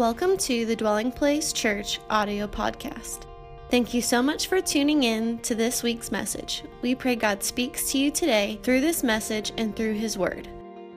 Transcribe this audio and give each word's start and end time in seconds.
Welcome 0.00 0.38
to 0.38 0.64
the 0.64 0.74
Dwelling 0.74 1.12
Place 1.12 1.52
Church 1.52 2.00
audio 2.08 2.46
podcast. 2.46 3.26
Thank 3.70 3.92
you 3.92 4.00
so 4.00 4.22
much 4.22 4.46
for 4.46 4.62
tuning 4.62 5.02
in 5.02 5.40
to 5.40 5.54
this 5.54 5.82
week's 5.82 6.10
message. 6.10 6.64
We 6.80 6.94
pray 6.94 7.16
God 7.16 7.42
speaks 7.42 7.92
to 7.92 7.98
you 7.98 8.10
today 8.10 8.58
through 8.62 8.80
this 8.80 9.02
message 9.02 9.52
and 9.58 9.76
through 9.76 9.92
His 9.92 10.16
Word. 10.16 10.48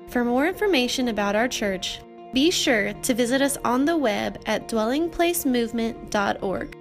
For 0.08 0.24
more 0.24 0.48
information 0.48 1.10
about 1.10 1.36
our 1.36 1.50
church, 1.50 2.00
be 2.34 2.50
sure 2.50 2.94
to 2.94 3.14
visit 3.14 3.42
us 3.42 3.58
on 3.66 3.84
the 3.84 3.98
web 3.98 4.42
at 4.46 4.70
dwellingplacemovement.org. 4.70 6.78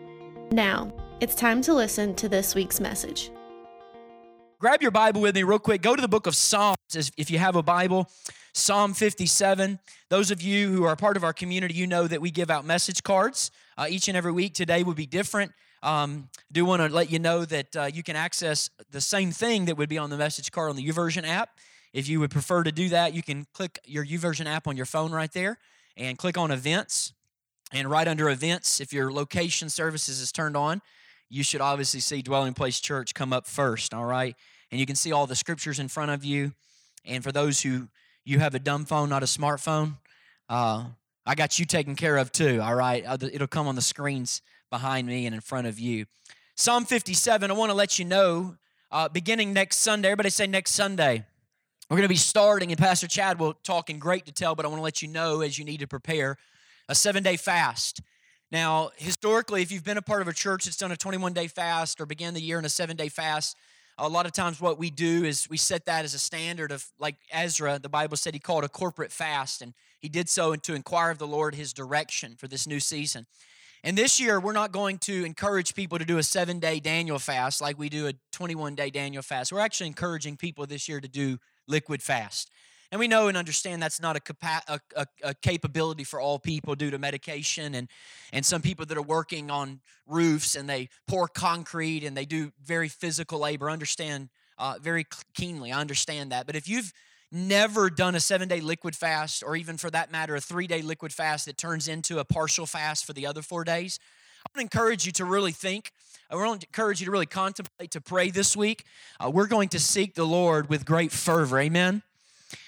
Now, 0.53 0.93
it's 1.19 1.35
time 1.35 1.61
to 1.63 1.75
listen 1.75 2.15
to 2.15 2.29
this 2.29 2.55
week's 2.55 2.79
message. 2.79 3.33
Grab 4.61 4.81
your 4.81 4.93
Bible 4.93 5.23
with 5.23 5.35
me 5.35 5.43
real 5.43 5.59
quick. 5.59 5.83
Go 5.83 5.97
to 5.97 6.01
the 6.01 6.07
book 6.07 6.29
of 6.29 6.37
Psalms 6.37 6.77
if 7.17 7.33
you 7.33 7.39
have 7.39 7.57
a 7.57 7.65
Bible. 7.65 8.09
Psalm 8.55 8.93
57. 8.93 9.79
Those 10.11 10.31
of 10.31 10.43
you 10.43 10.71
who 10.71 10.85
are 10.85 10.95
part 10.95 11.17
of 11.17 11.25
our 11.25 11.33
community, 11.33 11.75
you 11.75 11.87
know 11.87 12.07
that 12.07 12.21
we 12.21 12.31
give 12.31 12.51
out 12.51 12.67
message 12.67 13.03
cards 13.03 13.51
uh, 13.79 13.87
each 13.89 14.09
and 14.09 14.17
every 14.17 14.33
week. 14.33 14.53
Today 14.53 14.83
will 14.83 14.95
be 14.95 15.07
different. 15.07 15.53
Um, 15.83 16.29
do 16.53 16.65
want 16.65 16.83
to 16.83 16.95
let 16.95 17.11
you 17.11 17.19
know 17.19 17.45
that 17.47 17.77
uh, 17.77 17.91
you 17.93 18.03
can 18.03 18.15
access 18.15 18.69
the 18.91 19.01
same 19.01 19.33
thing 19.33 19.65
that 19.65 19.77
would 19.77 19.89
be 19.89 19.97
on 19.99 20.11
the 20.11 20.19
message 20.19 20.53
card 20.53 20.69
on 20.69 20.77
the 20.77 20.87
YouVersion 20.87 21.27
app. 21.27 21.49
If 21.95 22.09
you 22.09 22.21
would 22.21 22.31
prefer 22.31 22.63
to 22.63 22.71
do 22.71 22.91
that, 22.91 23.15
you 23.15 23.23
can 23.23 23.47
click 23.55 23.81
your 23.87 24.05
YouVersion 24.05 24.47
app 24.47 24.69
on 24.69 24.77
your 24.77 24.87
phone 24.87 25.13
right 25.13 25.33
there 25.33 25.59
and 25.97 26.19
click 26.19 26.37
on 26.37 26.51
events. 26.51 27.15
And 27.73 27.91
right 27.91 28.07
under 28.07 28.29
events, 28.29 28.81
if 28.81 28.93
your 28.93 29.11
location 29.11 29.71
services 29.71 30.21
is 30.21 30.31
turned 30.31 30.59
on, 30.59 30.83
you 31.31 31.43
should 31.43 31.63
obviously 31.63 32.01
see 32.01 32.21
Dwelling 32.21 32.53
Place 32.53 32.81
Church 32.81 33.15
come 33.15 33.33
up 33.33 33.47
first, 33.47 33.95
all 33.95 34.05
right? 34.05 34.37
And 34.71 34.79
you 34.79 34.85
can 34.85 34.97
see 34.97 35.11
all 35.11 35.27
the 35.27 35.35
scriptures 35.35 35.79
in 35.79 35.89
front 35.89 36.11
of 36.11 36.23
you. 36.23 36.53
And 37.07 37.25
for 37.25 37.33
those 37.33 37.63
who 37.63 37.89
you 38.25 38.39
have 38.39 38.55
a 38.55 38.59
dumb 38.59 38.85
phone, 38.85 39.09
not 39.09 39.23
a 39.23 39.27
smartphone, 39.27 39.97
uh, 40.49 40.85
I 41.25 41.35
got 41.35 41.59
you 41.59 41.65
taken 41.65 41.95
care 41.95 42.17
of 42.17 42.33
too, 42.33 42.61
all 42.61 42.75
right? 42.75 43.05
It'll 43.23 43.47
come 43.47 43.69
on 43.69 43.77
the 43.77 43.83
screens 43.83 44.43
behind 44.71 45.07
me 45.07 45.27
and 45.27 45.35
in 45.35 45.41
front 45.41 45.67
of 45.67 45.79
you. 45.79 46.07
Psalm 46.57 46.85
57, 46.85 47.51
I 47.51 47.55
want 47.55 47.71
to 47.71 47.75
let 47.75 47.99
you 47.99 48.05
know, 48.05 48.57
uh, 48.91 49.09
beginning 49.09 49.53
next 49.53 49.79
Sunday, 49.79 50.09
everybody 50.09 50.31
say 50.31 50.47
next 50.47 50.73
Sunday. 50.73 51.25
We're 51.89 51.97
going 51.97 52.05
to 52.05 52.09
be 52.09 52.17
starting, 52.17 52.71
and 52.71 52.79
Pastor 52.79 53.07
Chad 53.07 53.39
will 53.39 53.55
talk 53.55 53.91
in 53.91 53.99
great 53.99 54.25
detail, 54.25 54.55
but 54.55 54.65
I 54.65 54.69
want 54.69 54.79
to 54.79 54.83
let 54.83 55.03
you 55.03 55.09
know 55.09 55.43
as 55.43 55.59
you 55.59 55.65
need 55.65 55.81
to 55.81 55.87
prepare 55.87 56.37
a 56.89 56.95
seven 56.95 57.23
day 57.23 57.37
fast. 57.37 58.01
Now, 58.51 58.91
historically, 58.97 59.63
if 59.63 59.71
you've 59.71 59.85
been 59.85 59.97
a 59.97 60.03
part 60.03 60.23
of 60.23 60.29
a 60.29 60.33
church 60.33 60.65
that's 60.65 60.77
done 60.77 60.93
a 60.93 60.97
21 60.97 61.33
day 61.33 61.47
fast 61.47 62.01
or 62.01 62.07
began 62.07 62.35
the 62.35 62.41
year 62.41 62.59
in 62.59 62.65
a 62.65 62.71
seven 62.71 62.97
day 62.97 63.09
fast, 63.09 63.57
a 63.99 64.09
lot 64.09 64.27
of 64.27 64.33
times 64.33 64.61
what 64.61 64.79
we 64.79 64.91
do 64.91 65.25
is 65.25 65.49
we 65.49 65.57
set 65.57 65.87
that 65.87 66.05
as 66.05 66.15
a 66.15 66.19
standard 66.19 66.73
of 66.73 66.87
like 66.99 67.17
ezra 67.33 67.79
the 67.79 67.89
bible 67.89 68.17
said 68.17 68.35
he 68.35 68.41
called 68.41 68.65
a 68.65 68.69
corporate 68.69 69.13
fast 69.13 69.63
and 69.63 69.75
he 70.01 70.09
did 70.09 70.29
so 70.29 70.55
to 70.57 70.75
inquire 70.75 71.11
of 71.11 71.19
the 71.19 71.27
lord 71.27 71.55
his 71.55 71.73
direction 71.73 72.35
for 72.37 72.49
this 72.49 72.67
new 72.67 72.81
season. 72.81 73.27
And 73.85 73.99
this 73.99 74.21
year 74.21 74.39
we're 74.39 74.53
not 74.53 74.71
going 74.71 74.99
to 74.99 75.25
encourage 75.25 75.75
people 75.75 75.99
to 75.99 76.05
do 76.05 76.19
a 76.19 76.23
seven 76.23 76.59
day 76.59 76.81
daniel 76.81 77.19
fast 77.19 77.61
like 77.61 77.79
we 77.79 77.89
do 77.89 78.09
a 78.09 78.15
21 78.33 78.75
day 78.75 78.91
daniel 78.91 79.23
fast. 79.23 79.53
We're 79.53 79.61
actually 79.61 79.89
encouraging 79.89 80.37
people 80.37 80.67
this 80.67 80.89
year 80.89 81.01
to 81.01 81.09
do 81.09 81.39
liquid 81.67 82.03
fast 82.03 82.51
and 82.93 82.99
we 82.99 83.09
know 83.09 83.29
and 83.29 83.39
understand 83.39 83.83
that's 83.83 84.03
not 84.03 84.17
a, 84.17 84.21
capa- 84.21 84.63
a, 84.69 84.81
a, 84.97 85.07
a, 85.25 85.35
capability 85.35 86.05
for 86.05 86.21
all 86.21 86.39
people 86.39 86.75
due 86.75 86.91
to 86.91 86.99
medication 86.99 87.75
and, 87.75 87.89
and 88.35 88.45
some 88.45 88.61
people 88.61 88.85
that 88.85 88.99
are 88.99 89.03
working 89.03 89.51
on 89.51 89.81
roofs 90.07 90.55
and 90.55 90.69
they 90.69 90.91
pour 91.09 91.27
concrete 91.27 92.05
and 92.05 92.15
they 92.15 92.27
do 92.27 92.53
very 92.63 92.91
physical 92.91 93.39
labor. 93.39 93.71
Understand 93.71 94.29
uh, 94.59 94.75
very 94.79 95.07
keenly. 95.35 95.73
I 95.73 95.81
understand 95.81 96.33
that. 96.33 96.47
But 96.47 96.55
if 96.55 96.69
you've 96.69 96.93
never 97.33 97.89
done 97.89 98.15
a 98.15 98.21
seven 98.21 98.47
day 98.47 98.61
liquid 98.61 98.95
fast, 98.95 99.43
or 99.43 99.57
even 99.57 99.79
for 99.79 99.91
that 99.91 100.13
matter, 100.13 100.37
a 100.37 100.41
three 100.41 100.67
day 100.67 100.83
liquid 100.83 101.15
fast 101.15 101.47
that 101.47 101.57
turns 101.57 101.89
into 101.89 102.19
a 102.19 102.27
partial 102.27 102.67
fast 102.67 103.07
for 103.07 103.15
the 103.15 103.27
other 103.27 103.41
four 103.41 103.65
days, 103.65 103.99
I 104.45 104.51
want 104.51 104.71
to 104.71 104.77
encourage 104.77 105.07
you 105.07 105.13
to 105.13 105.25
really 105.25 105.53
think. 105.53 105.93
I 106.31 106.37
want 106.37 106.61
to 106.61 106.67
encourage 106.67 107.01
you 107.01 107.07
to 107.07 107.11
really 107.11 107.27
contemplate, 107.27 107.91
to 107.93 108.03
pray 108.03 108.31
this 108.31 108.55
week. 108.55 108.85
Uh, 109.19 109.31
we're 109.31 109.47
going 109.47 109.71
to 109.71 109.81
seek 109.81 110.15
the 110.15 110.25
Lord 110.25 110.69
with 110.69 110.85
great 110.85 111.11
fervor. 111.11 111.59
Amen. 111.59 112.03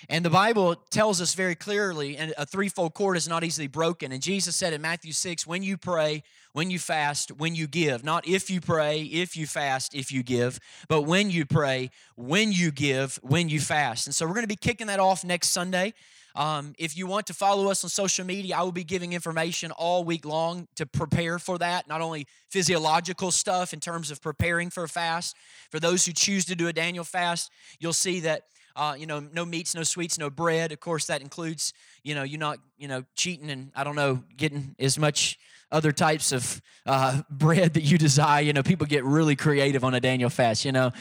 And 0.09 0.25
the 0.25 0.31
Bible 0.31 0.77
tells 0.91 1.21
us 1.21 1.35
very 1.35 1.55
clearly, 1.55 2.17
and 2.17 2.35
a 2.37 2.47
threefold 2.47 2.95
cord 2.95 3.17
is 3.17 3.29
not 3.29 3.45
easily 3.45 3.67
broken. 3.67 4.13
And 4.13 4.23
Jesus 4.23 4.57
said 4.57 4.73
in 4.73 4.83
Matthew 4.83 5.13
6, 5.13 5.47
when 5.47 5.63
you 5.63 5.77
pray, 5.77 6.23
when 6.53 6.71
you 6.71 6.79
fast, 6.79 7.33
when 7.33 7.55
you 7.55 7.67
give. 7.67 8.05
Not 8.05 8.27
if 8.27 8.49
you 8.49 8.61
pray, 8.61 9.03
if 9.03 9.37
you 9.37 9.47
fast, 9.47 9.95
if 9.95 10.13
you 10.13 10.23
give, 10.23 10.61
but 10.89 11.03
when 11.03 11.31
you 11.31 11.45
pray, 11.45 11.91
when 12.17 12.53
you 12.53 12.71
give, 12.71 13.19
when 13.23 13.49
you 13.49 13.61
fast. 13.61 14.07
And 14.07 14.15
so 14.15 14.27
we're 14.27 14.35
going 14.35 14.45
to 14.45 14.49
be 14.49 14.57
kicking 14.57 14.87
that 14.87 15.01
off 15.01 15.25
next 15.25 15.49
Sunday. 15.49 15.95
Um, 16.37 16.75
if 16.79 16.97
you 16.97 17.07
want 17.07 17.27
to 17.29 17.35
follow 17.35 17.71
us 17.71 17.85
on 17.85 17.91
social 17.91 18.25
media, 18.25 18.57
I 18.57 18.63
will 18.63 18.73
be 18.73 18.83
giving 18.83 19.13
information 19.13 19.71
all 19.71 20.03
week 20.03 20.25
long 20.25 20.67
to 20.75 20.85
prepare 20.85 21.39
for 21.39 21.59
that. 21.59 21.89
Not 21.89 22.01
only 22.01 22.27
physiological 22.49 23.31
stuff 23.31 23.73
in 23.73 23.79
terms 23.79 24.11
of 24.11 24.21
preparing 24.21 24.71
for 24.71 24.85
a 24.85 24.89
fast. 24.89 25.37
For 25.71 25.79
those 25.79 26.07
who 26.07 26.13
choose 26.13 26.45
to 26.47 26.57
do 26.57 26.67
a 26.67 26.73
Daniel 26.73 27.05
fast, 27.05 27.51
you'll 27.79 27.93
see 27.93 28.21
that 28.21 28.47
uh, 28.77 28.95
you 28.99 29.07
know, 29.07 29.21
no 29.21 29.45
meats, 29.45 29.75
no 29.75 29.83
sweets, 29.83 30.19
no 30.19 30.31
bread. 30.31 30.73
Of 30.73 30.81
course, 30.81 31.07
that 31.07 31.23
includes, 31.23 31.73
you 32.03 32.15
know, 32.15 32.23
you're 32.23 32.41
not, 32.41 32.59
you 32.77 32.89
know, 32.89 33.05
cheating 33.15 33.51
and 33.51 33.71
I 33.75 33.85
don't 33.85 33.97
know, 33.97 34.23
getting 34.37 34.75
as 34.79 34.99
much 34.99 35.39
other 35.75 35.91
types 35.91 36.31
of 36.31 36.63
uh, 36.87 37.23
bread 37.29 37.75
that 37.75 37.83
you 37.83 37.99
desire. 37.99 38.41
You 38.41 38.53
know, 38.53 38.63
people 38.63 38.87
get 38.87 39.05
really 39.05 39.35
creative 39.35 39.83
on 39.83 39.93
a 39.93 40.01
Daniel 40.01 40.31
fast. 40.31 40.65
You 40.65 40.71
know, 40.71 40.93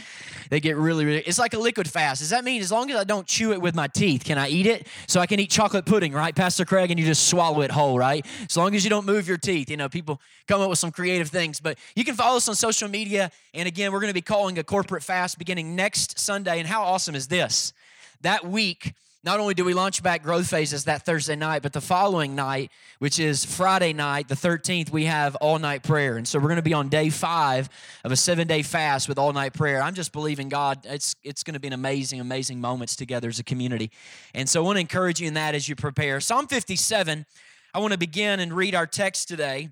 they 0.49 0.59
get 0.59 0.77
really, 0.77 1.05
really. 1.05 1.19
It's 1.19 1.37
like 1.37 1.53
a 1.53 1.59
liquid 1.59 1.87
fast. 1.87 2.21
Does 2.21 2.31
that 2.31 2.43
mean 2.43 2.61
as 2.61 2.71
long 2.71 2.89
as 2.89 2.97
I 2.97 3.03
don't 3.03 3.27
chew 3.27 3.51
it 3.51 3.61
with 3.61 3.75
my 3.75 3.87
teeth, 3.87 4.23
can 4.23 4.39
I 4.39 4.49
eat 4.49 4.65
it? 4.65 4.87
So 5.07 5.19
I 5.19 5.27
can 5.27 5.39
eat 5.39 5.51
chocolate 5.51 5.85
pudding, 5.85 6.11
right, 6.11 6.35
Pastor 6.35 6.65
Craig? 6.65 6.89
And 6.89 6.99
you 6.99 7.05
just 7.05 7.27
swallow 7.27 7.61
it 7.61 7.69
whole, 7.69 7.99
right? 7.99 8.25
As 8.49 8.57
long 8.57 8.73
as 8.73 8.83
you 8.83 8.89
don't 8.89 9.05
move 9.05 9.27
your 9.27 9.37
teeth. 9.37 9.69
You 9.69 9.77
know, 9.77 9.89
people 9.89 10.19
come 10.47 10.59
up 10.59 10.69
with 10.69 10.79
some 10.79 10.91
creative 10.91 11.29
things. 11.29 11.59
But 11.59 11.77
you 11.95 12.03
can 12.03 12.15
follow 12.15 12.37
us 12.37 12.49
on 12.49 12.55
social 12.55 12.87
media. 12.87 13.31
And 13.53 13.67
again, 13.67 13.91
we're 13.91 13.99
going 13.99 14.09
to 14.09 14.15
be 14.15 14.21
calling 14.21 14.57
a 14.57 14.63
corporate 14.63 15.03
fast 15.03 15.37
beginning 15.37 15.75
next 15.75 16.17
Sunday. 16.17 16.57
And 16.57 16.67
how 16.67 16.83
awesome 16.83 17.13
is 17.13 17.27
this? 17.27 17.73
That 18.21 18.45
week 18.45 18.93
not 19.23 19.39
only 19.39 19.53
do 19.53 19.63
we 19.63 19.73
launch 19.73 20.03
back 20.03 20.21
growth 20.21 20.49
phases 20.49 20.83
that 20.83 21.05
Thursday 21.05 21.37
night, 21.37 21.61
but 21.61 21.71
the 21.71 21.79
following 21.79 22.35
night, 22.35 22.71
which 22.99 23.19
is 23.19 23.45
Friday 23.45 23.93
night, 23.93 24.27
the 24.27 24.35
13th, 24.35 24.91
we 24.91 25.05
have 25.05 25.35
all 25.37 25.57
night 25.59 25.81
prayer. 25.81 26.17
And 26.17 26.27
so 26.27 26.39
we're 26.39 26.49
going 26.49 26.57
to 26.57 26.61
be 26.61 26.73
on 26.73 26.89
day 26.89 27.09
five 27.09 27.69
of 28.03 28.11
a 28.11 28.17
seven 28.17 28.47
day 28.47 28.63
fast 28.63 29.07
with 29.07 29.17
all 29.17 29.31
night 29.31 29.53
prayer. 29.53 29.81
I'm 29.81 29.93
just 29.93 30.11
believing 30.11 30.49
God, 30.49 30.85
it's, 30.85 31.15
it's 31.23 31.41
going 31.41 31.53
to 31.53 31.59
be 31.61 31.67
an 31.67 31.73
amazing, 31.73 32.19
amazing 32.19 32.59
moments 32.59 32.97
together 32.97 33.29
as 33.29 33.39
a 33.39 33.45
community. 33.45 33.91
And 34.33 34.49
so 34.49 34.61
I 34.61 34.65
want 34.65 34.75
to 34.75 34.81
encourage 34.81 35.21
you 35.21 35.27
in 35.29 35.35
that 35.35 35.55
as 35.55 35.69
you 35.69 35.75
prepare. 35.77 36.19
Psalm 36.19 36.47
57, 36.47 37.25
I 37.73 37.79
want 37.79 37.93
to 37.93 37.99
begin 37.99 38.41
and 38.41 38.51
read 38.51 38.75
our 38.75 38.85
text 38.85 39.29
today. 39.29 39.69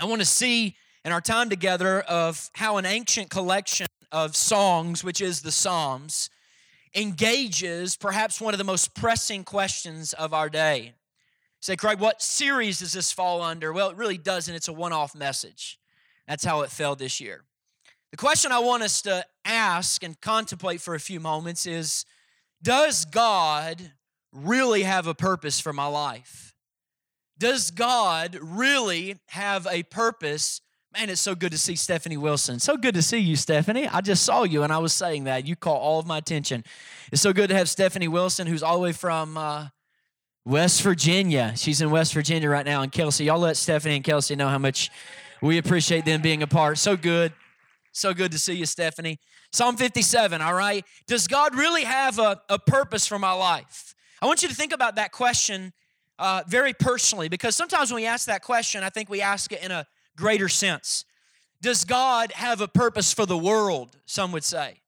I 0.00 0.06
want 0.06 0.20
to 0.20 0.26
see 0.26 0.74
in 1.04 1.12
our 1.12 1.20
time 1.20 1.48
together 1.48 2.00
of 2.00 2.50
how 2.54 2.76
an 2.76 2.86
ancient 2.86 3.30
collection 3.30 3.86
of 4.10 4.34
songs, 4.34 5.04
which 5.04 5.20
is 5.20 5.42
the 5.42 5.52
Psalms, 5.52 6.28
engages 6.94 7.96
perhaps 7.96 8.40
one 8.40 8.54
of 8.54 8.58
the 8.58 8.64
most 8.64 8.94
pressing 8.94 9.44
questions 9.44 10.12
of 10.12 10.34
our 10.34 10.48
day. 10.48 10.94
say, 11.60 11.76
Craig, 11.76 12.00
what 12.00 12.22
series 12.22 12.80
does 12.80 12.92
this 12.92 13.12
fall 13.12 13.42
under? 13.42 13.72
Well, 13.72 13.90
it 13.90 13.96
really 13.96 14.18
doesn't. 14.18 14.54
It's 14.54 14.68
a 14.68 14.72
one 14.72 14.92
off 14.92 15.14
message. 15.14 15.78
That's 16.26 16.44
how 16.44 16.62
it 16.62 16.70
fell 16.70 16.96
this 16.96 17.20
year. 17.20 17.44
The 18.10 18.16
question 18.16 18.50
I 18.50 18.58
want 18.58 18.82
us 18.82 19.02
to 19.02 19.24
ask 19.44 20.02
and 20.02 20.20
contemplate 20.20 20.80
for 20.80 20.94
a 20.94 21.00
few 21.00 21.20
moments 21.20 21.66
is 21.66 22.04
Does 22.62 23.04
God 23.04 23.92
really 24.32 24.82
have 24.82 25.06
a 25.06 25.14
purpose 25.14 25.60
for 25.60 25.72
my 25.72 25.86
life? 25.86 26.54
Does 27.38 27.70
God 27.70 28.38
really 28.40 29.16
have 29.28 29.66
a 29.70 29.82
purpose 29.84 30.60
Man, 30.92 31.08
it's 31.08 31.20
so 31.20 31.36
good 31.36 31.52
to 31.52 31.58
see 31.58 31.76
Stephanie 31.76 32.16
Wilson. 32.16 32.58
So 32.58 32.76
good 32.76 32.94
to 32.94 33.02
see 33.02 33.18
you, 33.18 33.36
Stephanie. 33.36 33.86
I 33.86 34.00
just 34.00 34.24
saw 34.24 34.42
you 34.42 34.64
and 34.64 34.72
I 34.72 34.78
was 34.78 34.92
saying 34.92 35.24
that. 35.24 35.46
You 35.46 35.54
caught 35.54 35.80
all 35.80 36.00
of 36.00 36.06
my 36.06 36.18
attention. 36.18 36.64
It's 37.12 37.22
so 37.22 37.32
good 37.32 37.48
to 37.50 37.54
have 37.54 37.68
Stephanie 37.68 38.08
Wilson, 38.08 38.48
who's 38.48 38.60
all 38.60 38.74
the 38.74 38.82
way 38.82 38.92
from 38.92 39.36
uh, 39.36 39.68
West 40.44 40.82
Virginia. 40.82 41.52
She's 41.54 41.80
in 41.80 41.92
West 41.92 42.12
Virginia 42.12 42.50
right 42.50 42.66
now. 42.66 42.82
And 42.82 42.90
Kelsey, 42.90 43.26
y'all 43.26 43.38
let 43.38 43.56
Stephanie 43.56 43.94
and 43.94 44.04
Kelsey 44.04 44.34
know 44.34 44.48
how 44.48 44.58
much 44.58 44.90
we 45.40 45.58
appreciate 45.58 46.04
them 46.04 46.22
being 46.22 46.42
a 46.42 46.48
part. 46.48 46.76
So 46.76 46.96
good. 46.96 47.32
So 47.92 48.12
good 48.12 48.32
to 48.32 48.38
see 48.38 48.54
you, 48.54 48.66
Stephanie. 48.66 49.20
Psalm 49.52 49.76
57, 49.76 50.42
all 50.42 50.54
right? 50.54 50.84
Does 51.06 51.28
God 51.28 51.54
really 51.54 51.84
have 51.84 52.18
a, 52.18 52.42
a 52.48 52.58
purpose 52.58 53.06
for 53.06 53.18
my 53.18 53.32
life? 53.32 53.94
I 54.20 54.26
want 54.26 54.42
you 54.42 54.48
to 54.48 54.54
think 54.56 54.72
about 54.72 54.96
that 54.96 55.12
question 55.12 55.72
uh, 56.18 56.42
very 56.48 56.72
personally 56.72 57.28
because 57.28 57.54
sometimes 57.54 57.92
when 57.92 58.02
we 58.02 58.06
ask 58.06 58.26
that 58.26 58.42
question, 58.42 58.82
I 58.82 58.88
think 58.88 59.08
we 59.08 59.20
ask 59.20 59.52
it 59.52 59.62
in 59.62 59.70
a 59.70 59.86
greater 60.20 60.48
sense. 60.48 61.04
Does 61.60 61.84
God 61.84 62.32
have 62.32 62.60
a 62.60 62.68
purpose 62.68 63.12
for 63.12 63.26
the 63.26 63.36
world? 63.36 63.96
Some 64.06 64.30
would 64.32 64.44
say. 64.44 64.80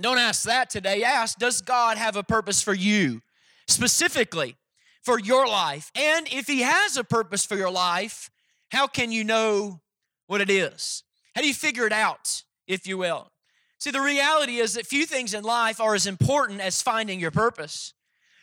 Don't 0.00 0.18
ask 0.18 0.44
that 0.44 0.70
today. 0.70 1.02
Ask, 1.02 1.38
does 1.38 1.60
God 1.60 1.98
have 1.98 2.16
a 2.16 2.22
purpose 2.22 2.62
for 2.62 2.72
you? 2.72 3.20
Specifically, 3.66 4.56
for 5.02 5.18
your 5.18 5.46
life. 5.46 5.90
And 5.94 6.26
if 6.32 6.46
He 6.46 6.60
has 6.60 6.96
a 6.96 7.04
purpose 7.04 7.44
for 7.44 7.56
your 7.56 7.70
life, 7.70 8.30
how 8.70 8.86
can 8.86 9.12
you 9.12 9.24
know 9.24 9.80
what 10.28 10.40
it 10.40 10.48
is? 10.48 11.02
How 11.34 11.42
do 11.42 11.48
you 11.48 11.54
figure 11.54 11.86
it 11.86 11.92
out, 11.92 12.44
if 12.66 12.86
you 12.86 12.96
will? 12.96 13.30
See, 13.78 13.90
the 13.90 14.00
reality 14.00 14.58
is 14.58 14.74
that 14.74 14.86
few 14.86 15.06
things 15.06 15.34
in 15.34 15.42
life 15.42 15.80
are 15.80 15.94
as 15.94 16.06
important 16.06 16.60
as 16.60 16.80
finding 16.80 17.18
your 17.20 17.32
purpose. 17.32 17.92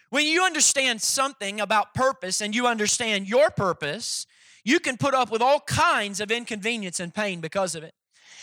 When 0.09 0.25
you 0.25 0.43
understand 0.43 1.01
something 1.01 1.61
about 1.61 1.93
purpose 1.93 2.41
and 2.41 2.53
you 2.53 2.67
understand 2.67 3.27
your 3.27 3.49
purpose, 3.49 4.27
you 4.69 4.79
can 4.79 4.97
put 4.97 5.15
up 5.15 5.31
with 5.31 5.41
all 5.41 5.59
kinds 5.61 6.19
of 6.19 6.29
inconvenience 6.29 6.99
and 6.99 7.11
pain 7.11 7.41
because 7.41 7.73
of 7.73 7.83
it. 7.83 7.95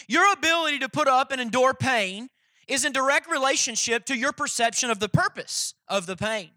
Your 0.09 0.33
ability 0.33 0.81
to 0.81 0.89
put 0.89 1.07
up 1.07 1.31
and 1.31 1.41
endure 1.41 1.73
pain 1.73 2.29
is 2.67 2.85
in 2.85 2.93
direct 2.93 3.31
relationship 3.31 4.05
to 4.07 4.17
your 4.17 4.33
perception 4.33 4.91
of 4.91 4.99
the 4.99 5.09
purpose 5.09 5.75
of 5.89 6.07
the 6.07 6.17
pain. 6.17 6.51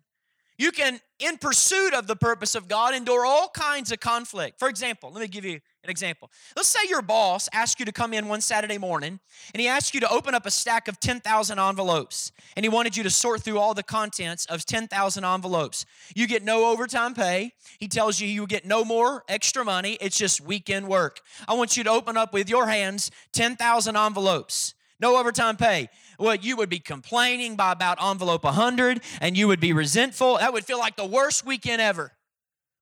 You 0.59 0.73
can, 0.73 1.00
in 1.19 1.38
pursuit 1.38 1.94
of 1.94 2.06
the 2.06 2.17
purpose 2.17 2.53
of 2.53 2.67
God, 2.67 2.94
endure 2.94 3.25
all 3.25 3.47
kinds 3.47 3.94
of 3.94 4.01
conflict. 4.01 4.59
For 4.59 4.67
example, 4.67 5.09
let 5.09 5.21
me 5.21 5.27
give 5.29 5.45
you 5.45 5.61
an 5.85 5.89
example. 5.89 6.29
Let's 6.57 6.67
say 6.67 6.81
your 6.89 7.01
boss 7.01 7.47
asks 7.53 7.79
you 7.79 7.85
to 7.85 7.94
come 7.94 8.13
in 8.13 8.27
one 8.27 8.41
Saturday 8.41 8.77
morning 8.77 9.21
and 9.53 9.61
he 9.61 9.69
asked 9.69 9.94
you 9.94 10.01
to 10.01 10.11
open 10.11 10.35
up 10.35 10.45
a 10.45 10.51
stack 10.51 10.89
of 10.89 11.00
10,000 11.00 11.57
envelopes 11.57 12.33
and 12.57 12.65
he 12.65 12.69
wanted 12.69 12.97
you 12.97 13.03
to 13.03 13.09
sort 13.09 13.41
through 13.41 13.57
all 13.57 13.73
the 13.73 13.83
contents 13.83 14.45
of 14.47 14.65
10,000 14.65 15.23
envelopes. 15.23 15.85
You 16.13 16.27
get 16.27 16.44
no 16.44 16.69
overtime 16.69 17.13
pay. 17.13 17.53
He 17.79 17.88
tells 17.88 18.19
you 18.19 18.27
you 18.27 18.45
get 18.45 18.65
no 18.65 18.83
more 18.83 19.23
extra 19.29 19.63
money. 19.63 19.97
It's 20.01 20.17
just 20.17 20.41
weekend 20.41 20.89
work. 20.89 21.21
I 21.47 21.53
want 21.53 21.77
you 21.77 21.85
to 21.85 21.89
open 21.89 22.17
up 22.17 22.33
with 22.33 22.50
your 22.50 22.67
hands 22.67 23.12
10,000 23.31 23.95
envelopes. 23.95 24.73
No 25.00 25.18
overtime 25.18 25.56
pay 25.57 25.90
well, 26.19 26.36
you 26.36 26.57
would 26.57 26.69
be 26.69 26.80
complaining 26.80 27.56
by 27.56 27.72
about 27.72 28.04
envelope 28.04 28.44
100 28.44 29.01
and 29.22 29.38
you 29.38 29.48
would 29.48 29.62
be 29.62 29.72
resentful. 29.72 30.38
That 30.38 30.51
would 30.51 30.66
feel 30.66 30.78
like 30.78 30.98
the 30.98 31.06
worst 31.06 31.46
weekend 31.46 31.81
ever. 31.81 32.12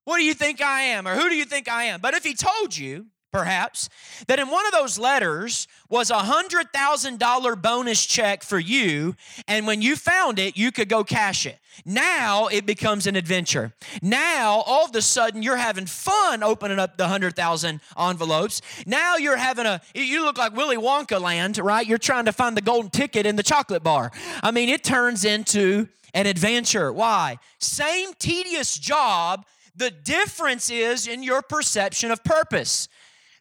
What 0.06 0.18
do 0.18 0.24
you 0.24 0.34
think 0.34 0.60
I 0.60 0.82
am? 0.82 1.08
Or 1.08 1.16
who 1.16 1.30
do 1.30 1.36
you 1.36 1.46
think 1.46 1.70
I 1.70 1.84
am? 1.84 2.02
But 2.02 2.16
if 2.16 2.24
he 2.24 2.34
told 2.34 2.76
you, 2.76 3.06
perhaps, 3.38 3.90
that 4.28 4.40
in 4.40 4.50
one 4.50 4.66
of 4.66 4.72
those 4.72 4.98
letters 4.98 5.68
was 5.90 6.10
a 6.10 6.16
$100,000 6.16 7.62
bonus 7.62 8.06
check 8.06 8.42
for 8.44 8.58
you, 8.58 9.16
and 9.48 9.68
when 9.68 9.82
you 9.82 9.96
found 9.96 10.40
it, 10.40 10.58
you 10.58 10.72
could 10.72 10.90
go 10.90 11.04
cash 11.04 11.46
it. 11.46 11.60
Now 11.86 12.48
it 12.48 12.66
becomes 12.66 13.06
an 13.06 13.16
adventure. 13.16 13.74
Now, 14.02 14.64
all 14.66 14.86
of 14.86 14.96
a 14.96 15.02
sudden, 15.02 15.44
you're 15.44 15.58
having 15.58 15.86
fun 15.86 16.42
opening 16.42 16.80
up 16.80 16.98
the 16.98 17.04
100,000 17.04 17.80
envelopes. 18.00 18.62
Now 18.88 19.18
you're 19.18 19.38
having 19.38 19.68
a, 19.68 19.82
you 19.94 20.26
look 20.26 20.40
like 20.40 20.56
Willy 20.56 20.78
Wonka 20.78 21.22
land, 21.22 21.60
right? 21.60 21.86
You're 21.86 22.00
trying 22.00 22.26
to 22.26 22.34
find 22.34 22.58
the 22.58 22.62
golden 22.62 22.90
ticket 22.90 23.28
in 23.28 23.36
the 23.36 23.44
chocolate 23.44 23.84
bar. 23.84 24.12
I 24.42 24.50
mean, 24.50 24.70
it 24.70 24.84
turns 24.84 25.24
into 25.24 25.88
an 26.16 26.26
adventure. 26.26 26.92
Why? 26.92 27.38
Same 27.60 28.14
tedious 28.18 28.78
job. 28.80 29.46
The 29.76 29.92
difference 29.92 30.72
is 30.72 31.08
in 31.08 31.22
your 31.22 31.44
perception 31.44 32.10
of 32.10 32.24
purpose 32.24 32.88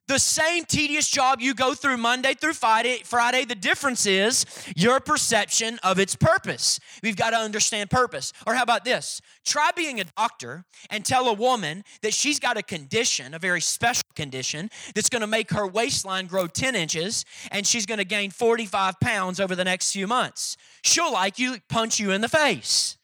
the 0.06 0.18
same 0.18 0.64
tedious 0.64 1.08
job 1.08 1.40
you 1.40 1.54
go 1.54 1.74
through 1.74 1.96
Monday 1.96 2.34
through 2.34 2.52
Friday, 2.54 3.00
Friday, 3.04 3.44
the 3.44 3.54
difference 3.54 4.06
is 4.06 4.46
your 4.76 5.00
perception 5.00 5.78
of 5.82 5.98
its 5.98 6.14
purpose. 6.14 6.78
We've 7.02 7.16
got 7.16 7.30
to 7.30 7.36
understand 7.36 7.90
purpose. 7.90 8.32
Or 8.46 8.54
how 8.54 8.62
about 8.62 8.84
this? 8.84 9.20
Try 9.44 9.70
being 9.74 10.00
a 10.00 10.04
doctor 10.16 10.64
and 10.90 11.04
tell 11.04 11.28
a 11.28 11.32
woman 11.32 11.84
that 12.02 12.14
she's 12.14 12.38
got 12.38 12.56
a 12.56 12.62
condition, 12.62 13.34
a 13.34 13.38
very 13.38 13.60
special 13.60 14.04
condition, 14.14 14.70
that's 14.94 15.08
going 15.08 15.20
to 15.20 15.26
make 15.26 15.50
her 15.50 15.66
waistline 15.66 16.26
grow 16.26 16.46
10 16.46 16.74
inches 16.74 17.24
and 17.50 17.66
she's 17.66 17.86
going 17.86 17.98
to 17.98 18.04
gain 18.04 18.30
45 18.30 19.00
pounds 19.00 19.40
over 19.40 19.56
the 19.56 19.64
next 19.64 19.92
few 19.92 20.06
months. 20.06 20.56
She'll 20.82 21.12
like 21.12 21.38
you, 21.38 21.56
punch 21.68 21.98
you 21.98 22.12
in 22.12 22.20
the 22.20 22.28
face. 22.28 22.95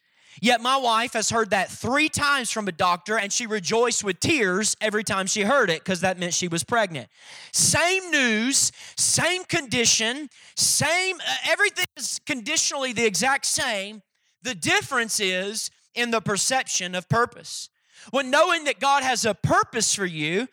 Yet 0.43 0.61
my 0.61 0.77
wife 0.77 1.12
has 1.12 1.31
heard 1.31 1.50
that 1.50 1.71
three 1.71 2.09
times 2.09 2.50
from 2.50 2.67
a 2.67 2.73
doctor, 2.73 3.17
and 3.17 3.33
she 3.33 3.47
rejoiced 3.47 4.03
with 4.03 4.19
tears 4.19 4.77
every 4.81 5.05
time 5.05 5.29
she 5.29 5.43
heard 5.43 5.71
it 5.71 5.85
because 5.85 6.00
that 6.00 6.19
meant 6.19 6.35
she 6.35 6.49
was 6.49 6.65
pregnant. 6.65 7.09
Same 7.53 8.11
news, 8.11 8.73
same 8.97 9.44
condition, 9.44 10.29
same, 10.56 11.21
uh, 11.21 11.35
everything 11.49 11.85
is 11.97 12.21
conditionally 12.27 12.93
the 12.93 13.05
exact 13.05 13.47
same. 13.47 14.03
The 14.43 14.56
difference 14.56 15.21
is 15.21 15.71
in 15.94 16.11
the 16.11 16.21
perception 16.21 16.97
of 16.97 17.09
purpose. 17.09 17.69
When 18.11 18.29
knowing 18.29 18.65
that 18.65 18.81
God 18.81 19.05
has 19.05 19.25
a 19.25 19.35
purpose 19.35 19.95
for 19.95 20.06
you, 20.06 20.49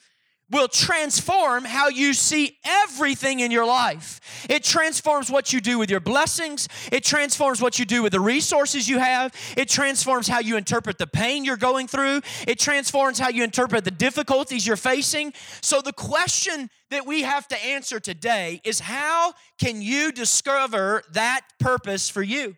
will 0.52 0.68
transform 0.68 1.64
how 1.64 1.90
you 1.90 2.14
see 2.14 2.58
everything 2.66 3.40
in 3.40 3.52
your 3.52 3.66
life. 3.66 4.20
It 4.50 4.64
transforms 4.64 5.30
what 5.30 5.54
you 5.54 5.62
do 5.62 5.78
with 5.78 5.92
your 5.92 6.00
blessings. 6.00 6.68
It 6.92 7.04
transforms 7.04 7.62
what 7.62 7.78
you 7.78 7.86
do 7.86 8.02
with 8.02 8.14
the 8.14 8.20
resources 8.20 8.90
you 8.90 9.00
have. 9.00 9.34
It 9.56 9.70
transforms 9.70 10.28
how 10.28 10.40
you 10.40 10.58
interpret 10.58 10.98
the 10.98 11.08
pain 11.08 11.46
you're 11.46 11.58
going 11.58 11.88
through. 11.88 12.22
It 12.48 12.60
transforms 12.60 13.20
how 13.20 13.30
you 13.30 13.44
interpret 13.44 13.84
the 13.84 13.92
difficulties 13.92 14.66
you're 14.66 14.76
facing. 14.76 15.34
So, 15.62 15.82
the 15.82 15.94
question 15.94 16.70
that 16.90 17.06
we 17.06 17.22
have 17.22 17.48
to 17.50 17.66
answer 17.66 18.00
today 18.00 18.62
is 18.64 18.80
how 18.80 19.34
can 19.60 19.82
you 19.82 20.12
discover 20.12 21.04
that 21.12 21.42
purpose 21.60 22.10
for 22.10 22.24
you? 22.24 22.56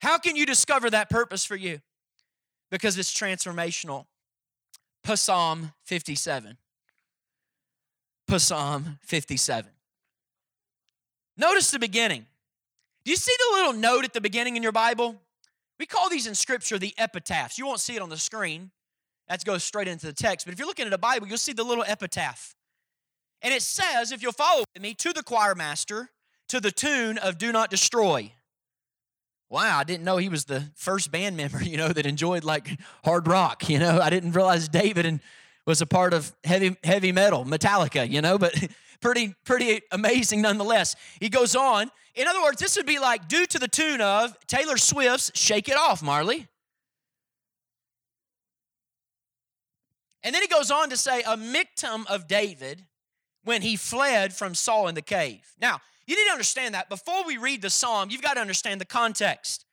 How 0.00 0.18
can 0.18 0.36
you 0.36 0.44
discover 0.44 0.90
that 0.90 1.08
purpose 1.08 1.44
for 1.44 1.56
you? 1.56 1.80
Because 2.70 2.98
it's 2.98 3.12
transformational. 3.12 4.06
Psalm 5.14 5.72
57. 5.84 6.56
Psalm 8.38 8.98
57. 9.02 9.70
Notice 11.36 11.70
the 11.70 11.78
beginning. 11.78 12.26
Do 13.04 13.10
you 13.10 13.16
see 13.16 13.34
the 13.38 13.56
little 13.56 13.72
note 13.74 14.04
at 14.04 14.12
the 14.12 14.20
beginning 14.20 14.56
in 14.56 14.62
your 14.62 14.72
Bible? 14.72 15.16
We 15.78 15.86
call 15.86 16.08
these 16.08 16.26
in 16.26 16.34
Scripture 16.34 16.78
the 16.78 16.94
epitaphs. 16.96 17.58
You 17.58 17.66
won't 17.66 17.80
see 17.80 17.96
it 17.96 18.02
on 18.02 18.08
the 18.08 18.16
screen. 18.16 18.70
That 19.28 19.44
goes 19.44 19.64
straight 19.64 19.88
into 19.88 20.06
the 20.06 20.12
text. 20.12 20.46
But 20.46 20.52
if 20.52 20.58
you're 20.58 20.68
looking 20.68 20.86
at 20.86 20.92
a 20.92 20.98
Bible, 20.98 21.26
you'll 21.26 21.38
see 21.38 21.52
the 21.52 21.64
little 21.64 21.84
epitaph. 21.86 22.54
And 23.42 23.52
it 23.52 23.62
says, 23.62 24.12
if 24.12 24.22
you'll 24.22 24.32
follow 24.32 24.64
me, 24.80 24.94
to 24.94 25.12
the 25.12 25.22
choir 25.22 25.54
master, 25.54 26.10
to 26.48 26.60
the 26.60 26.70
tune 26.70 27.18
of 27.18 27.38
Do 27.38 27.52
Not 27.52 27.70
Destroy. 27.70 28.32
Wow, 29.50 29.78
I 29.78 29.84
didn't 29.84 30.04
know 30.04 30.16
he 30.16 30.28
was 30.28 30.46
the 30.46 30.70
first 30.74 31.10
band 31.10 31.36
member, 31.36 31.62
you 31.62 31.76
know, 31.76 31.88
that 31.88 32.06
enjoyed 32.06 32.44
like 32.44 32.78
hard 33.04 33.26
rock. 33.26 33.68
You 33.68 33.78
know, 33.78 34.00
I 34.00 34.10
didn't 34.10 34.32
realize 34.32 34.68
David 34.68 35.06
and 35.06 35.20
was 35.66 35.80
a 35.80 35.86
part 35.86 36.12
of 36.12 36.34
heavy 36.44 36.76
heavy 36.84 37.12
metal, 37.12 37.44
Metallica, 37.44 38.08
you 38.08 38.20
know, 38.20 38.38
but 38.38 38.54
pretty 39.00 39.34
pretty 39.44 39.80
amazing 39.90 40.42
nonetheless. 40.42 40.96
He 41.20 41.28
goes 41.28 41.54
on. 41.56 41.90
In 42.14 42.28
other 42.28 42.42
words, 42.42 42.60
this 42.60 42.76
would 42.76 42.86
be 42.86 43.00
like 43.00 43.28
due 43.28 43.44
to 43.46 43.58
the 43.58 43.66
tune 43.66 44.00
of 44.00 44.36
Taylor 44.46 44.76
Swift's 44.76 45.32
"Shake 45.34 45.68
It 45.68 45.76
Off," 45.76 46.02
Marley. 46.02 46.48
And 50.22 50.34
then 50.34 50.40
he 50.40 50.48
goes 50.48 50.70
on 50.70 50.88
to 50.88 50.96
say 50.96 51.20
a 51.20 51.36
Michtam 51.36 52.06
of 52.06 52.26
David 52.26 52.86
when 53.44 53.60
he 53.60 53.76
fled 53.76 54.32
from 54.32 54.54
Saul 54.54 54.88
in 54.88 54.94
the 54.94 55.02
cave. 55.02 55.54
Now, 55.60 55.80
you 56.06 56.16
need 56.16 56.26
to 56.26 56.32
understand 56.32 56.74
that 56.74 56.88
before 56.88 57.26
we 57.26 57.36
read 57.36 57.60
the 57.60 57.68
psalm, 57.68 58.10
you've 58.10 58.22
got 58.22 58.34
to 58.34 58.40
understand 58.40 58.80
the 58.80 58.86
context. 58.86 59.66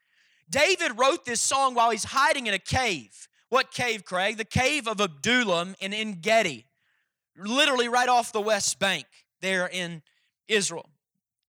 David 0.50 1.00
wrote 1.00 1.26
this 1.26 1.40
song 1.40 1.74
while 1.74 1.90
he's 1.90 2.04
hiding 2.04 2.48
in 2.48 2.54
a 2.54 2.60
cave. 2.60 3.30
What 3.52 3.70
cave, 3.74 4.06
Craig? 4.06 4.38
The 4.38 4.46
cave 4.46 4.88
of 4.88 5.02
Adullam 5.02 5.76
in 5.82 5.94
En 5.94 6.20
Gedi, 6.22 6.66
literally 7.38 7.90
right 7.90 8.08
off 8.08 8.32
the 8.32 8.40
west 8.40 8.80
bank 8.80 9.06
there 9.42 9.68
in 9.68 10.04
Israel. 10.48 10.88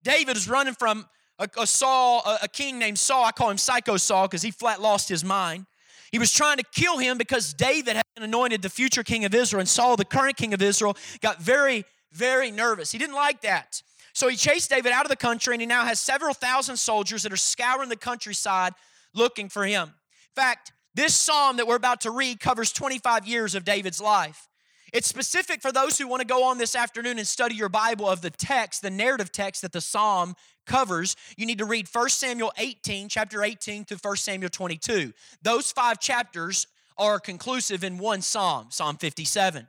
David 0.04 0.36
is 0.36 0.50
running 0.50 0.74
from 0.74 1.06
a, 1.38 1.48
a 1.60 1.68
Saul, 1.68 2.24
a, 2.26 2.46
a 2.46 2.48
king 2.48 2.80
named 2.80 2.98
Saul. 2.98 3.26
I 3.26 3.32
call 3.32 3.52
him 3.52 3.60
Psycho 3.60 3.98
Saul 3.98 4.28
because 4.28 4.42
he 4.42 4.50
flat 4.50 4.82
lost 4.82 5.10
his 5.10 5.24
mind. 5.24 5.68
He 6.12 6.18
was 6.18 6.34
trying 6.34 6.58
to 6.58 6.64
kill 6.74 6.98
him 6.98 7.20
because 7.20 7.54
David 7.54 7.96
had 7.96 8.06
been 8.16 8.24
anointed 8.24 8.64
the 8.64 8.70
future 8.72 9.04
king 9.04 9.24
of 9.24 9.36
Israel, 9.36 9.60
and 9.60 9.70
Saul, 9.70 9.96
the 9.96 10.04
current 10.04 10.38
king 10.38 10.56
of 10.56 10.62
Israel, 10.64 10.98
got 11.22 11.40
very, 11.40 11.86
very 12.12 12.50
nervous. 12.50 12.92
He 12.92 12.98
didn't 12.98 13.16
like 13.16 13.42
that. 13.42 13.84
So 14.14 14.28
he 14.28 14.38
chased 14.38 14.72
David 14.72 14.92
out 14.92 15.06
of 15.06 15.10
the 15.10 15.16
country, 15.16 15.54
and 15.54 15.62
he 15.62 15.68
now 15.68 15.86
has 15.86 16.00
several 16.00 16.34
thousand 16.34 16.78
soldiers 16.78 17.22
that 17.22 17.32
are 17.32 17.38
scouring 17.38 17.90
the 17.90 17.96
countryside 17.96 18.74
looking 19.14 19.50
for 19.50 19.66
him. 19.66 19.90
In 19.90 20.42
fact, 20.42 20.72
this 20.94 21.16
psalm 21.16 21.58
that 21.58 21.68
we're 21.68 21.76
about 21.76 22.02
to 22.02 22.12
read 22.12 22.40
covers 22.40 22.72
25 22.72 23.28
years 23.28 23.56
of 23.56 23.64
David's 23.64 24.02
life. 24.02 24.48
It's 24.94 25.08
specific 25.08 25.62
for 25.62 25.72
those 25.72 25.98
who 25.98 26.08
want 26.08 26.22
to 26.22 26.28
go 26.28 26.44
on 26.44 26.58
this 26.58 26.76
afternoon 26.76 27.18
and 27.18 27.26
study 27.26 27.56
your 27.56 27.70
Bible 27.70 28.10
of 28.10 28.22
the 28.22 28.30
text, 28.30 28.82
the 28.82 28.90
narrative 28.90 29.32
text 29.32 29.62
that 29.62 29.72
the 29.72 29.80
psalm 29.80 30.36
covers. 30.66 31.16
You 31.38 31.46
need 31.46 31.60
to 31.60 31.66
read 31.66 31.88
1 31.92 32.10
Samuel 32.10 32.52
18, 32.58 33.08
chapter 33.08 33.42
18 33.44 33.86
to 33.86 33.96
1 33.96 34.16
Samuel 34.18 34.50
22. 34.50 35.14
Those 35.42 35.72
five 35.72 36.00
chapters 36.00 36.68
are 36.98 37.20
conclusive 37.20 37.86
in 37.86 37.98
one 37.98 38.22
psalm, 38.22 38.68
Psalm 38.70 38.98
57. 38.98 39.68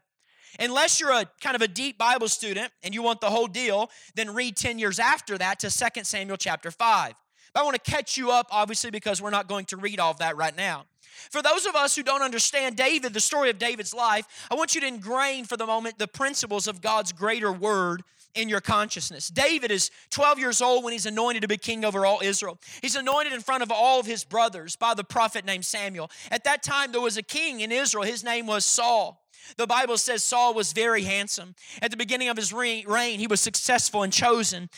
Unless 0.59 1.01
you're 1.01 1.13
a 1.13 1.25
kind 1.41 1.57
of 1.57 1.63
a 1.63 1.69
deep 1.69 1.97
Bible 1.97 2.29
student 2.29 2.73
and 2.83 2.93
you 2.93 3.03
want 3.03 3.21
the 3.21 3.31
whole 3.31 3.47
deal, 3.47 3.91
then 4.17 4.35
read 4.35 4.57
10 4.57 4.79
years 4.79 4.99
after 4.99 5.39
that 5.39 5.61
to 5.61 5.71
2 5.71 6.05
Samuel 6.05 6.37
chapter 6.37 6.71
5. 6.71 7.15
But 7.55 7.61
I 7.61 7.65
want 7.65 7.83
to 7.83 7.91
catch 7.91 8.17
you 8.17 8.31
up, 8.33 8.49
obviously, 8.51 8.91
because 8.91 9.23
we're 9.23 9.31
not 9.31 9.47
going 9.47 9.67
to 9.67 9.77
read 9.77 10.01
all 10.01 10.11
of 10.11 10.19
that 10.19 10.37
right 10.37 10.57
now. 10.57 10.87
For 11.31 11.43
those 11.43 11.67
of 11.67 11.75
us 11.75 11.97
who 11.97 12.03
don't 12.03 12.23
understand 12.23 12.77
David, 12.77 13.13
the 13.15 13.21
story 13.21 13.51
of 13.51 13.59
David's 13.59 13.95
life, 13.95 14.27
I 14.51 14.55
want 14.55 14.75
you 14.75 14.81
to 14.81 14.87
ingrain 14.87 15.45
for 15.45 15.57
the 15.57 15.67
moment 15.67 15.99
the 15.99 16.09
principles 16.09 16.67
of 16.67 16.81
God's 16.81 17.13
greater 17.13 17.53
word 17.53 18.03
in 18.35 18.49
your 18.49 18.61
consciousness. 18.61 19.29
David 19.29 19.71
is 19.71 19.91
12 20.11 20.39
years 20.39 20.63
old 20.63 20.85
when 20.85 20.93
he's 20.93 21.07
anointed 21.07 21.43
to 21.43 21.49
be 21.49 21.59
king 21.59 21.85
over 21.85 22.07
all 22.07 22.21
Israel. 22.23 22.59
He's 22.81 22.97
anointed 22.97 23.33
in 23.33 23.41
front 23.41 23.63
of 23.63 23.71
all 23.71 24.01
of 24.01 24.07
his 24.07 24.25
brothers 24.25 24.77
by 24.77 24.95
the 24.95 25.05
prophet 25.05 25.45
named 25.45 25.65
Samuel. 25.65 26.11
At 26.31 26.45
that 26.45 26.63
time, 26.63 26.93
there 26.93 27.01
was 27.01 27.17
a 27.17 27.23
king 27.23 27.61
in 27.61 27.71
Israel. 27.71 28.05
His 28.05 28.25
name 28.25 28.47
was 28.47 28.65
Saul. 28.65 29.22
The 29.57 29.67
Bible 29.67 29.97
says 29.97 30.23
Saul 30.25 30.55
was 30.55 30.73
very 30.73 31.03
handsome. 31.03 31.55
At 31.81 31.91
the 31.91 31.97
beginning 31.97 32.29
of 32.29 32.37
his 32.37 32.53
reign, 32.53 33.19
he 33.19 33.27
was 33.27 33.41
successful 33.41 34.03
and 34.03 34.13
chosen 34.13 34.71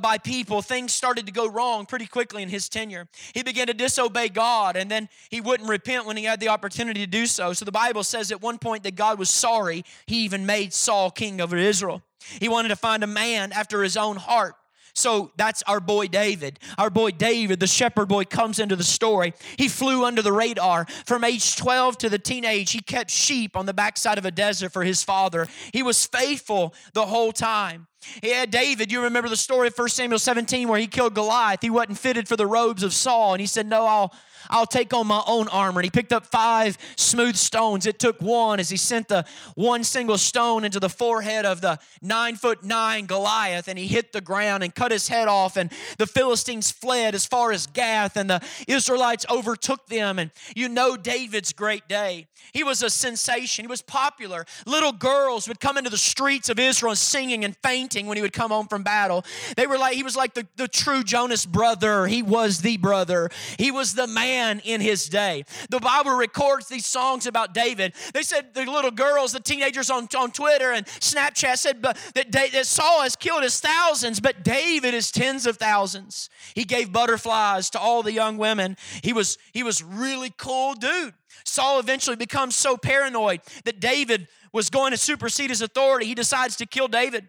by 0.00 0.18
people. 0.18 0.62
Things 0.62 0.92
started 0.92 1.26
to 1.26 1.32
go 1.32 1.48
wrong 1.48 1.86
pretty 1.86 2.06
quickly 2.06 2.42
in 2.42 2.48
his 2.48 2.68
tenure. 2.68 3.08
He 3.34 3.42
began 3.42 3.66
to 3.68 3.74
disobey 3.74 4.28
God, 4.28 4.76
and 4.76 4.90
then 4.90 5.08
he 5.30 5.40
wouldn't 5.40 5.68
repent 5.68 6.06
when 6.06 6.16
he 6.16 6.24
had 6.24 6.40
the 6.40 6.48
opportunity 6.48 7.00
to 7.00 7.06
do 7.06 7.26
so. 7.26 7.52
So 7.52 7.64
the 7.64 7.72
Bible 7.72 8.04
says 8.04 8.30
at 8.30 8.42
one 8.42 8.58
point 8.58 8.82
that 8.82 8.94
God 8.94 9.18
was 9.18 9.30
sorry. 9.30 9.84
He 10.06 10.24
even 10.24 10.46
made 10.46 10.72
Saul 10.72 11.10
king 11.10 11.40
over 11.40 11.56
Israel. 11.56 12.02
He 12.38 12.48
wanted 12.48 12.68
to 12.68 12.76
find 12.76 13.02
a 13.02 13.06
man 13.06 13.52
after 13.52 13.82
his 13.82 13.96
own 13.96 14.16
heart. 14.16 14.54
So 15.00 15.32
that's 15.36 15.62
our 15.62 15.80
boy 15.80 16.08
David. 16.08 16.58
Our 16.78 16.90
boy 16.90 17.12
David, 17.12 17.58
the 17.58 17.66
shepherd 17.66 18.06
boy, 18.06 18.24
comes 18.24 18.58
into 18.58 18.76
the 18.76 18.84
story. 18.84 19.32
He 19.56 19.68
flew 19.68 20.04
under 20.04 20.22
the 20.22 20.32
radar. 20.32 20.86
From 21.06 21.24
age 21.24 21.56
12 21.56 21.98
to 21.98 22.08
the 22.08 22.18
teenage, 22.18 22.72
he 22.72 22.80
kept 22.80 23.10
sheep 23.10 23.56
on 23.56 23.66
the 23.66 23.74
backside 23.74 24.18
of 24.18 24.24
a 24.24 24.30
desert 24.30 24.72
for 24.72 24.84
his 24.84 25.02
father. 25.02 25.48
He 25.72 25.82
was 25.82 26.06
faithful 26.06 26.74
the 26.92 27.06
whole 27.06 27.32
time. 27.32 27.86
Had 28.22 28.50
David, 28.50 28.90
you 28.90 29.02
remember 29.02 29.28
the 29.28 29.36
story 29.36 29.68
of 29.68 29.76
1 29.76 29.88
Samuel 29.88 30.18
17 30.18 30.68
where 30.68 30.80
he 30.80 30.86
killed 30.86 31.14
Goliath. 31.14 31.60
He 31.62 31.70
wasn't 31.70 31.98
fitted 31.98 32.28
for 32.28 32.36
the 32.36 32.46
robes 32.46 32.82
of 32.82 32.92
Saul, 32.92 33.34
and 33.34 33.40
he 33.40 33.46
said, 33.46 33.66
No, 33.66 33.86
I'll 33.86 34.12
I'll 34.48 34.66
take 34.66 34.94
on 34.94 35.06
my 35.06 35.22
own 35.26 35.48
armor. 35.48 35.80
And 35.80 35.84
he 35.84 35.90
picked 35.90 36.12
up 36.12 36.26
five 36.26 36.78
smooth 36.96 37.36
stones. 37.36 37.86
It 37.86 37.98
took 37.98 38.20
one 38.20 38.60
as 38.60 38.70
he 38.70 38.76
sent 38.76 39.08
the 39.08 39.24
one 39.54 39.84
single 39.84 40.18
stone 40.18 40.64
into 40.64 40.80
the 40.80 40.88
forehead 40.88 41.44
of 41.44 41.60
the 41.60 41.78
nine 42.00 42.36
foot 42.36 42.64
nine 42.64 43.06
Goliath, 43.06 43.68
and 43.68 43.78
he 43.78 43.86
hit 43.86 44.12
the 44.12 44.20
ground 44.20 44.62
and 44.62 44.74
cut 44.74 44.92
his 44.92 45.08
head 45.08 45.28
off. 45.28 45.56
And 45.56 45.70
the 45.98 46.06
Philistines 46.06 46.70
fled 46.70 47.14
as 47.14 47.26
far 47.26 47.52
as 47.52 47.66
Gath, 47.66 48.16
and 48.16 48.30
the 48.30 48.40
Israelites 48.66 49.26
overtook 49.30 49.86
them. 49.86 50.18
And 50.18 50.30
you 50.56 50.68
know 50.68 50.96
David's 50.96 51.52
great 51.52 51.88
day. 51.88 52.26
He 52.52 52.64
was 52.64 52.82
a 52.82 52.90
sensation, 52.90 53.64
he 53.64 53.68
was 53.68 53.82
popular. 53.82 54.46
Little 54.66 54.92
girls 54.92 55.46
would 55.48 55.60
come 55.60 55.76
into 55.76 55.90
the 55.90 55.98
streets 55.98 56.48
of 56.48 56.58
Israel 56.58 56.96
singing 56.96 57.44
and 57.44 57.56
fainting 57.62 57.89
when 57.90 58.16
he 58.16 58.22
would 58.22 58.32
come 58.32 58.50
home 58.50 58.66
from 58.68 58.82
battle. 58.82 59.24
They 59.56 59.66
were 59.66 59.78
like, 59.78 59.94
he 59.94 60.02
was 60.02 60.16
like 60.16 60.34
the, 60.34 60.46
the 60.56 60.68
true 60.68 61.02
Jonas 61.02 61.44
brother. 61.44 62.06
He 62.06 62.22
was 62.22 62.60
the 62.60 62.76
brother. 62.76 63.30
He 63.58 63.70
was 63.70 63.94
the 63.94 64.06
man 64.06 64.60
in 64.64 64.80
his 64.80 65.08
day. 65.08 65.44
The 65.68 65.80
Bible 65.80 66.16
records 66.16 66.68
these 66.68 66.86
songs 66.86 67.26
about 67.26 67.54
David. 67.54 67.94
They 68.14 68.22
said 68.22 68.54
the 68.54 68.64
little 68.64 68.90
girls, 68.90 69.32
the 69.32 69.40
teenagers 69.40 69.90
on, 69.90 70.08
on 70.16 70.30
Twitter 70.30 70.72
and 70.72 70.86
Snapchat 70.86 71.58
said 71.58 71.82
that, 71.82 72.32
that 72.32 72.66
Saul 72.66 73.02
has 73.02 73.16
killed 73.16 73.42
his 73.42 73.60
thousands, 73.60 74.20
but 74.20 74.44
David 74.44 74.94
is 74.94 75.10
tens 75.10 75.46
of 75.46 75.56
thousands. 75.56 76.30
He 76.54 76.64
gave 76.64 76.92
butterflies 76.92 77.70
to 77.70 77.80
all 77.80 78.02
the 78.02 78.12
young 78.12 78.38
women. 78.38 78.76
He 79.02 79.12
was, 79.12 79.38
he 79.52 79.62
was 79.62 79.82
really 79.82 80.32
cool 80.36 80.74
dude. 80.74 81.14
Saul 81.44 81.78
eventually 81.80 82.16
becomes 82.16 82.54
so 82.54 82.76
paranoid 82.76 83.40
that 83.64 83.80
David 83.80 84.28
was 84.52 84.70
going 84.70 84.90
to 84.92 84.96
supersede 84.96 85.50
his 85.50 85.62
authority. 85.62 86.06
He 86.06 86.14
decides 86.14 86.56
to 86.56 86.66
kill 86.66 86.88
David. 86.88 87.28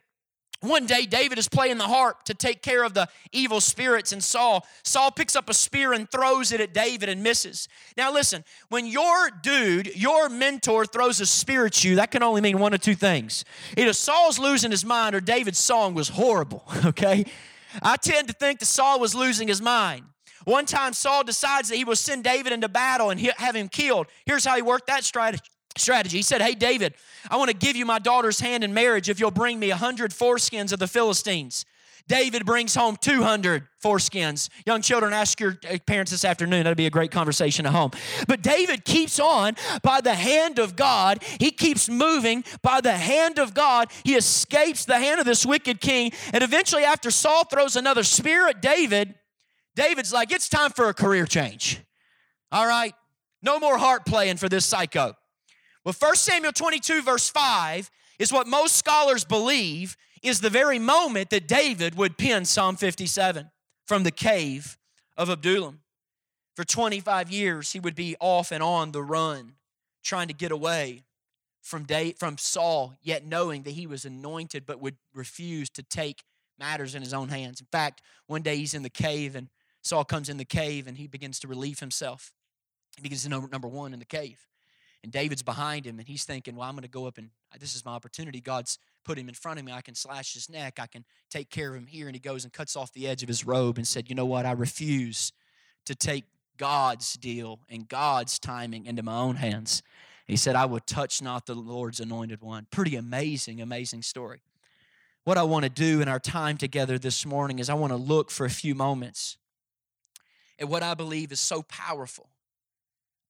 One 0.61 0.85
day, 0.85 1.07
David 1.07 1.39
is 1.39 1.49
playing 1.49 1.79
the 1.79 1.87
harp 1.87 2.23
to 2.25 2.35
take 2.35 2.61
care 2.61 2.83
of 2.83 2.93
the 2.93 3.07
evil 3.31 3.59
spirits 3.59 4.11
and 4.11 4.23
Saul. 4.23 4.65
Saul 4.83 5.09
picks 5.09 5.35
up 5.35 5.49
a 5.49 5.55
spear 5.55 5.91
and 5.91 6.09
throws 6.09 6.51
it 6.51 6.61
at 6.61 6.71
David 6.71 7.09
and 7.09 7.23
misses. 7.23 7.67
Now, 7.97 8.13
listen, 8.13 8.43
when 8.69 8.85
your 8.85 9.31
dude, 9.41 9.95
your 9.95 10.29
mentor, 10.29 10.85
throws 10.85 11.19
a 11.19 11.25
spear 11.25 11.65
at 11.65 11.83
you, 11.83 11.95
that 11.95 12.11
can 12.11 12.21
only 12.21 12.41
mean 12.41 12.59
one 12.59 12.75
of 12.75 12.79
two 12.79 12.93
things. 12.93 13.43
Either 13.75 13.91
Saul's 13.91 14.37
losing 14.37 14.69
his 14.69 14.85
mind 14.85 15.15
or 15.15 15.19
David's 15.19 15.57
song 15.57 15.95
was 15.95 16.09
horrible, 16.09 16.63
okay? 16.85 17.25
I 17.81 17.97
tend 17.97 18.27
to 18.27 18.33
think 18.33 18.59
that 18.59 18.67
Saul 18.67 18.99
was 18.99 19.15
losing 19.15 19.47
his 19.47 19.63
mind. 19.63 20.05
One 20.45 20.67
time, 20.67 20.93
Saul 20.93 21.23
decides 21.23 21.69
that 21.69 21.75
he 21.75 21.85
will 21.85 21.95
send 21.95 22.23
David 22.23 22.53
into 22.53 22.69
battle 22.69 23.09
and 23.09 23.19
have 23.19 23.55
him 23.55 23.67
killed. 23.67 24.07
Here's 24.27 24.45
how 24.45 24.55
he 24.55 24.61
worked 24.61 24.87
that 24.87 25.03
strategy 25.03 25.49
strategy. 25.77 26.17
He 26.17 26.23
said, 26.23 26.41
Hey, 26.41 26.55
David, 26.55 26.93
I 27.29 27.37
want 27.37 27.49
to 27.49 27.55
give 27.55 27.75
you 27.75 27.85
my 27.85 27.99
daughter's 27.99 28.39
hand 28.39 28.63
in 28.63 28.73
marriage 28.73 29.09
if 29.09 29.19
you'll 29.19 29.31
bring 29.31 29.59
me 29.59 29.67
a 29.67 29.75
100 29.75 30.11
foreskins 30.11 30.71
of 30.71 30.79
the 30.79 30.87
Philistines. 30.87 31.65
David 32.07 32.45
brings 32.45 32.75
home 32.75 32.97
200 32.99 33.67
foreskins. 33.83 34.49
Young 34.65 34.81
children, 34.81 35.13
ask 35.13 35.39
your 35.39 35.57
parents 35.85 36.11
this 36.11 36.25
afternoon. 36.25 36.63
That'll 36.63 36.75
be 36.75 36.85
a 36.85 36.91
great 36.91 37.11
conversation 37.11 37.65
at 37.65 37.71
home. 37.71 37.91
But 38.27 38.41
David 38.41 38.85
keeps 38.85 39.19
on 39.19 39.55
by 39.81 40.01
the 40.01 40.15
hand 40.15 40.59
of 40.59 40.75
God. 40.75 41.23
He 41.39 41.51
keeps 41.51 41.89
moving 41.89 42.43
by 42.61 42.81
the 42.81 42.93
hand 42.93 43.39
of 43.39 43.53
God. 43.53 43.91
He 44.03 44.15
escapes 44.15 44.85
the 44.85 44.97
hand 44.97 45.19
of 45.19 45.25
this 45.25 45.45
wicked 45.45 45.79
king. 45.79 46.11
And 46.33 46.43
eventually, 46.43 46.83
after 46.83 47.11
Saul 47.11 47.45
throws 47.45 47.75
another 47.75 48.03
spear 48.03 48.47
at 48.47 48.61
David, 48.61 49.15
David's 49.75 50.11
like, 50.11 50.31
It's 50.31 50.49
time 50.49 50.71
for 50.71 50.89
a 50.89 50.93
career 50.93 51.25
change. 51.25 51.79
All 52.51 52.67
right? 52.67 52.93
No 53.41 53.59
more 53.59 53.77
heart 53.77 54.05
playing 54.05 54.37
for 54.37 54.49
this 54.49 54.65
psycho. 54.65 55.15
Well, 55.83 55.95
1 55.97 56.15
Samuel 56.15 56.51
22, 56.51 57.01
verse 57.01 57.29
5, 57.29 57.89
is 58.19 58.31
what 58.31 58.47
most 58.47 58.75
scholars 58.75 59.25
believe 59.25 59.97
is 60.21 60.41
the 60.41 60.49
very 60.49 60.77
moment 60.77 61.31
that 61.31 61.47
David 61.47 61.95
would 61.95 62.17
pen 62.17 62.45
Psalm 62.45 62.75
57 62.75 63.49
from 63.87 64.03
the 64.03 64.11
cave 64.11 64.77
of 65.17 65.29
Adullam. 65.29 65.81
For 66.55 66.63
25 66.63 67.31
years, 67.31 67.71
he 67.71 67.79
would 67.79 67.95
be 67.95 68.15
off 68.19 68.51
and 68.51 68.61
on 68.61 68.91
the 68.91 69.01
run, 69.01 69.53
trying 70.03 70.27
to 70.27 70.33
get 70.33 70.51
away 70.51 71.05
from, 71.61 71.87
from 72.17 72.37
Saul, 72.37 72.93
yet 73.01 73.25
knowing 73.25 73.63
that 73.63 73.71
he 73.71 73.87
was 73.87 74.05
anointed 74.05 74.65
but 74.67 74.79
would 74.79 74.97
refuse 75.13 75.69
to 75.71 75.83
take 75.83 76.23
matters 76.59 76.93
in 76.93 77.01
his 77.01 77.13
own 77.13 77.29
hands. 77.29 77.59
In 77.59 77.67
fact, 77.71 78.01
one 78.27 78.43
day 78.43 78.57
he's 78.57 78.75
in 78.75 78.83
the 78.83 78.89
cave, 78.89 79.35
and 79.35 79.47
Saul 79.81 80.05
comes 80.05 80.29
in 80.29 80.37
the 80.37 80.45
cave 80.45 80.85
and 80.85 80.97
he 80.97 81.07
begins 81.07 81.39
to 81.39 81.47
relieve 81.47 81.79
himself. 81.79 82.33
He 82.95 83.01
begins 83.01 83.23
to 83.23 83.29
know 83.29 83.47
number 83.51 83.67
one 83.67 83.93
in 83.93 83.99
the 83.99 84.05
cave. 84.05 84.45
And 85.03 85.11
David's 85.11 85.41
behind 85.41 85.85
him, 85.85 85.97
and 85.97 86.07
he's 86.07 86.25
thinking, 86.25 86.55
Well, 86.55 86.67
I'm 86.67 86.75
going 86.75 86.83
to 86.83 86.89
go 86.89 87.07
up 87.07 87.17
and 87.17 87.29
uh, 87.53 87.57
this 87.59 87.75
is 87.75 87.83
my 87.83 87.91
opportunity. 87.91 88.39
God's 88.39 88.77
put 89.03 89.17
him 89.17 89.27
in 89.27 89.33
front 89.33 89.59
of 89.59 89.65
me. 89.65 89.71
I 89.71 89.81
can 89.81 89.95
slash 89.95 90.33
his 90.33 90.49
neck. 90.49 90.79
I 90.79 90.87
can 90.87 91.05
take 91.29 91.49
care 91.49 91.69
of 91.69 91.75
him 91.75 91.87
here. 91.87 92.07
And 92.07 92.15
he 92.15 92.19
goes 92.19 92.43
and 92.43 92.53
cuts 92.53 92.75
off 92.75 92.93
the 92.93 93.07
edge 93.07 93.23
of 93.23 93.27
his 93.27 93.45
robe 93.45 93.77
and 93.77 93.87
said, 93.87 94.09
You 94.09 94.15
know 94.15 94.25
what? 94.25 94.45
I 94.45 94.51
refuse 94.51 95.31
to 95.85 95.95
take 95.95 96.25
God's 96.57 97.15
deal 97.15 97.59
and 97.69 97.87
God's 97.87 98.37
timing 98.37 98.85
into 98.85 99.01
my 99.01 99.17
own 99.17 99.35
hands. 99.37 99.81
He 100.27 100.37
said, 100.37 100.55
I 100.55 100.65
will 100.65 100.79
touch 100.79 101.21
not 101.21 101.47
the 101.47 101.55
Lord's 101.55 101.99
anointed 101.99 102.41
one. 102.41 102.67
Pretty 102.71 102.95
amazing, 102.95 103.59
amazing 103.59 104.03
story. 104.03 104.43
What 105.23 105.37
I 105.37 105.43
want 105.43 105.63
to 105.63 105.69
do 105.69 106.01
in 106.01 106.07
our 106.07 106.19
time 106.19 106.57
together 106.57 106.97
this 106.97 107.25
morning 107.25 107.59
is 107.59 107.69
I 107.69 107.73
want 107.73 107.91
to 107.91 107.97
look 107.97 108.31
for 108.31 108.45
a 108.45 108.49
few 108.49 108.75
moments 108.75 109.37
at 110.59 110.69
what 110.69 110.83
I 110.83 110.93
believe 110.93 111.31
is 111.31 111.39
so 111.39 111.63
powerful 111.63 112.29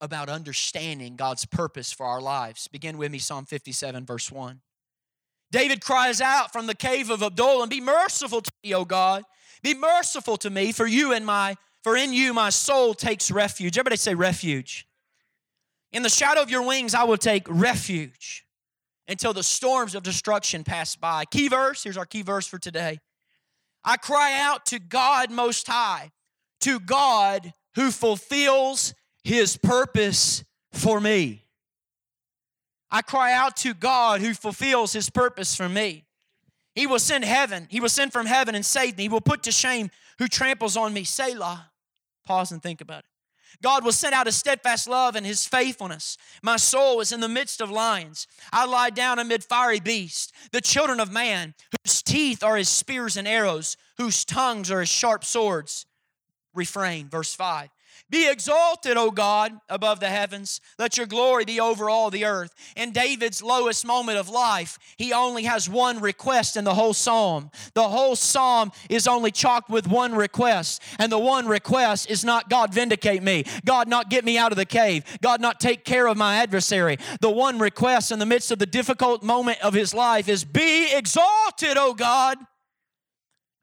about 0.02 0.30
understanding 0.30 1.16
God's 1.16 1.46
purpose 1.46 1.92
for 1.92 2.06
our 2.06 2.22
lives. 2.22 2.68
Begin 2.68 2.98
with 2.98 3.12
me, 3.12 3.20
Psalm 3.20 3.46
57, 3.46 4.06
verse 4.06 4.32
1. 4.32 4.60
David 5.52 5.82
cries 5.84 6.20
out 6.22 6.52
from 6.52 6.68
the 6.68 6.76
cave 6.76 7.10
of 7.10 7.22
Adullam, 7.22 7.70
Be 7.70 7.82
merciful 7.82 8.42
to 8.42 8.52
me, 8.64 8.74
O 8.74 8.84
God. 8.84 9.24
Be 9.62 9.74
merciful 9.76 10.38
to 10.38 10.50
me, 10.50 10.72
for 10.72 10.88
you 10.88 11.14
and 11.14 11.26
my 11.26 11.56
for 11.84 11.98
in 11.98 12.14
you 12.14 12.34
my 12.34 12.50
soul 12.50 12.94
takes 12.94 13.32
refuge. 13.32 13.78
Everybody 13.78 13.98
say 13.98 14.14
refuge. 14.14 14.88
In 15.92 16.04
the 16.04 16.10
shadow 16.10 16.42
of 16.42 16.50
your 16.50 16.66
wings 16.66 16.94
I 16.94 17.04
will 17.04 17.18
take 17.18 17.44
refuge 17.50 18.46
until 19.08 19.34
the 19.34 19.44
storms 19.44 19.96
of 19.96 20.04
destruction 20.04 20.64
pass 20.64 20.96
by. 20.96 21.26
Key 21.26 21.48
verse, 21.48 21.84
here's 21.84 21.98
our 21.98 22.06
key 22.06 22.22
verse 22.22 22.48
for 22.48 22.60
today. 22.60 23.00
I 23.84 23.98
cry 23.98 24.40
out 24.40 24.66
to 24.68 24.80
God 24.80 25.32
most 25.32 25.68
high, 25.68 26.12
to 26.62 26.80
God 26.80 27.52
who 27.76 27.90
fulfills 27.90 28.94
his 29.24 29.58
purpose 29.58 30.44
for 30.74 31.00
me. 31.00 31.44
I 32.90 33.02
cry 33.02 33.34
out 33.34 33.56
to 33.58 33.74
God 33.74 34.22
who 34.22 34.34
fulfills 34.34 34.94
his 34.94 35.10
purpose 35.10 35.56
for 35.56 35.70
me. 35.70 36.06
He 36.76 36.88
will 36.88 37.00
send 37.00 37.26
heaven, 37.26 37.68
he 37.70 37.80
will 37.80 37.90
send 37.90 38.14
from 38.14 38.26
heaven 38.26 38.56
and 38.56 38.66
save 38.66 38.98
me. 38.98 39.04
He 39.04 39.10
will 39.10 39.22
put 39.22 39.44
to 39.44 39.52
shame 39.52 39.90
who 40.20 40.28
tramples 40.28 40.78
on 40.78 40.94
me. 40.94 41.04
Selah. 41.04 41.72
Pause 42.26 42.54
and 42.54 42.64
think 42.64 42.82
about 42.82 43.00
it. 43.00 43.06
God 43.62 43.84
will 43.84 43.92
send 43.92 44.14
out 44.14 44.26
his 44.26 44.36
steadfast 44.36 44.88
love 44.88 45.16
and 45.16 45.26
his 45.26 45.46
faithfulness. 45.46 46.18
My 46.42 46.58
soul 46.58 47.00
is 47.02 47.12
in 47.12 47.20
the 47.20 47.28
midst 47.28 47.62
of 47.62 47.70
lions. 47.70 48.28
I 48.52 48.66
lie 48.66 48.90
down 48.90 49.20
amid 49.20 49.44
fiery 49.44 49.80
beasts, 49.80 50.32
the 50.52 50.62
children 50.62 51.00
of 51.00 51.12
man, 51.12 51.54
whose 51.84 52.02
teeth 52.02 52.44
are 52.44 52.58
as 52.58 52.70
spears 52.70 53.18
and 53.18 53.28
arrows, 53.28 53.78
whose 53.98 54.26
tongues 54.26 54.72
are 54.72 54.82
as 54.82 54.90
sharp 54.90 55.24
swords. 55.24 55.86
Refrain, 56.54 57.08
verse 57.08 57.34
5. 57.36 57.70
Be 58.12 58.30
exalted, 58.30 58.98
O 58.98 59.10
God, 59.10 59.54
above 59.70 60.02
the 60.02 60.10
heavens. 60.10 60.60
Let 60.78 60.98
your 60.98 61.08
glory 61.08 61.46
be 61.46 61.62
over 61.62 61.90
all 61.90 62.10
the 62.10 62.26
earth. 62.26 62.54
In 62.76 62.92
David's 62.92 63.42
lowest 63.42 63.86
moment 63.86 64.18
of 64.18 64.28
life, 64.28 64.78
he 64.98 65.14
only 65.14 65.44
has 65.44 65.70
one 65.70 66.02
request 66.02 66.58
in 66.58 66.66
the 66.66 66.74
whole 66.74 66.94
psalm. 66.94 67.52
The 67.74 67.88
whole 67.88 68.18
psalm 68.18 68.74
is 68.90 69.08
only 69.08 69.32
chalked 69.32 69.70
with 69.70 69.88
one 69.88 70.14
request. 70.14 70.82
And 71.00 71.10
the 71.10 71.18
one 71.18 71.48
request 71.48 72.10
is 72.10 72.26
not 72.26 72.50
God 72.50 72.74
vindicate 72.74 73.24
me, 73.24 73.46
God 73.64 73.88
not 73.88 74.10
get 74.10 74.26
me 74.26 74.38
out 74.38 74.52
of 74.52 74.58
the 74.58 74.66
cave, 74.66 75.06
God 75.22 75.40
not 75.40 75.62
take 75.62 75.86
care 75.86 76.08
of 76.08 76.18
my 76.18 76.36
adversary. 76.36 76.98
The 77.22 77.32
one 77.32 77.60
request 77.60 78.12
in 78.12 78.20
the 78.20 78.26
midst 78.26 78.52
of 78.52 78.60
the 78.60 78.66
difficult 78.66 79.24
moment 79.24 79.64
of 79.64 79.74
his 79.74 79.94
life 79.94 80.28
is 80.28 80.44
be 80.44 80.94
exalted, 80.94 81.78
O 81.78 81.94
God, 81.94 82.38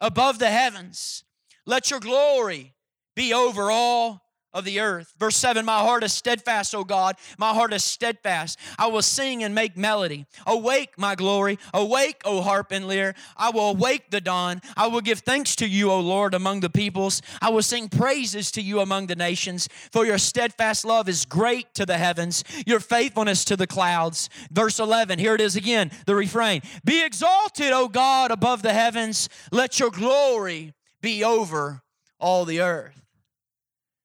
above 0.00 0.38
the 0.38 0.48
heavens. 0.48 1.22
Let 1.66 1.90
your 1.90 2.00
glory 2.00 2.74
be 3.14 3.34
over 3.34 3.70
all 3.70 4.27
of 4.52 4.64
the 4.64 4.80
earth. 4.80 5.12
Verse 5.18 5.36
7 5.36 5.64
My 5.64 5.80
heart 5.80 6.04
is 6.04 6.12
steadfast, 6.12 6.74
O 6.74 6.84
God. 6.84 7.16
My 7.38 7.52
heart 7.52 7.72
is 7.72 7.84
steadfast. 7.84 8.58
I 8.78 8.86
will 8.86 9.02
sing 9.02 9.44
and 9.44 9.54
make 9.54 9.76
melody. 9.76 10.26
Awake, 10.46 10.90
my 10.96 11.14
glory. 11.14 11.58
Awake, 11.74 12.22
O 12.24 12.42
harp 12.42 12.72
and 12.72 12.88
lyre. 12.88 13.14
I 13.36 13.50
will 13.50 13.70
awake 13.70 14.10
the 14.10 14.20
dawn. 14.20 14.60
I 14.76 14.86
will 14.86 15.00
give 15.00 15.20
thanks 15.20 15.54
to 15.56 15.68
you, 15.68 15.90
O 15.90 16.00
Lord, 16.00 16.34
among 16.34 16.60
the 16.60 16.70
peoples. 16.70 17.20
I 17.42 17.50
will 17.50 17.62
sing 17.62 17.88
praises 17.88 18.50
to 18.52 18.62
you 18.62 18.80
among 18.80 19.06
the 19.06 19.16
nations. 19.16 19.68
For 19.92 20.06
your 20.06 20.18
steadfast 20.18 20.84
love 20.84 21.08
is 21.08 21.24
great 21.24 21.74
to 21.74 21.84
the 21.84 21.98
heavens, 21.98 22.44
your 22.66 22.80
faithfulness 22.80 23.44
to 23.46 23.56
the 23.56 23.66
clouds. 23.66 24.30
Verse 24.50 24.78
11, 24.78 25.18
here 25.18 25.34
it 25.34 25.40
is 25.40 25.56
again, 25.56 25.90
the 26.06 26.14
refrain 26.14 26.62
Be 26.84 27.04
exalted, 27.04 27.72
O 27.72 27.88
God, 27.88 28.30
above 28.30 28.62
the 28.62 28.72
heavens. 28.72 29.28
Let 29.52 29.78
your 29.78 29.90
glory 29.90 30.74
be 31.00 31.22
over 31.22 31.82
all 32.18 32.44
the 32.44 32.60
earth. 32.60 33.07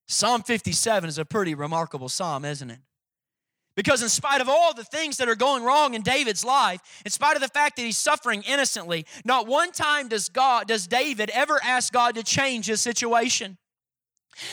Psalm 0.07 0.43
57 0.43 1.07
is 1.07 1.17
a 1.17 1.25
pretty 1.25 1.55
remarkable 1.55 2.09
psalm, 2.09 2.45
isn't 2.45 2.69
it? 2.69 2.79
Because, 3.75 4.03
in 4.03 4.09
spite 4.09 4.39
of 4.39 4.47
all 4.47 4.73
the 4.73 4.83
things 4.83 5.17
that 5.17 5.27
are 5.27 5.35
going 5.35 5.63
wrong 5.63 5.95
in 5.95 6.03
David's 6.03 6.45
life, 6.45 6.79
in 7.03 7.11
spite 7.11 7.35
of 7.35 7.41
the 7.41 7.47
fact 7.47 7.75
that 7.77 7.81
he's 7.81 7.97
suffering 7.97 8.43
innocently, 8.43 9.05
not 9.25 9.47
one 9.47 9.71
time 9.71 10.07
does 10.09 10.29
God, 10.29 10.67
does 10.67 10.85
David 10.85 11.31
ever 11.33 11.59
ask 11.63 11.91
God 11.91 12.15
to 12.15 12.23
change 12.23 12.67
his 12.67 12.81
situation. 12.81 13.57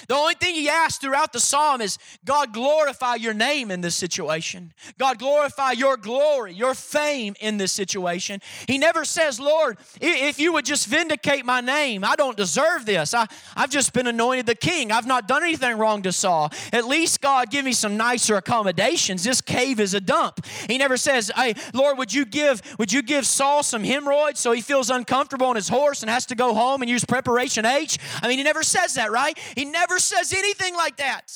The 0.08 0.14
only 0.14 0.34
thing 0.34 0.54
he 0.54 0.68
asks 0.68 0.98
throughout 0.98 1.32
the 1.32 1.40
psalm 1.40 1.80
is 1.80 1.98
God, 2.24 2.52
glorify 2.52 3.16
your 3.16 3.34
name 3.34 3.70
in 3.70 3.80
this 3.80 3.94
situation. 3.94 4.72
God, 4.98 5.18
glorify 5.18 5.72
your 5.72 5.96
glory, 5.96 6.52
your 6.52 6.74
fame 6.74 7.34
in 7.40 7.56
this 7.56 7.72
situation. 7.72 8.40
He 8.66 8.78
never 8.78 9.04
says, 9.04 9.40
Lord, 9.40 9.78
if 10.00 10.38
you 10.38 10.52
would 10.52 10.64
just 10.64 10.86
vindicate 10.86 11.44
my 11.44 11.60
name, 11.60 12.04
I 12.04 12.16
don't 12.16 12.36
deserve 12.36 12.86
this. 12.86 13.14
I, 13.14 13.26
I've 13.56 13.70
just 13.70 13.92
been 13.92 14.06
anointed 14.06 14.46
the 14.46 14.54
king. 14.54 14.92
I've 14.92 15.06
not 15.06 15.28
done 15.28 15.42
anything 15.42 15.78
wrong 15.78 16.02
to 16.02 16.12
Saul. 16.12 16.50
At 16.72 16.86
least, 16.86 17.20
God, 17.20 17.50
give 17.50 17.64
me 17.64 17.72
some 17.72 17.96
nicer 17.96 18.36
accommodations. 18.36 19.24
This 19.24 19.40
cave 19.40 19.80
is 19.80 19.94
a 19.94 20.00
dump. 20.00 20.44
He 20.68 20.78
never 20.78 20.96
says, 20.96 21.30
Hey, 21.34 21.54
Lord, 21.72 21.98
would 21.98 22.12
you 22.12 22.24
give, 22.24 22.62
would 22.78 22.92
you 22.92 23.02
give 23.02 23.26
Saul 23.26 23.62
some 23.62 23.84
hemorrhoids 23.84 24.40
so 24.40 24.52
he 24.52 24.60
feels 24.60 24.90
uncomfortable 24.90 25.46
on 25.46 25.56
his 25.56 25.68
horse 25.68 26.02
and 26.02 26.10
has 26.10 26.26
to 26.26 26.34
go 26.34 26.54
home 26.54 26.82
and 26.82 26.90
use 26.90 27.04
preparation 27.04 27.64
H? 27.64 27.98
I 28.22 28.28
mean, 28.28 28.38
he 28.38 28.44
never 28.44 28.62
says 28.62 28.94
that, 28.94 29.10
right? 29.10 29.38
He 29.54 29.64
never 29.70 29.98
says 29.98 30.32
anything 30.32 30.74
like 30.74 30.96
that. 30.98 31.32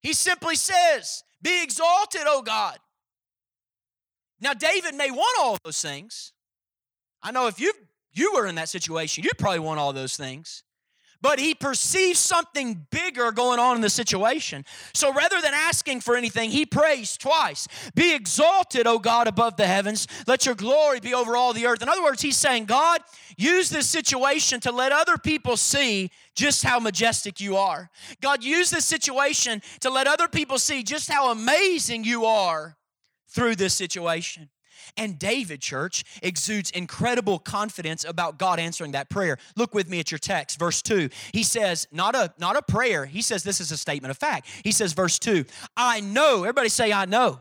He 0.00 0.12
simply 0.12 0.56
says, 0.56 1.22
Be 1.42 1.62
exalted, 1.62 2.22
O 2.26 2.42
God. 2.42 2.78
Now, 4.40 4.52
David 4.52 4.94
may 4.94 5.10
want 5.10 5.38
all 5.40 5.56
those 5.64 5.80
things. 5.80 6.32
I 7.22 7.30
know 7.30 7.46
if 7.46 7.58
you 7.58 7.72
you 8.12 8.32
were 8.34 8.46
in 8.46 8.54
that 8.56 8.68
situation, 8.68 9.24
you'd 9.24 9.38
probably 9.38 9.60
want 9.60 9.80
all 9.80 9.92
those 9.92 10.16
things 10.16 10.62
but 11.24 11.40
he 11.40 11.54
perceives 11.54 12.18
something 12.18 12.86
bigger 12.90 13.32
going 13.32 13.58
on 13.58 13.76
in 13.76 13.80
the 13.80 13.88
situation. 13.88 14.62
So 14.92 15.10
rather 15.10 15.40
than 15.40 15.54
asking 15.54 16.02
for 16.02 16.16
anything, 16.16 16.50
he 16.50 16.66
prays 16.66 17.16
twice 17.16 17.66
Be 17.94 18.14
exalted, 18.14 18.86
O 18.86 18.98
God, 18.98 19.26
above 19.26 19.56
the 19.56 19.66
heavens. 19.66 20.06
Let 20.26 20.44
your 20.44 20.54
glory 20.54 21.00
be 21.00 21.14
over 21.14 21.34
all 21.34 21.54
the 21.54 21.64
earth. 21.64 21.80
In 21.80 21.88
other 21.88 22.02
words, 22.02 22.20
he's 22.20 22.36
saying, 22.36 22.66
God, 22.66 23.00
use 23.38 23.70
this 23.70 23.88
situation 23.88 24.60
to 24.60 24.70
let 24.70 24.92
other 24.92 25.16
people 25.16 25.56
see 25.56 26.10
just 26.34 26.62
how 26.62 26.78
majestic 26.78 27.40
you 27.40 27.56
are. 27.56 27.88
God, 28.20 28.44
use 28.44 28.68
this 28.68 28.84
situation 28.84 29.62
to 29.80 29.88
let 29.88 30.06
other 30.06 30.28
people 30.28 30.58
see 30.58 30.82
just 30.82 31.10
how 31.10 31.30
amazing 31.32 32.04
you 32.04 32.26
are 32.26 32.76
through 33.28 33.56
this 33.56 33.72
situation. 33.72 34.50
And 34.96 35.18
David, 35.18 35.60
church, 35.60 36.04
exudes 36.22 36.70
incredible 36.70 37.38
confidence 37.38 38.04
about 38.04 38.38
God 38.38 38.58
answering 38.58 38.92
that 38.92 39.10
prayer. 39.10 39.38
Look 39.56 39.74
with 39.74 39.88
me 39.88 40.00
at 40.00 40.10
your 40.10 40.18
text, 40.18 40.58
verse 40.58 40.82
2. 40.82 41.08
He 41.32 41.42
says, 41.42 41.86
not 41.92 42.14
a, 42.14 42.32
not 42.38 42.56
a 42.56 42.62
prayer, 42.62 43.06
he 43.06 43.22
says 43.22 43.42
this 43.42 43.60
is 43.60 43.72
a 43.72 43.76
statement 43.76 44.10
of 44.10 44.18
fact. 44.18 44.48
He 44.62 44.72
says, 44.72 44.92
verse 44.92 45.18
2, 45.18 45.44
I 45.76 46.00
know, 46.00 46.44
everybody 46.44 46.68
say, 46.68 46.92
I 46.92 47.04
know. 47.04 47.40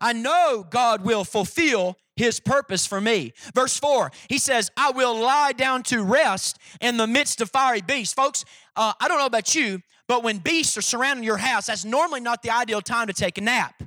I 0.00 0.12
know 0.12 0.66
God 0.68 1.04
will 1.04 1.24
fulfill 1.24 1.96
his 2.16 2.40
purpose 2.40 2.86
for 2.86 3.00
me. 3.00 3.32
Verse 3.54 3.78
4, 3.78 4.10
he 4.28 4.38
says, 4.38 4.70
I 4.76 4.90
will 4.90 5.18
lie 5.18 5.52
down 5.52 5.82
to 5.84 6.02
rest 6.02 6.58
in 6.80 6.96
the 6.96 7.06
midst 7.06 7.40
of 7.40 7.50
fiery 7.50 7.80
beasts. 7.80 8.14
Folks, 8.14 8.44
uh, 8.76 8.92
I 9.00 9.08
don't 9.08 9.18
know 9.18 9.26
about 9.26 9.54
you, 9.54 9.80
but 10.06 10.22
when 10.22 10.38
beasts 10.38 10.76
are 10.76 10.82
surrounding 10.82 11.24
your 11.24 11.36
house, 11.36 11.66
that's 11.66 11.84
normally 11.84 12.20
not 12.20 12.42
the 12.42 12.50
ideal 12.50 12.80
time 12.80 13.06
to 13.06 13.12
take 13.12 13.38
a 13.38 13.40
nap. 13.40 13.82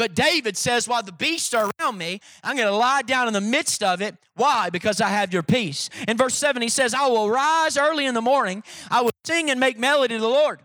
But 0.00 0.14
David 0.14 0.56
says, 0.56 0.88
While 0.88 1.02
the 1.02 1.12
beasts 1.12 1.52
are 1.52 1.70
around 1.78 1.98
me, 1.98 2.22
I'm 2.42 2.56
going 2.56 2.66
to 2.66 2.74
lie 2.74 3.02
down 3.02 3.26
in 3.26 3.34
the 3.34 3.40
midst 3.42 3.82
of 3.82 4.00
it. 4.00 4.16
Why? 4.34 4.70
Because 4.70 4.98
I 4.98 5.08
have 5.08 5.30
your 5.30 5.42
peace. 5.42 5.90
In 6.08 6.16
verse 6.16 6.34
7, 6.36 6.62
he 6.62 6.70
says, 6.70 6.94
I 6.94 7.06
will 7.08 7.28
rise 7.28 7.76
early 7.76 8.06
in 8.06 8.14
the 8.14 8.22
morning, 8.22 8.62
I 8.90 9.02
will 9.02 9.10
sing 9.26 9.50
and 9.50 9.60
make 9.60 9.78
melody 9.78 10.14
to 10.14 10.20
the 10.22 10.26
Lord. 10.26 10.62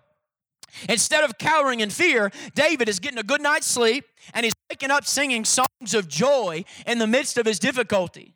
Instead 0.87 1.25
of 1.25 1.37
cowering 1.37 1.81
in 1.81 1.89
fear, 1.89 2.31
David 2.53 2.87
is 2.87 3.01
getting 3.01 3.17
a 3.19 3.23
good 3.23 3.41
night's 3.41 3.67
sleep 3.67 4.05
and 4.33 4.45
he's 4.45 4.53
waking 4.69 4.89
up 4.89 5.05
singing 5.05 5.43
songs 5.43 5.93
of 5.93 6.07
joy 6.07 6.63
in 6.87 6.97
the 6.99 7.07
midst 7.07 7.37
of 7.37 7.45
his 7.45 7.59
difficulty. 7.59 8.35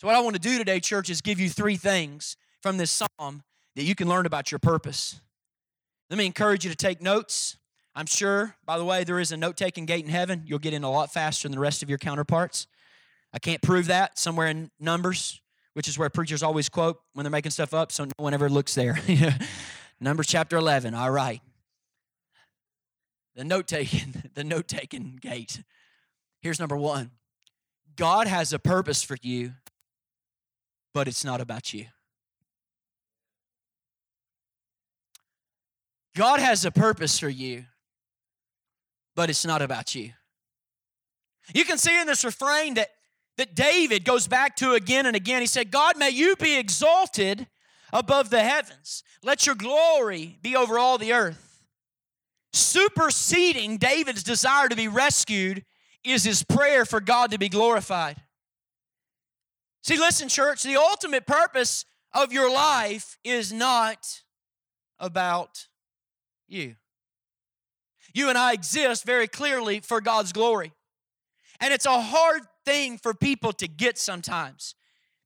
So, 0.00 0.06
what 0.06 0.14
I 0.14 0.20
want 0.20 0.36
to 0.36 0.40
do 0.40 0.58
today, 0.58 0.78
church, 0.78 1.10
is 1.10 1.20
give 1.22 1.40
you 1.40 1.50
three 1.50 1.76
things 1.76 2.36
from 2.62 2.76
this 2.76 2.92
psalm 2.92 3.42
that 3.74 3.82
you 3.82 3.96
can 3.96 4.08
learn 4.08 4.26
about 4.26 4.52
your 4.52 4.60
purpose. 4.60 5.20
Let 6.08 6.18
me 6.18 6.24
encourage 6.24 6.64
you 6.64 6.70
to 6.70 6.76
take 6.76 7.02
notes. 7.02 7.56
I'm 7.96 8.04
sure, 8.04 8.54
by 8.66 8.76
the 8.76 8.84
way, 8.84 9.04
there 9.04 9.18
is 9.18 9.32
a 9.32 9.38
note 9.38 9.56
taking 9.56 9.86
gate 9.86 10.04
in 10.04 10.10
heaven. 10.10 10.42
You'll 10.44 10.58
get 10.58 10.74
in 10.74 10.84
a 10.84 10.90
lot 10.90 11.14
faster 11.14 11.48
than 11.48 11.52
the 11.52 11.58
rest 11.58 11.82
of 11.82 11.88
your 11.88 11.96
counterparts. 11.96 12.66
I 13.32 13.38
can't 13.38 13.62
prove 13.62 13.86
that 13.86 14.18
somewhere 14.18 14.48
in 14.48 14.70
Numbers, 14.78 15.40
which 15.72 15.88
is 15.88 15.98
where 15.98 16.10
preachers 16.10 16.42
always 16.42 16.68
quote 16.68 17.00
when 17.14 17.24
they're 17.24 17.30
making 17.30 17.52
stuff 17.52 17.72
up, 17.72 17.90
so 17.90 18.04
no 18.04 18.12
one 18.18 18.34
ever 18.34 18.50
looks 18.50 18.74
there. 18.74 18.98
Numbers 20.00 20.26
chapter 20.26 20.58
11. 20.58 20.92
All 20.92 21.10
right. 21.10 21.40
The 23.34 23.44
note 23.44 23.66
taking, 23.66 24.24
the 24.34 24.44
note 24.44 24.68
taking 24.68 25.18
gate. 25.18 25.62
Here's 26.42 26.60
number 26.60 26.76
one 26.76 27.12
God 27.96 28.26
has 28.26 28.52
a 28.52 28.58
purpose 28.58 29.02
for 29.02 29.16
you, 29.22 29.54
but 30.92 31.08
it's 31.08 31.24
not 31.24 31.40
about 31.40 31.72
you. 31.72 31.86
God 36.14 36.40
has 36.40 36.66
a 36.66 36.70
purpose 36.70 37.18
for 37.18 37.28
you, 37.28 37.64
but 39.16 39.30
it's 39.30 39.44
not 39.44 39.62
about 39.62 39.96
you. 39.96 40.12
You 41.52 41.64
can 41.64 41.78
see 41.78 41.98
in 42.00 42.06
this 42.06 42.24
refrain 42.24 42.74
that, 42.74 42.90
that 43.38 43.56
David 43.56 44.04
goes 44.04 44.28
back 44.28 44.54
to 44.56 44.74
again 44.74 45.06
and 45.06 45.16
again. 45.16 45.40
He 45.40 45.46
said, 45.46 45.70
God, 45.70 45.96
may 45.96 46.10
you 46.10 46.36
be 46.36 46.56
exalted 46.56 47.48
above 47.92 48.30
the 48.30 48.42
heavens. 48.42 49.02
Let 49.24 49.46
your 49.46 49.54
glory 49.54 50.38
be 50.42 50.54
over 50.54 50.78
all 50.78 50.98
the 50.98 51.12
earth. 51.12 51.64
Superseding 52.52 53.78
David's 53.78 54.22
desire 54.22 54.68
to 54.68 54.76
be 54.76 54.88
rescued 54.88 55.64
is 56.04 56.24
his 56.24 56.42
prayer 56.42 56.84
for 56.84 57.00
God 57.00 57.30
to 57.30 57.38
be 57.38 57.48
glorified. 57.48 58.16
See, 59.82 59.98
listen, 59.98 60.28
church, 60.28 60.62
the 60.62 60.76
ultimate 60.76 61.26
purpose 61.26 61.84
of 62.12 62.32
your 62.32 62.52
life 62.52 63.18
is 63.24 63.52
not 63.52 64.22
about 64.98 65.68
you. 66.48 66.76
You 68.16 68.30
and 68.30 68.38
I 68.38 68.54
exist 68.54 69.04
very 69.04 69.28
clearly 69.28 69.80
for 69.80 70.00
God's 70.00 70.32
glory. 70.32 70.72
And 71.60 71.70
it's 71.70 71.84
a 71.84 72.00
hard 72.00 72.44
thing 72.64 72.96
for 72.96 73.12
people 73.12 73.52
to 73.52 73.68
get 73.68 73.98
sometimes. 73.98 74.74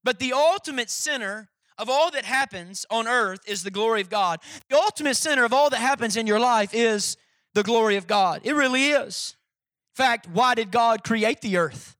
But 0.03 0.19
the 0.19 0.33
ultimate 0.33 0.91
center 0.91 1.51
of 1.79 1.89
all 1.89 2.11
that 2.11 2.25
happens 2.25 2.85
on 2.91 3.07
earth 3.07 3.43
is 3.47 3.63
the 3.63 3.71
glory 3.71 4.01
of 4.01 4.11
God. 4.11 4.41
The 4.69 4.77
ultimate 4.77 5.15
center 5.15 5.45
of 5.45 5.53
all 5.53 5.71
that 5.71 5.79
happens 5.79 6.17
in 6.17 6.27
your 6.27 6.41
life 6.41 6.75
is 6.75 7.17
the 7.55 7.63
glory 7.63 7.95
of 7.95 8.09
God. 8.09 8.41
It 8.43 8.57
really 8.57 8.91
is. 8.91 9.37
In 9.97 10.05
fact, 10.05 10.27
why 10.29 10.57
did 10.57 10.73
God 10.73 11.05
create 11.05 11.43
the 11.43 11.59
earth? 11.59 11.97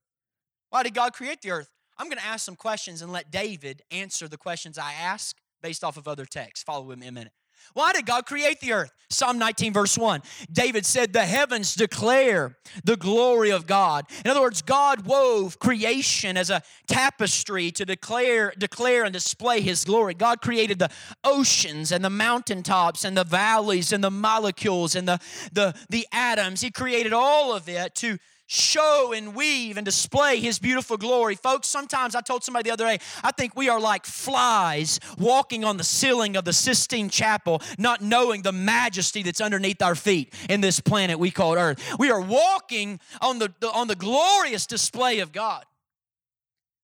Why 0.71 0.83
did 0.83 0.95
God 0.95 1.13
create 1.13 1.41
the 1.41 1.53
earth? 1.53 1.71
I'm 1.99 2.07
going 2.07 2.19
to 2.19 2.27
ask 2.27 2.45
some 2.45 2.57
questions 2.57 3.01
and 3.01 3.13
let 3.13 3.31
David 3.31 3.83
answer 3.93 4.27
the 4.27 4.37
questions 4.37 4.77
I 4.77 4.95
ask 4.95 5.37
based 5.63 5.85
off 5.85 5.97
of 5.97 6.09
other 6.09 6.25
texts. 6.25 6.65
Follow 6.65 6.91
him 6.91 7.03
in 7.03 7.09
a 7.09 7.13
minute. 7.13 7.33
Why 7.75 7.93
did 7.93 8.07
God 8.07 8.27
create 8.27 8.61
the 8.61 8.73
earth? 8.73 8.93
Psalm 9.13 9.39
19, 9.39 9.73
verse 9.73 9.99
1. 9.99 10.23
David 10.53 10.87
said, 10.87 11.13
The 11.13 11.25
heavens 11.25 11.75
declare 11.75 12.57
the 12.85 12.97
glory 12.97 13.51
of 13.51 13.67
God. 13.67 14.07
In 14.25 14.31
other 14.31 14.41
words, 14.41 14.63
God 14.63 15.05
wove 15.05 15.59
creation 15.59 16.37
as 16.37 16.49
a 16.49 16.63
tapestry 16.87 17.73
to 17.73 17.85
declare, 17.85 18.53
declare 18.57 19.03
and 19.03 19.13
display 19.13 19.61
his 19.63 19.85
glory. 19.85 20.15
God 20.15 20.41
created 20.41 20.79
the 20.79 20.91
oceans 21.25 21.91
and 21.91 22.05
the 22.05 22.11
mountaintops 22.11 23.05
and 23.05 23.17
the 23.17 23.25
valleys 23.25 23.93
and 23.93 24.03
the 24.03 24.13
molecules 24.13 24.95
and 24.95 25.09
the, 25.09 25.19
the, 25.53 25.75
the 25.89 26.07
atoms. 26.13 26.61
He 26.61 26.71
created 26.71 27.13
all 27.13 27.53
of 27.53 27.69
it 27.69 27.97
to 27.97 28.17
show 28.51 29.13
and 29.15 29.33
weave 29.37 29.77
and 29.77 29.85
display 29.85 30.41
his 30.41 30.59
beautiful 30.59 30.97
glory. 30.97 31.37
Folks, 31.37 31.69
sometimes 31.69 32.17
I 32.17 32.21
told 32.21 32.43
somebody 32.43 32.69
the 32.69 32.73
other 32.73 32.85
day, 32.85 32.99
I 33.23 33.31
think 33.31 33.55
we 33.55 33.69
are 33.69 33.81
like 33.81 34.05
flies 34.05 34.99
walking 35.17 35.65
on 35.65 35.77
the 35.77 35.85
ceiling 35.85 36.37
of 36.37 36.45
the 36.45 36.53
Sistine 36.53 37.11
Chapel, 37.11 37.63
not 37.79 38.01
knowing 38.01 38.43
the 38.43 38.51
majesty 38.51 39.23
that's 39.23 39.41
underneath 39.41 39.81
our 39.81 39.95
feet 39.95 40.35
in 40.49 40.61
this 40.61 40.81
planet 40.81 41.21
we 41.21 41.31
call 41.31 41.57
Earth. 41.57 41.81
We 41.97 42.11
are 42.11 42.21
walking 42.21 42.99
on 43.21 43.39
the, 43.39 43.55
on 43.73 43.87
the 43.87 43.95
glorious 43.95 44.67
display 44.67 45.21
of 45.21 45.31
God. 45.31 45.65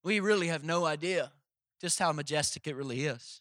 We 0.05 0.21
really 0.21 0.47
have 0.47 0.63
no 0.63 0.87
idea 0.87 1.33
just 1.81 1.99
how 1.99 2.13
majestic 2.13 2.69
it 2.69 2.77
really 2.77 3.07
is. 3.07 3.41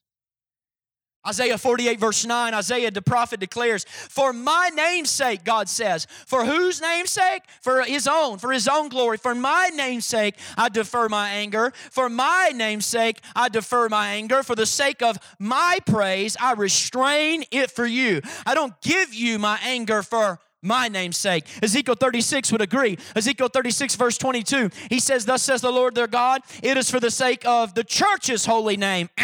Isaiah 1.28 1.58
48, 1.58 2.00
verse 2.00 2.26
9, 2.26 2.54
Isaiah 2.54 2.92
the 2.92 3.02
prophet 3.02 3.40
declares, 3.40 3.86
For 3.88 4.34
my 4.34 4.70
name's 4.74 5.10
sake, 5.10 5.44
God 5.44 5.68
says, 5.68 6.08
for 6.26 6.46
whose 6.46 6.82
name's 6.82 7.12
sake? 7.12 7.44
For 7.62 7.84
his 7.84 8.08
own, 8.08 8.38
for 8.38 8.52
his 8.52 8.68
own 8.68 8.90
glory. 8.90 9.18
For 9.18 9.34
my 9.34 9.70
name's 9.74 10.06
sake, 10.06 10.36
I 10.58 10.70
defer 10.70 11.10
my 11.10 11.30
anger. 11.30 11.72
For 11.92 12.10
my 12.10 12.52
name's 12.54 12.86
sake, 12.86 13.22
I 13.36 13.50
defer 13.50 13.90
my 13.90 14.14
anger. 14.14 14.44
For 14.44 14.56
the 14.56 14.66
sake 14.66 15.02
of 15.02 15.18
my 15.40 15.80
praise, 15.86 16.38
I 16.40 16.54
restrain 16.54 17.44
it 17.52 17.72
for 17.72 17.86
you. 17.86 18.22
I 18.46 18.54
don't 18.54 18.80
give 18.82 19.14
you 19.14 19.40
my 19.40 19.60
anger 19.64 20.04
for 20.04 20.40
my 20.66 20.88
name's 20.88 21.18
sake. 21.18 21.46
Ezekiel 21.62 21.96
36 21.96 22.52
would 22.52 22.62
agree. 22.62 22.98
Ezekiel 23.16 23.48
36, 23.48 23.96
verse 23.96 24.18
22, 24.18 24.70
he 24.90 25.00
says, 25.00 25.26
Thus 25.26 25.44
says 25.44 25.62
the 25.62 25.72
Lord 25.72 25.96
their 25.96 26.08
God, 26.08 26.42
it 26.64 26.78
is 26.78 26.90
for 26.90 27.00
the 27.00 27.12
sake 27.12 27.46
of 27.46 27.76
the 27.76 27.84
church's 27.84 28.46
holy 28.46 28.78
name. 28.78 29.10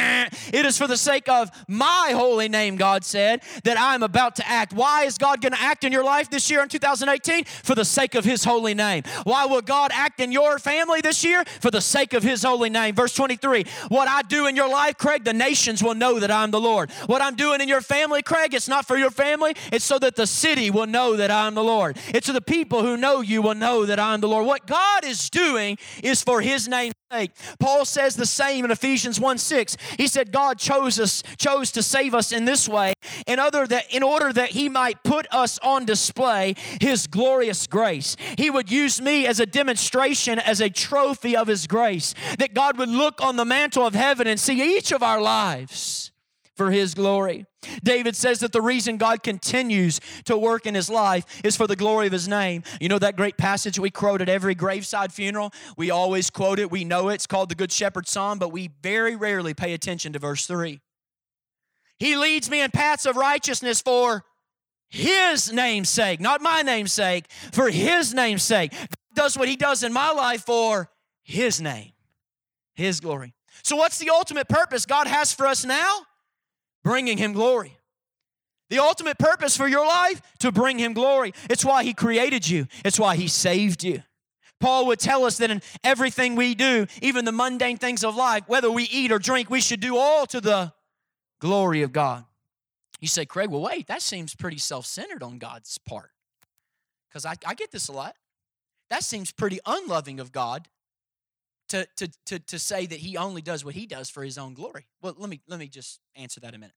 It 0.53 0.65
is 0.65 0.77
for 0.77 0.87
the 0.87 0.97
sake 0.97 1.27
of 1.29 1.49
my 1.67 2.11
holy 2.13 2.47
name, 2.47 2.75
God 2.75 3.03
said, 3.03 3.41
that 3.63 3.77
I'm 3.79 4.03
about 4.03 4.35
to 4.37 4.47
act. 4.47 4.73
Why 4.73 5.03
is 5.03 5.17
God 5.17 5.41
going 5.41 5.53
to 5.53 5.61
act 5.61 5.83
in 5.83 5.91
your 5.91 6.03
life 6.03 6.29
this 6.29 6.49
year 6.49 6.61
in 6.61 6.69
2018? 6.69 7.45
For 7.45 7.75
the 7.75 7.85
sake 7.85 8.15
of 8.15 8.23
his 8.23 8.43
holy 8.43 8.73
name. 8.73 9.03
Why 9.23 9.45
will 9.45 9.61
God 9.61 9.91
act 9.93 10.19
in 10.19 10.31
your 10.31 10.59
family 10.59 11.01
this 11.01 11.23
year? 11.23 11.43
For 11.59 11.71
the 11.71 11.81
sake 11.81 12.13
of 12.13 12.23
his 12.23 12.43
holy 12.43 12.69
name. 12.69 12.95
Verse 12.95 13.13
23, 13.13 13.65
what 13.89 14.07
I 14.07 14.21
do 14.21 14.47
in 14.47 14.55
your 14.55 14.69
life, 14.69 14.97
Craig, 14.97 15.23
the 15.23 15.33
nations 15.33 15.83
will 15.83 15.95
know 15.95 16.19
that 16.19 16.31
I'm 16.31 16.51
the 16.51 16.61
Lord. 16.61 16.91
What 17.07 17.21
I'm 17.21 17.35
doing 17.35 17.61
in 17.61 17.67
your 17.67 17.81
family, 17.81 18.21
Craig, 18.21 18.53
it's 18.53 18.67
not 18.67 18.85
for 18.85 18.97
your 18.97 19.11
family, 19.11 19.55
it's 19.71 19.85
so 19.85 19.99
that 19.99 20.15
the 20.15 20.27
city 20.27 20.69
will 20.69 20.87
know 20.87 21.15
that 21.15 21.30
I'm 21.31 21.55
the 21.55 21.63
Lord. 21.63 21.97
It's 22.13 22.31
the 22.31 22.41
people 22.41 22.81
who 22.81 22.97
know 22.97 23.21
you 23.21 23.41
will 23.41 23.55
know 23.55 23.85
that 23.85 23.99
I'm 23.99 24.21
the 24.21 24.27
Lord. 24.27 24.45
What 24.45 24.67
God 24.67 25.05
is 25.05 25.29
doing 25.29 25.77
is 26.03 26.21
for 26.21 26.41
his 26.41 26.67
name's 26.67 26.95
sake. 27.11 27.31
Paul 27.59 27.85
says 27.85 28.15
the 28.15 28.25
same 28.25 28.65
in 28.65 28.71
Ephesians 28.71 29.19
1 29.19 29.37
6. 29.37 29.77
He 29.97 30.07
said, 30.07 30.31
God 30.31 30.57
chose 30.57 30.99
us, 30.99 31.23
chose 31.37 31.71
to 31.71 31.83
save 31.83 32.13
us 32.13 32.31
in 32.31 32.45
this 32.45 32.67
way, 32.69 32.93
in 33.27 33.39
other 33.39 33.67
that 33.67 33.93
in 33.93 34.03
order 34.03 34.31
that 34.31 34.51
he 34.51 34.69
might 34.69 35.03
put 35.03 35.27
us 35.31 35.59
on 35.59 35.85
display 35.85 36.55
his 36.79 37.07
glorious 37.07 37.67
grace. 37.67 38.15
He 38.37 38.49
would 38.49 38.71
use 38.71 39.01
me 39.01 39.27
as 39.27 39.39
a 39.39 39.45
demonstration, 39.45 40.39
as 40.39 40.61
a 40.61 40.69
trophy 40.69 41.35
of 41.35 41.47
his 41.47 41.67
grace. 41.67 42.13
That 42.39 42.53
God 42.53 42.77
would 42.77 42.89
look 42.89 43.21
on 43.21 43.35
the 43.35 43.45
mantle 43.45 43.85
of 43.85 43.93
heaven 43.93 44.27
and 44.27 44.39
see 44.39 44.77
each 44.77 44.91
of 44.91 45.03
our 45.03 45.21
lives 45.21 46.10
for 46.61 46.69
his 46.69 46.93
glory. 46.93 47.47
David 47.83 48.15
says 48.15 48.41
that 48.41 48.51
the 48.51 48.61
reason 48.61 48.97
God 48.97 49.23
continues 49.23 49.99
to 50.25 50.37
work 50.37 50.67
in 50.67 50.75
his 50.75 50.91
life 50.91 51.25
is 51.43 51.57
for 51.57 51.65
the 51.65 51.75
glory 51.75 52.05
of 52.05 52.13
his 52.13 52.27
name. 52.27 52.61
You 52.79 52.87
know 52.87 52.99
that 52.99 53.15
great 53.15 53.35
passage 53.35 53.79
we 53.79 53.89
quote 53.89 54.21
at 54.21 54.29
every 54.29 54.53
graveside 54.53 55.11
funeral? 55.11 55.51
We 55.75 55.89
always 55.89 56.29
quote 56.29 56.59
it, 56.59 56.69
we 56.69 56.83
know 56.83 57.09
it. 57.09 57.15
It's 57.15 57.25
called 57.25 57.49
the 57.49 57.55
Good 57.55 57.71
Shepherd 57.71 58.07
Psalm, 58.07 58.37
but 58.37 58.51
we 58.51 58.69
very 58.83 59.15
rarely 59.15 59.55
pay 59.55 59.73
attention 59.73 60.13
to 60.13 60.19
verse 60.19 60.45
3. 60.45 60.79
He 61.97 62.15
leads 62.15 62.47
me 62.47 62.61
in 62.61 62.69
paths 62.69 63.07
of 63.07 63.15
righteousness 63.15 63.81
for 63.81 64.23
his 64.87 65.51
name's 65.51 65.89
sake, 65.89 66.19
not 66.19 66.41
my 66.41 66.61
name's 66.61 66.93
sake, 66.93 67.25
for 67.51 67.71
his 67.71 68.13
name's 68.13 68.43
sake. 68.43 68.71
God 68.71 68.87
does 69.15 69.35
what 69.35 69.49
he 69.49 69.55
does 69.55 69.81
in 69.81 69.93
my 69.93 70.11
life 70.11 70.43
for 70.43 70.91
his 71.23 71.59
name, 71.59 71.93
his 72.75 72.99
glory. 72.99 73.33
So, 73.63 73.75
what's 73.77 73.97
the 73.97 74.11
ultimate 74.11 74.47
purpose 74.47 74.85
God 74.85 75.07
has 75.07 75.33
for 75.33 75.47
us 75.47 75.65
now? 75.65 76.01
Bringing 76.83 77.17
him 77.17 77.33
glory. 77.33 77.77
The 78.69 78.79
ultimate 78.79 79.17
purpose 79.17 79.57
for 79.57 79.67
your 79.67 79.85
life 79.85 80.21
to 80.39 80.51
bring 80.51 80.79
him 80.79 80.93
glory. 80.93 81.33
It's 81.49 81.65
why 81.65 81.83
he 81.83 81.93
created 81.93 82.47
you. 82.47 82.67
It's 82.85 82.99
why 82.99 83.17
he 83.17 83.27
saved 83.27 83.83
you. 83.83 84.01
Paul 84.61 84.85
would 84.87 84.99
tell 84.99 85.25
us 85.25 85.37
that 85.39 85.51
in 85.51 85.61
everything 85.83 86.35
we 86.35 86.55
do, 86.55 86.85
even 87.01 87.25
the 87.25 87.31
mundane 87.31 87.77
things 87.77 88.03
of 88.03 88.15
life, 88.15 88.43
whether 88.47 88.71
we 88.71 88.83
eat 88.83 89.11
or 89.11 89.19
drink, 89.19 89.49
we 89.49 89.59
should 89.59 89.79
do 89.79 89.97
all 89.97 90.25
to 90.27 90.39
the 90.39 90.71
glory 91.39 91.81
of 91.81 91.91
God. 91.91 92.23
You 93.01 93.07
say, 93.07 93.25
Craig, 93.25 93.49
well, 93.49 93.61
wait, 93.61 93.87
that 93.87 94.03
seems 94.03 94.35
pretty 94.35 94.59
self 94.59 94.85
centered 94.85 95.23
on 95.23 95.39
God's 95.39 95.77
part. 95.79 96.11
Because 97.09 97.25
I, 97.25 97.33
I 97.45 97.55
get 97.55 97.71
this 97.71 97.89
a 97.89 97.91
lot. 97.91 98.15
That 98.89 99.03
seems 99.03 99.31
pretty 99.31 99.59
unloving 99.65 100.19
of 100.19 100.31
God 100.31 100.67
to, 101.71 101.87
to, 101.95 102.11
to, 102.25 102.39
to 102.39 102.59
say 102.59 102.85
that 102.85 102.99
he 102.99 103.15
only 103.15 103.41
does 103.41 103.63
what 103.63 103.75
he 103.75 103.85
does 103.85 104.09
for 104.09 104.23
his 104.23 104.37
own 104.37 104.53
glory. 104.53 104.85
Well, 105.01 105.15
let 105.17 105.29
me, 105.29 105.39
let 105.47 105.57
me 105.57 105.67
just 105.67 106.01
answer 106.15 106.41
that 106.41 106.53
a 106.53 106.57
minute. 106.57 106.75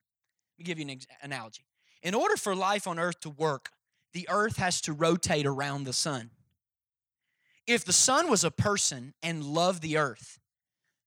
Let 0.57 0.63
me 0.63 0.65
give 0.65 0.79
you 0.79 0.85
an 0.85 0.91
ex- 0.91 1.07
analogy. 1.21 1.65
In 2.03 2.15
order 2.15 2.37
for 2.37 2.55
life 2.55 2.87
on 2.87 3.01
earth 3.01 3.19
to 3.21 3.31
work, 3.31 3.71
the 4.13 4.29
earth 4.31 4.57
has 4.59 4.81
to 4.83 4.93
rotate 4.93 5.47
around 5.47 5.85
the 5.85 5.93
sun. 5.93 6.31
If 7.67 7.85
the 7.85 7.93
sun 7.93 8.31
was 8.31 8.45
a 8.45 8.53
person 8.53 9.15
and 9.21 9.43
loved 9.43 9.83
the 9.83 9.97
earth, 9.97 10.39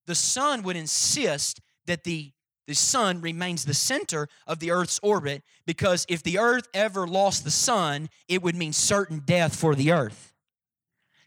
the 0.05 0.15
sun 0.15 0.63
would 0.63 0.75
insist 0.75 1.61
that 1.85 2.03
the, 2.03 2.33
the 2.65 2.75
sun 2.75 3.21
remains 3.21 3.63
the 3.63 3.73
center 3.73 4.27
of 4.45 4.59
the 4.59 4.71
earth's 4.71 4.99
orbit 5.01 5.43
because 5.65 6.05
if 6.09 6.23
the 6.23 6.39
earth 6.39 6.67
ever 6.73 7.07
lost 7.07 7.45
the 7.45 7.51
sun, 7.51 8.09
it 8.27 8.41
would 8.41 8.55
mean 8.55 8.73
certain 8.73 9.21
death 9.23 9.55
for 9.55 9.75
the 9.75 9.93
earth. 9.93 10.33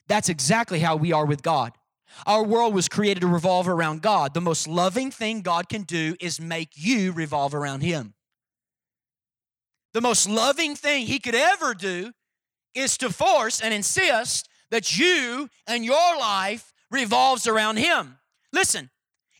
That's 0.08 0.28
exactly 0.28 0.80
how 0.80 0.96
we 0.96 1.12
are 1.12 1.24
with 1.24 1.42
God. 1.42 1.72
Our 2.26 2.44
world 2.44 2.74
was 2.74 2.88
created 2.88 3.20
to 3.20 3.26
revolve 3.26 3.68
around 3.68 4.02
God. 4.02 4.34
The 4.34 4.40
most 4.40 4.68
loving 4.68 5.10
thing 5.10 5.42
God 5.42 5.68
can 5.68 5.82
do 5.82 6.16
is 6.20 6.40
make 6.40 6.70
you 6.74 7.12
revolve 7.12 7.54
around 7.54 7.80
Him. 7.80 8.14
The 9.92 10.00
most 10.00 10.28
loving 10.28 10.76
thing 10.76 11.06
He 11.06 11.18
could 11.18 11.34
ever 11.34 11.74
do 11.74 12.12
is 12.74 12.96
to 12.98 13.10
force 13.10 13.60
and 13.60 13.74
insist 13.74 14.48
that 14.70 14.96
you 14.98 15.48
and 15.66 15.84
your 15.84 16.18
life 16.18 16.72
revolves 16.90 17.46
around 17.46 17.76
Him. 17.78 18.18
Listen, 18.52 18.90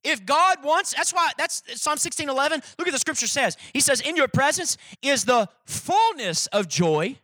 if 0.02 0.24
God 0.24 0.64
wants, 0.64 0.94
that's 0.94 1.12
why, 1.12 1.30
that's 1.36 1.62
Psalm 1.80 1.98
16 1.98 2.28
11. 2.28 2.62
Look 2.78 2.88
at 2.88 2.92
the 2.92 2.98
scripture 2.98 3.26
says. 3.26 3.56
He 3.74 3.80
says, 3.80 4.00
In 4.00 4.16
your 4.16 4.28
presence 4.28 4.76
is 5.02 5.24
the 5.24 5.48
fullness 5.66 6.46
of 6.48 6.68
joy, 6.68 7.18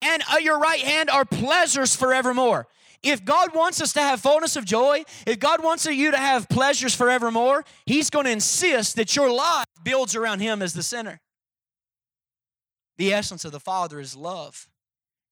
and 0.00 0.22
at 0.30 0.42
your 0.42 0.58
right 0.58 0.80
hand 0.80 1.10
are 1.10 1.24
pleasures 1.24 1.96
forevermore. 1.96 2.68
If 3.04 3.24
God 3.24 3.54
wants 3.54 3.80
us 3.80 3.92
to 3.92 4.00
have 4.00 4.20
fullness 4.20 4.56
of 4.56 4.64
joy, 4.64 5.04
if 5.26 5.38
God 5.38 5.62
wants 5.62 5.84
you 5.84 6.10
to 6.10 6.16
have 6.16 6.48
pleasures 6.48 6.94
forevermore, 6.94 7.64
He's 7.86 8.10
going 8.10 8.24
to 8.24 8.30
insist 8.30 8.96
that 8.96 9.14
your 9.14 9.30
life 9.30 9.66
builds 9.84 10.16
around 10.16 10.40
Him 10.40 10.62
as 10.62 10.72
the 10.72 10.82
center. 10.82 11.20
The 12.96 13.12
essence 13.12 13.44
of 13.44 13.52
the 13.52 13.60
Father 13.60 14.00
is 14.00 14.16
love. 14.16 14.68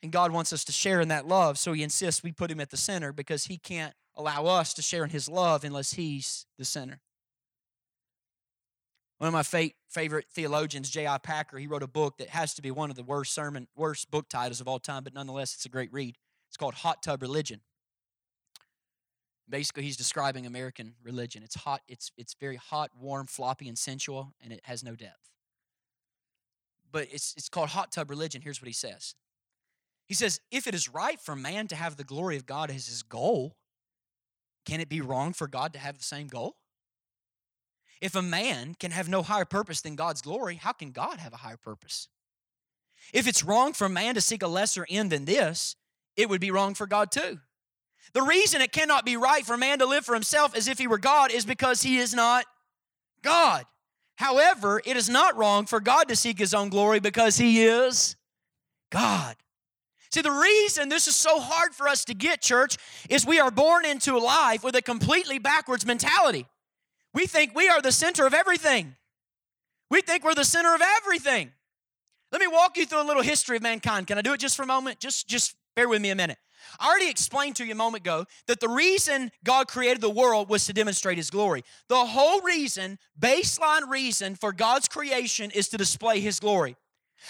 And 0.03 0.13
God 0.13 0.33
wants 0.33 0.53
us 0.53 0.65
to 0.65 0.73
share 0.73 1.01
in 1.01 1.09
that 1.09 1.27
love, 1.27 1.59
so 1.59 1.73
He 1.73 1.83
insists 1.83 2.23
we 2.23 2.33
put 2.33 2.51
Him 2.51 2.61
at 2.61 2.71
the 2.71 2.77
center 2.77 3.13
because 3.13 3.45
He 3.45 3.57
can't 3.57 3.95
allow 4.15 4.47
us 4.47 4.75
to 4.75 4.83
share 4.83 5.05
in 5.05 5.11
His 5.11 5.29
love 5.29 5.65
unless 5.65 5.95
He's 5.95 6.45
the 6.59 6.65
center. 6.65 7.01
One 9.19 9.33
of 9.33 9.53
my 9.55 9.69
favorite 9.89 10.27
theologians, 10.33 10.91
J.I. 10.91 11.17
Packer, 11.19 11.57
he 11.57 11.69
wrote 11.69 11.85
a 11.85 11.87
book 11.87 12.19
that 12.19 12.31
has 12.31 12.55
to 12.55 12.63
be 12.63 12.73
one 12.73 12.91
of 12.91 12.97
the 12.97 13.05
worst 13.05 13.33
sermon, 13.33 13.69
worst 13.77 14.11
book 14.11 14.29
titles 14.29 14.61
of 14.61 14.67
all 14.67 14.81
time, 14.81 15.05
but 15.05 15.15
nonetheless, 15.15 15.55
it's 15.55 15.65
a 15.65 15.69
great 15.69 15.93
read. 15.93 16.19
It's 16.53 16.59
called 16.59 16.75
Hot 16.75 17.03
Tub 17.03 17.23
Religion. 17.23 17.61
Basically, 19.49 19.85
he's 19.85 19.97
describing 19.97 20.45
American 20.45 20.93
religion. 21.03 21.43
It's 21.43 21.55
hot, 21.55 21.81
it's, 21.88 22.12
it's 22.19 22.35
very 22.38 22.57
hot, 22.57 22.91
warm, 22.95 23.27
floppy, 23.27 23.69
and 23.69 23.79
sensual, 23.79 24.35
and 24.38 24.53
it 24.53 24.61
has 24.65 24.85
no 24.85 24.95
depth. 24.95 25.31
But 26.91 27.09
it's, 27.11 27.33
it's 27.38 27.49
called 27.49 27.71
hot 27.71 27.91
tub 27.91 28.11
religion. 28.11 28.43
Here's 28.43 28.61
what 28.61 28.67
he 28.67 28.75
says 28.75 29.15
He 30.05 30.12
says, 30.12 30.43
If 30.51 30.67
it 30.67 30.75
is 30.75 30.91
right 30.91 31.19
for 31.19 31.35
man 31.35 31.69
to 31.69 31.75
have 31.75 31.97
the 31.97 32.05
glory 32.05 32.37
of 32.37 32.45
God 32.45 32.71
as 32.71 32.87
his 32.87 33.03
goal, 33.03 33.57
can 34.67 34.79
it 34.79 34.91
be 34.91 35.01
wrong 35.01 35.33
for 35.33 35.49
God 35.49 35.73
to 35.73 35.79
have 35.79 35.97
the 35.97 36.05
same 36.05 36.27
goal? 36.27 36.57
If 38.03 38.15
a 38.15 38.21
man 38.21 38.75
can 38.79 38.91
have 38.91 39.09
no 39.09 39.23
higher 39.23 39.47
purpose 39.47 39.81
than 39.81 39.97
God's 39.97 40.21
glory, 40.21 40.57
how 40.57 40.73
can 40.73 40.91
God 40.91 41.19
have 41.19 41.33
a 41.33 41.38
higher 41.38 41.57
purpose? 41.57 42.09
If 43.15 43.27
it's 43.27 43.43
wrong 43.43 43.73
for 43.73 43.88
man 43.88 44.17
to 44.17 44.21
seek 44.21 44.43
a 44.43 44.49
lesser 44.49 44.87
end 44.91 45.11
than 45.11 45.25
this, 45.25 45.77
it 46.16 46.29
would 46.29 46.40
be 46.40 46.51
wrong 46.51 46.75
for 46.75 46.87
God 46.87 47.11
too. 47.11 47.38
The 48.12 48.22
reason 48.22 48.61
it 48.61 48.72
cannot 48.72 49.05
be 49.05 49.16
right 49.16 49.44
for 49.44 49.57
man 49.57 49.79
to 49.79 49.87
live 49.87 50.05
for 50.05 50.14
himself 50.14 50.57
as 50.57 50.68
if 50.68 50.79
he 50.79 50.87
were 50.87 50.98
God 50.98 51.33
is 51.33 51.44
because 51.46 51.83
he 51.83 51.98
is 51.98 52.14
not 52.14 52.44
God. 53.22 53.64
However, 54.16 54.83
it 54.85 54.96
is 54.96 55.09
not 55.09 55.37
wrong 55.37 55.66
for 55.66 55.81
God 55.81 56.09
to 56.09 56.16
seek 56.16 56.38
his 56.38 56.53
own 56.53 56.68
glory 56.68 57.01
because 57.01 57.38
he 57.38 57.64
is 57.64 58.16
God. 58.90 59.37
See, 60.12 60.20
the 60.20 60.31
reason 60.31 60.90
this 60.90 61.09
is 61.09 61.16
so 61.16 61.40
hard 61.40 61.75
for 61.75 61.88
us 61.88 62.05
to 62.05 62.14
get, 62.14 62.42
church, 62.42 62.77
is 63.09 63.25
we 63.25 63.40
are 63.40 63.51
born 63.51 63.87
into 63.87 64.18
life 64.18 64.62
with 64.62 64.77
a 64.77 64.83
completely 64.83 65.38
backwards 65.38 65.87
mentality. 65.87 66.46
We 67.14 67.27
think 67.27 67.55
we 67.55 67.68
are 67.68 67.81
the 67.81 67.92
center 67.92 68.27
of 68.27 68.35
everything. 68.35 68.96
We 69.90 70.03
think 70.03 70.22
we're 70.22 70.35
the 70.35 70.44
center 70.44 70.75
of 70.75 70.83
everything. 70.83 71.53
Let 72.31 72.40
me 72.40 72.46
walk 72.46 72.77
you 72.77 72.85
through 72.85 73.03
a 73.03 73.05
little 73.05 73.22
history 73.22 73.57
of 73.57 73.62
mankind. 73.62 74.07
Can 74.07 74.18
I 74.18 74.22
do 74.22 74.35
it 74.35 74.40
just 74.40 74.57
for 74.57 74.62
a 74.62 74.66
moment? 74.66 75.01
Just, 75.01 75.29
just 75.29 75.55
Bear 75.75 75.89
with 75.89 76.03
me 76.03 76.11
a 76.11 76.15
minute. 76.15 76.39
I 76.79 76.89
already 76.89 77.09
explained 77.09 77.57
to 77.57 77.65
you 77.65 77.73
a 77.73 77.77
moment 77.77 78.03
ago 78.03 78.27
that 78.47 78.61
the 78.61 78.69
reason 78.69 79.31
God 79.45 79.69
created 79.69 80.01
the 80.01 80.11
world 80.11 80.49
was 80.49 80.67
to 80.67 80.73
demonstrate 80.73 81.17
His 81.17 81.31
glory. 81.31 81.65
The 81.89 82.05
whole 82.07 82.41
reason, 82.41 82.99
baseline 83.19 83.89
reason 83.89 84.37
for 84.37 84.53
God's 84.53 84.89
creation 84.89 85.51
is 85.51 85.69
to 85.71 85.77
display 85.77 86.21
His 86.21 86.41
glory. 86.41 86.77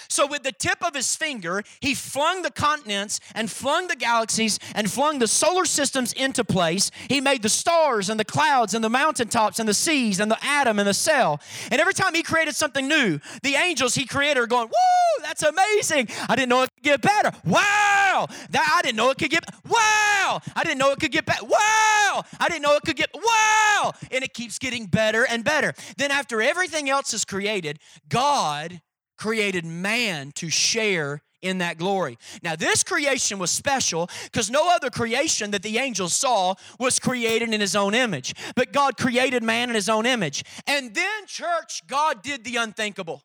So, 0.09 0.27
with 0.27 0.43
the 0.43 0.53
tip 0.53 0.85
of 0.85 0.95
his 0.95 1.15
finger, 1.17 1.63
he 1.81 1.95
flung 1.95 2.43
the 2.43 2.51
continents 2.51 3.21
and 3.35 3.51
flung 3.51 3.89
the 3.89 3.97
galaxies 3.97 4.59
and 4.75 4.91
flung 4.91 5.19
the 5.19 5.29
solar 5.29 5.65
systems 5.65 6.13
into 6.13 6.45
place. 6.45 6.91
He 7.09 7.21
made 7.21 7.43
the 7.43 7.49
stars 7.49 8.09
and 8.09 8.19
the 8.19 8.25
clouds 8.25 8.75
and 8.75 8.85
the 8.85 8.91
mountaintops 8.91 9.59
and 9.59 9.69
the 9.69 9.75
seas 9.75 10.21
and 10.21 10.31
the 10.31 10.45
atom 10.45 10.79
and 10.79 10.89
the 10.89 10.95
cell. 10.95 11.41
And 11.71 11.81
every 11.81 11.95
time 11.95 12.15
he 12.15 12.23
created 12.23 12.55
something 12.55 12.87
new, 12.89 13.21
the 13.43 13.55
angels 13.55 13.95
he 13.95 14.07
created 14.07 14.41
are 14.41 14.47
going, 14.47 14.69
Woo, 14.69 15.23
that's 15.23 15.43
amazing. 15.43 16.09
I 16.29 16.37
didn't 16.37 16.49
know 16.49 16.63
it 16.63 16.71
could 16.77 16.85
get 16.85 17.03
better. 17.03 17.33
Wow. 17.45 18.27
That, 18.51 18.75
I 18.77 18.83
didn't 18.83 18.97
know 18.97 19.11
it 19.11 19.19
could 19.19 19.31
get, 19.31 19.45
wow. 19.69 20.41
I 20.55 20.63
didn't 20.65 20.79
know 20.79 20.93
it 20.93 21.01
could 21.01 21.13
get 21.13 21.25
better. 21.27 21.45
Wow. 21.45 22.25
I 22.41 22.49
didn't 22.49 22.63
know 22.63 22.77
it 22.77 22.83
could 22.83 22.97
get, 22.97 23.11
wow. 23.15 23.93
And 24.11 24.25
it 24.25 24.35
keeps 24.35 24.59
getting 24.59 24.87
better 24.87 25.27
and 25.29 25.45
better. 25.45 25.75
Then, 25.97 26.11
after 26.11 26.43
everything 26.43 26.91
else 26.91 27.15
is 27.15 27.25
created, 27.25 27.79
God 28.09 28.81
created 29.23 29.65
man 29.65 30.33
to 30.33 30.51
share 30.51 31.23
in 31.43 31.59
that 31.59 31.79
glory. 31.79 32.19
Now, 32.43 32.57
this 32.57 32.83
creation 32.83 33.39
was 33.39 33.53
special 33.53 34.11
because 34.25 34.51
no 34.51 34.69
other 34.69 34.91
creation 34.91 35.53
that 35.53 35.63
the 35.63 35.79
angels 35.79 36.13
saw 36.13 36.55
was 36.81 36.99
created 36.99 37.55
in 37.55 37.61
his 37.61 37.77
own 37.77 37.95
image. 37.95 38.35
But 38.57 38.73
God 38.73 38.97
created 38.97 39.45
man 39.45 39.69
in 39.69 39.77
his 39.77 39.89
own 39.89 40.07
image. 40.07 40.45
And 40.67 40.93
then, 40.93 41.27
church, 41.27 41.87
God 41.87 42.23
did 42.23 42.43
the 42.43 42.57
unthinkable. 42.57 43.23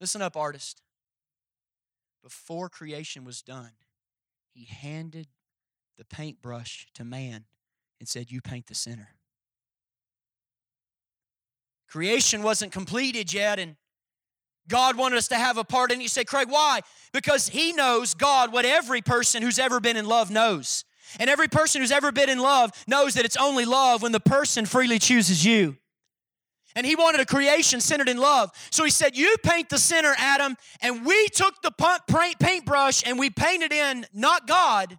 Listen 0.00 0.22
up, 0.22 0.38
artist. 0.38 0.80
Before 2.22 2.70
creation 2.70 3.26
was 3.26 3.42
done, 3.42 3.72
he 4.54 4.64
handed 4.64 5.28
the 5.98 6.06
paintbrush 6.06 6.86
to 6.94 7.04
man 7.04 7.44
and 8.00 8.08
said, 8.08 8.30
You 8.30 8.40
paint 8.40 8.68
the 8.68 8.74
center. 8.74 9.10
Creation 11.88 12.42
wasn't 12.42 12.72
completed 12.72 13.34
yet, 13.34 13.58
and 13.58 13.76
God 14.68 14.96
wanted 14.96 15.16
us 15.16 15.28
to 15.28 15.36
have 15.36 15.58
a 15.58 15.64
part 15.64 15.92
in 15.92 16.00
it. 16.00 16.02
You 16.02 16.08
say, 16.08 16.24
Craig, 16.24 16.48
why? 16.48 16.80
Because 17.12 17.48
He 17.48 17.72
knows, 17.72 18.14
God, 18.14 18.52
what 18.52 18.64
every 18.64 19.02
person 19.02 19.42
who's 19.42 19.58
ever 19.58 19.80
been 19.80 19.96
in 19.96 20.06
love 20.06 20.30
knows. 20.30 20.84
And 21.20 21.30
every 21.30 21.48
person 21.48 21.80
who's 21.80 21.92
ever 21.92 22.12
been 22.12 22.30
in 22.30 22.38
love 22.38 22.70
knows 22.86 23.14
that 23.14 23.24
it's 23.24 23.36
only 23.36 23.64
love 23.64 24.02
when 24.02 24.12
the 24.12 24.20
person 24.20 24.66
freely 24.66 24.98
chooses 24.98 25.44
you. 25.44 25.76
And 26.76 26.84
he 26.84 26.96
wanted 26.96 27.20
a 27.20 27.26
creation 27.26 27.80
centered 27.80 28.08
in 28.08 28.18
love. 28.18 28.50
So 28.70 28.84
he 28.84 28.90
said, 28.90 29.16
You 29.16 29.36
paint 29.44 29.68
the 29.68 29.78
center, 29.78 30.12
Adam. 30.18 30.56
And 30.80 31.06
we 31.06 31.28
took 31.28 31.62
the 31.62 31.70
paintbrush 32.40 33.06
and 33.06 33.18
we 33.18 33.30
painted 33.30 33.72
in 33.72 34.06
not 34.12 34.48
God, 34.48 34.98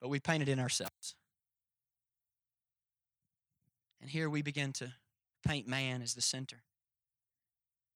but 0.00 0.08
we 0.08 0.18
painted 0.18 0.48
in 0.48 0.58
ourselves. 0.58 1.14
And 4.00 4.08
here 4.08 4.30
we 4.30 4.42
begin 4.42 4.72
to 4.74 4.92
paint 5.46 5.68
man 5.68 6.00
as 6.00 6.14
the 6.14 6.22
center. 6.22 6.62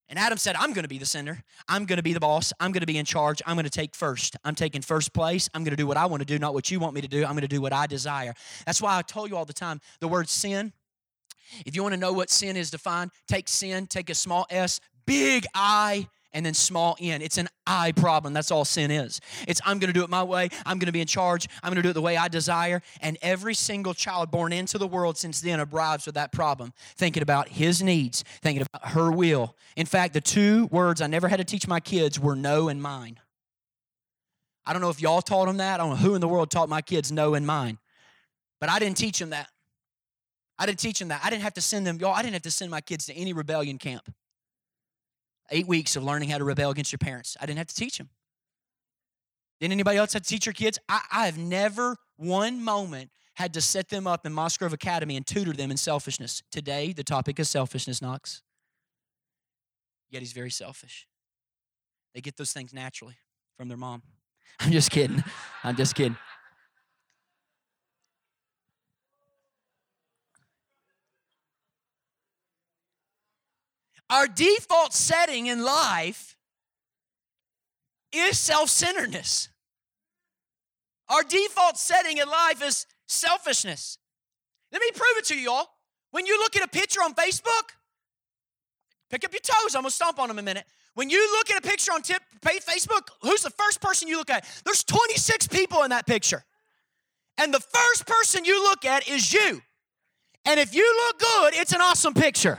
And 0.09 0.19
Adam 0.19 0.39
said, 0.39 0.55
I'm 0.57 0.73
going 0.73 0.85
to 0.85 0.89
be 0.89 0.99
the 0.99 1.07
center. 1.07 1.43
I'm 1.69 1.85
going 1.85 1.97
to 1.97 2.03
be 2.03 2.13
the 2.13 2.21
boss. 2.21 2.53
I'm 2.61 2.71
going 2.71 2.83
to 2.83 2.87
be 2.87 2.97
in 2.97 3.05
charge. 3.05 3.43
I'm 3.45 3.57
going 3.57 3.65
to 3.65 3.71
take 3.71 3.95
first. 3.95 4.37
I'm 4.45 4.55
taking 4.55 4.83
first 4.83 5.13
place. 5.13 5.51
I'm 5.53 5.65
going 5.65 5.73
to 5.73 5.77
do 5.77 5.87
what 5.87 5.97
I 5.97 6.07
want 6.07 6.21
to 6.21 6.27
do, 6.27 6.39
not 6.39 6.55
what 6.55 6.71
you 6.71 6.79
want 6.79 6.95
me 6.95 7.01
to 7.01 7.09
do. 7.09 7.25
I'm 7.25 7.33
going 7.33 7.41
to 7.41 7.49
do 7.49 7.61
what 7.61 7.73
I 7.73 7.87
desire. 7.87 8.35
That's 8.67 8.81
why 8.81 8.97
I 8.97 9.03
told 9.03 9.31
you 9.31 9.37
all 9.37 9.45
the 9.45 9.53
time 9.53 9.81
the 10.01 10.09
word 10.09 10.29
sin. 10.29 10.73
If 11.65 11.75
you 11.75 11.83
want 11.83 11.95
to 11.95 12.01
know 12.01 12.13
what 12.13 12.31
sin 12.31 12.57
is 12.57 12.71
defined, 12.71 13.11
take 13.27 13.49
sin, 13.49 13.87
take 13.87 14.11
a 14.11 14.15
small 14.15 14.47
s, 14.51 14.81
big 15.07 15.47
I, 15.55 16.09
and 16.37 16.45
then 16.45 16.53
small 16.53 16.97
n. 17.01 17.23
It's 17.23 17.39
an 17.39 17.49
I 17.67 17.93
problem. 17.93 18.35
That's 18.35 18.51
all 18.51 18.67
sin 18.67 18.91
is. 18.91 19.23
It's 19.49 19.59
I'm 19.65 19.79
going 19.79 19.89
to 19.89 19.99
do 19.99 20.05
it 20.05 20.11
my 20.11 20.23
way. 20.23 20.51
I'm 20.67 20.79
going 20.79 20.87
to 20.87 20.93
be 20.93 21.01
in 21.01 21.07
charge. 21.07 21.49
I'm 21.63 21.71
going 21.71 21.77
to 21.77 21.83
do 21.83 21.89
it 21.89 21.95
the 21.95 22.03
way 22.03 22.19
I 22.19 22.29
desire. 22.29 22.83
And 23.01 23.17
every 23.23 23.55
single 23.55 23.95
child 23.95 24.31
born 24.31 24.53
into 24.53 24.77
the 24.77 24.87
world 24.87 25.17
since 25.17 25.41
then 25.41 25.61
arrives 25.61 26.05
with 26.05 26.15
that 26.15 26.33
problem, 26.33 26.75
thinking 26.97 27.23
about 27.23 27.49
his 27.49 27.83
needs, 27.83 28.23
thinking 28.43 28.63
about 28.63 28.93
her 28.93 29.11
will. 29.11 29.57
In 29.77 29.87
fact, 29.87 30.13
the 30.13 30.21
two 30.21 30.67
words 30.67 31.01
I 31.01 31.07
never 31.07 31.27
had 31.27 31.39
to 31.39 31.45
teach 31.45 31.67
my 31.67 31.81
kids 31.81 32.21
were 32.21 32.37
no 32.37 32.69
and 32.69 32.83
mine. 32.83 33.19
I 34.67 34.75
don't 34.75 34.83
know 34.83 34.91
if 34.91 35.01
y'all 35.01 35.23
taught 35.23 35.47
them 35.47 35.57
that. 35.57 35.81
I 35.81 35.83
don't 35.85 35.91
know 35.91 35.97
who 35.97 36.15
in 36.15 36.21
the 36.21 36.29
world 36.29 36.51
taught 36.51 36.69
my 36.69 36.83
kids 36.83 37.11
no 37.11 37.33
and 37.33 37.47
mine. 37.47 37.79
But 38.61 38.69
I 38.69 38.79
didn't 38.79 38.99
teach 38.99 39.19
them 39.19 39.31
that. 39.31 39.49
I 40.59 40.67
didn't 40.67 40.81
teach 40.81 40.99
them 40.99 41.09
that. 41.09 41.23
I 41.25 41.31
didn't 41.31 41.45
have 41.45 41.55
to 41.55 41.63
send 41.63 41.87
them, 41.87 41.97
y'all, 41.99 42.15
I 42.15 42.21
didn't 42.21 42.35
have 42.35 42.43
to 42.43 42.51
send 42.51 42.71
my 42.71 42.83
kids 42.83 43.07
to 43.07 43.15
any 43.15 43.33
rebellion 43.33 43.79
camp. 43.79 44.13
Eight 45.51 45.67
weeks 45.67 45.97
of 45.97 46.03
learning 46.03 46.29
how 46.31 46.39
to 46.39 46.45
rebel 46.45 46.71
against 46.71 46.93
your 46.93 46.99
parents. 46.99 47.37
I 47.41 47.47
didn't 47.47 47.59
have 47.59 47.69
to 47.69 47.75
teach 47.75 47.99
them. 47.99 48.11
Didn't 49.61 49.73
anybody 49.73 49.99
else 49.99 50.13
have 50.13 50.23
to 50.23 50.29
teach 50.29 50.47
your 50.47 50.53
kids? 50.53 50.79
I, 50.89 51.01
I 51.11 51.27
have 51.27 51.39
never 51.39 51.97
one 52.17 52.63
moment 52.63 53.11
had 53.35 53.55
to 53.55 53.61
set 53.61 53.89
them 53.89 54.07
up 54.07 54.27
in 54.27 54.33
Mossgrove 54.33 54.73
Academy 54.73 55.17
and 55.17 55.27
tutor 55.27 55.53
them 55.53 55.71
in 55.71 55.77
selfishness. 55.77 56.43
Today, 56.51 56.93
the 56.93 57.05
topic 57.05 57.39
is 57.39 57.49
selfishness, 57.49 58.01
Knox. 58.01 58.43
Yet 60.11 60.23
he's 60.23 60.33
very 60.33 60.51
selfish. 60.51 61.07
They 62.15 62.21
get 62.21 62.37
those 62.37 62.53
things 62.53 62.73
naturally 62.73 63.17
from 63.57 63.69
their 63.69 63.77
mom. 63.77 64.03
I'm 64.61 64.73
just 64.73 64.91
kidding. 64.91 65.23
I'm 65.63 65.77
just 65.77 65.95
kidding. 65.95 66.17
Our 74.09 74.29
default 74.29 74.93
setting 74.93 75.47
in 75.47 75.65
life 75.65 76.37
is 78.13 78.39
self 78.39 78.71
centeredness. 78.71 79.49
Our 81.09 81.23
default 81.23 81.79
setting 81.79 82.19
in 82.19 82.29
life 82.29 82.63
is 82.63 82.87
selfishness. 83.07 83.99
Let 84.73 84.81
me 84.81 84.91
prove 84.93 85.17
it 85.19 85.25
to 85.27 85.37
you 85.39 85.51
all. 85.51 85.73
When 86.11 86.27
you 86.27 86.39
look 86.39 86.57
at 86.57 86.63
a 86.63 86.69
picture 86.69 87.01
on 87.01 87.15
Facebook, 87.15 87.75
pick 89.11 89.25
up 89.25 89.33
your 89.33 89.41
toes, 89.41 89.75
I'm 89.75 89.83
gonna 89.83 89.91
stomp 89.91 90.19
on 90.19 90.29
them 90.29 90.39
a 90.39 90.43
minute. 90.43 90.67
When 90.95 91.11
you 91.11 91.31
look 91.33 91.51
at 91.51 91.59
a 91.59 91.69
picture 91.69 91.93
on 91.93 92.03
tip, 92.03 92.23
Facebook, 92.43 93.09
who's 93.21 93.43
the 93.43 93.51
first 93.51 93.81
person 93.81 94.09
you 94.09 94.17
look 94.17 94.31
at? 94.31 94.47
There's 94.65 94.83
26 94.83 95.49
people 95.49 95.83
in 95.83 95.91
that 95.91 96.07
picture. 96.07 96.45
And 97.39 97.53
the 97.53 97.61
first 97.61 98.07
person 98.07 98.45
you 98.45 98.63
look 98.63 98.85
at 98.85 99.07
is 99.09 99.33
you. 99.33 99.61
And 100.47 100.59
if 100.59 100.75
you 100.75 101.07
look 101.07 101.19
good, 101.19 101.55
it's 101.61 101.73
an 101.73 101.81
awesome 101.83 102.15
picture. 102.15 102.59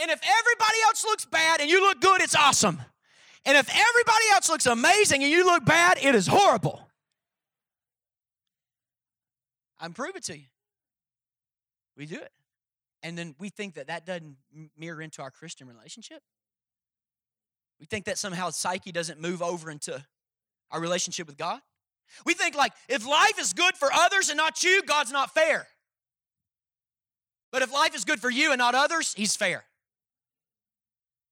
And 0.00 0.10
if 0.10 0.20
everybody 0.22 0.78
else 0.84 1.04
looks 1.04 1.24
bad 1.24 1.60
and 1.60 1.68
you 1.68 1.80
look 1.80 2.00
good, 2.00 2.20
it's 2.20 2.36
awesome. 2.36 2.80
And 3.44 3.56
if 3.56 3.68
everybody 3.68 4.24
else 4.32 4.48
looks 4.48 4.66
amazing 4.66 5.22
and 5.22 5.32
you 5.32 5.44
look 5.44 5.64
bad, 5.64 5.98
it 6.00 6.14
is 6.14 6.26
horrible. 6.26 6.88
I'm 9.80 9.92
prove 9.92 10.16
it 10.16 10.24
to 10.24 10.36
you. 10.36 10.46
We 11.96 12.06
do 12.06 12.16
it. 12.16 12.32
And 13.02 13.16
then 13.16 13.34
we 13.38 13.48
think 13.48 13.74
that 13.74 13.88
that 13.88 14.06
doesn't 14.06 14.36
mirror 14.76 15.00
into 15.00 15.22
our 15.22 15.30
Christian 15.30 15.68
relationship. 15.68 16.22
We 17.80 17.86
think 17.86 18.06
that 18.06 18.18
somehow 18.18 18.50
psyche 18.50 18.92
doesn't 18.92 19.20
move 19.20 19.40
over 19.40 19.70
into 19.70 20.04
our 20.70 20.80
relationship 20.80 21.26
with 21.26 21.36
God. 21.36 21.60
We 22.24 22.34
think 22.34 22.56
like 22.56 22.72
if 22.88 23.06
life 23.06 23.38
is 23.38 23.52
good 23.52 23.76
for 23.76 23.88
others 23.92 24.28
and 24.28 24.36
not 24.36 24.62
you, 24.62 24.82
God's 24.82 25.12
not 25.12 25.32
fair. 25.32 25.68
But 27.50 27.62
if 27.62 27.72
life 27.72 27.94
is 27.94 28.04
good 28.04 28.20
for 28.20 28.30
you 28.30 28.52
and 28.52 28.58
not 28.58 28.74
others, 28.74 29.14
He's 29.14 29.36
fair. 29.36 29.64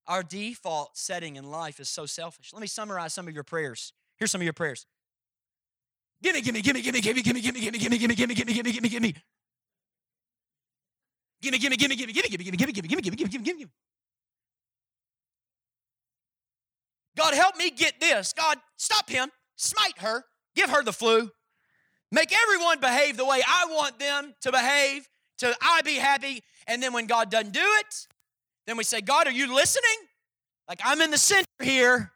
Our 0.08 0.22
default 0.22 0.96
setting 0.96 1.36
in 1.36 1.50
life 1.50 1.80
is 1.80 1.88
so 1.88 2.06
selfish. 2.06 2.52
Let 2.52 2.60
me 2.60 2.66
summarize 2.66 3.12
some 3.12 3.26
of 3.26 3.34
your 3.34 3.42
prayers. 3.42 3.92
Here's 4.18 4.30
some 4.30 4.40
of 4.40 4.44
your 4.44 4.52
prayers. 4.52 4.86
Gimme, 6.22 6.40
gimme, 6.40 6.62
gimme, 6.62 6.80
gimme, 6.80 7.00
gimme, 7.00 7.22
gimme, 7.22 7.40
gimme, 7.40 7.60
gimme, 7.60 7.78
gimme, 7.78 7.88
gimme, 7.88 8.14
gimme, 8.14 8.34
gimme, 8.34 8.52
gimme, 8.52 8.72
gimme, 8.72 8.88
gimme. 8.88 9.14
Gimme, 11.42 11.58
gimme, 11.58 11.76
gimme, 11.76 11.96
gimme, 11.96 12.12
gimme, 12.12 12.28
gimme, 12.28 12.44
gimme, 12.44 12.56
gimme, 12.56 12.72
gimme, 12.72 12.88
gimme, 12.88 13.02
gimme, 13.02 13.16
gimme, 13.16 13.16
gimme, 13.16 13.44
gimme. 13.44 13.44
Gimme. 13.44 13.70
God, 17.16 17.34
help 17.34 17.56
me 17.56 17.70
get 17.70 17.98
this. 18.00 18.32
God, 18.32 18.58
stop 18.76 19.08
him. 19.08 19.30
Smite 19.56 19.98
her. 19.98 20.24
Give 20.54 20.70
her 20.70 20.82
the 20.82 20.92
flu. 20.92 21.30
Make 22.12 22.32
everyone 22.32 22.80
behave 22.80 23.16
the 23.16 23.24
way 23.24 23.42
I 23.46 23.66
want 23.70 23.98
them 23.98 24.34
to 24.42 24.52
behave, 24.52 25.08
to 25.38 25.54
I 25.60 25.82
be 25.82 25.94
happy. 25.96 26.42
And 26.66 26.82
then 26.82 26.92
when 26.92 27.06
God 27.06 27.30
doesn't 27.30 27.52
do 27.52 27.60
it, 27.62 28.06
then 28.66 28.76
we 28.76 28.84
say, 28.84 29.00
God, 29.00 29.26
are 29.26 29.32
you 29.32 29.54
listening? 29.54 29.96
Like 30.68 30.80
I'm 30.84 31.00
in 31.00 31.10
the 31.10 31.18
center 31.18 31.46
here. 31.62 32.12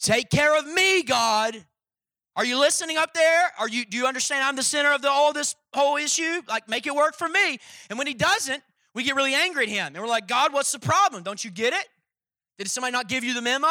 Take 0.00 0.30
care 0.30 0.56
of 0.58 0.66
me, 0.66 1.02
God. 1.02 1.56
Are 2.36 2.44
you 2.44 2.58
listening 2.58 2.96
up 2.96 3.14
there? 3.14 3.52
Are 3.58 3.68
you 3.68 3.84
do 3.84 3.96
you 3.96 4.06
understand 4.06 4.44
I'm 4.44 4.56
the 4.56 4.62
center 4.62 4.92
of 4.92 5.02
the, 5.02 5.10
all 5.10 5.32
this 5.32 5.54
whole 5.74 5.96
issue? 5.96 6.40
Like 6.48 6.68
make 6.68 6.86
it 6.86 6.94
work 6.94 7.16
for 7.16 7.28
me. 7.28 7.58
And 7.90 7.98
when 7.98 8.06
he 8.06 8.14
doesn't, 8.14 8.62
we 8.94 9.02
get 9.02 9.16
really 9.16 9.34
angry 9.34 9.64
at 9.64 9.68
him. 9.68 9.86
And 9.94 9.98
we're 9.98 10.08
like, 10.08 10.28
God, 10.28 10.52
what's 10.52 10.72
the 10.72 10.78
problem? 10.78 11.22
Don't 11.22 11.44
you 11.44 11.50
get 11.50 11.72
it? 11.72 11.86
Did 12.58 12.70
somebody 12.70 12.92
not 12.92 13.08
give 13.08 13.24
you 13.24 13.34
the 13.34 13.42
memo? 13.42 13.68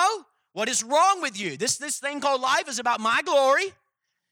What 0.54 0.70
is 0.70 0.84
wrong 0.84 1.22
with 1.22 1.40
you? 1.40 1.58
This 1.58 1.78
this 1.78 2.00
thing 2.00 2.20
called 2.20 2.42
life 2.42 2.68
is 2.68 2.80
about 2.80 3.00
my 3.00 3.22
glory 3.24 3.66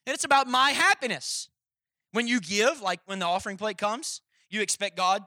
and 0.05 0.13
it's 0.13 0.25
about 0.25 0.47
my 0.47 0.71
happiness. 0.71 1.49
When 2.11 2.27
you 2.27 2.39
give, 2.39 2.81
like 2.81 2.99
when 3.05 3.19
the 3.19 3.25
offering 3.25 3.57
plate 3.57 3.77
comes, 3.77 4.21
you 4.49 4.61
expect 4.61 4.95
God 4.95 5.23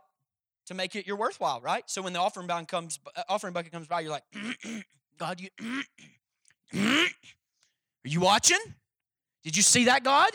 to 0.69 0.75
make 0.75 0.95
it 0.95 1.07
your 1.07 1.17
worthwhile, 1.17 1.61
right? 1.63 1.83
So 1.87 2.03
when 2.03 2.13
the 2.13 2.19
offering 2.19 2.47
bucket 2.47 2.69
comes, 2.69 3.01
uh, 3.17 3.23
offering 3.29 3.55
bucket 3.55 3.73
comes 3.73 3.89
by, 3.89 4.01
you're 4.01 4.11
like, 4.11 4.25
God, 5.19 5.41
you, 5.41 5.49
are 6.75 7.07
you 8.05 8.21
watching? 8.21 8.59
Did 9.43 9.57
you 9.57 9.63
see 9.63 9.87
that, 9.87 10.05
God? 10.05 10.31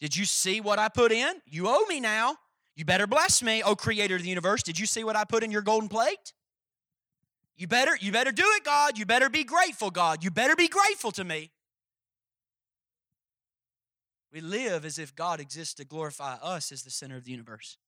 Did 0.00 0.14
you 0.14 0.26
see 0.26 0.60
what 0.60 0.78
I 0.78 0.88
put 0.88 1.12
in? 1.12 1.40
You 1.46 1.66
owe 1.66 1.86
me 1.88 1.98
now. 1.98 2.36
You 2.76 2.84
better 2.84 3.06
bless 3.06 3.42
me, 3.42 3.62
oh 3.64 3.74
creator 3.74 4.16
of 4.16 4.22
the 4.22 4.28
universe. 4.28 4.62
Did 4.62 4.78
you 4.78 4.84
see 4.84 5.02
what 5.02 5.16
I 5.16 5.24
put 5.24 5.42
in 5.42 5.50
your 5.50 5.62
golden 5.62 5.88
plate? 5.88 6.34
You 7.56 7.66
better, 7.66 7.96
you 8.00 8.12
better 8.12 8.30
do 8.30 8.44
it, 8.56 8.64
God. 8.64 8.98
You 8.98 9.06
better 9.06 9.30
be 9.30 9.44
grateful, 9.44 9.90
God. 9.90 10.22
You 10.22 10.30
better 10.30 10.56
be 10.56 10.68
grateful 10.68 11.10
to 11.12 11.24
me. 11.24 11.50
We 14.30 14.42
live 14.42 14.84
as 14.84 14.98
if 14.98 15.16
God 15.16 15.40
exists 15.40 15.74
to 15.74 15.86
glorify 15.86 16.34
us 16.34 16.70
as 16.70 16.82
the 16.82 16.90
center 16.90 17.16
of 17.16 17.24
the 17.24 17.30
universe. 17.30 17.78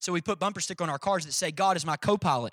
So 0.00 0.12
we 0.12 0.20
put 0.20 0.38
bumper 0.38 0.60
sticker 0.60 0.84
on 0.84 0.90
our 0.90 0.98
cars 0.98 1.24
that 1.26 1.32
say, 1.32 1.50
God 1.50 1.76
is 1.76 1.86
my 1.86 1.96
co 1.96 2.16
pilot, 2.16 2.52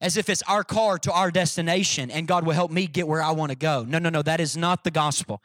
as 0.00 0.16
if 0.16 0.28
it's 0.28 0.42
our 0.42 0.64
car 0.64 0.98
to 0.98 1.12
our 1.12 1.30
destination 1.30 2.10
and 2.10 2.26
God 2.26 2.46
will 2.46 2.54
help 2.54 2.70
me 2.70 2.86
get 2.86 3.06
where 3.06 3.22
I 3.22 3.32
want 3.32 3.50
to 3.50 3.56
go. 3.56 3.84
No, 3.86 3.98
no, 3.98 4.10
no, 4.10 4.22
that 4.22 4.40
is 4.40 4.56
not 4.56 4.84
the 4.84 4.90
gospel. 4.90 5.42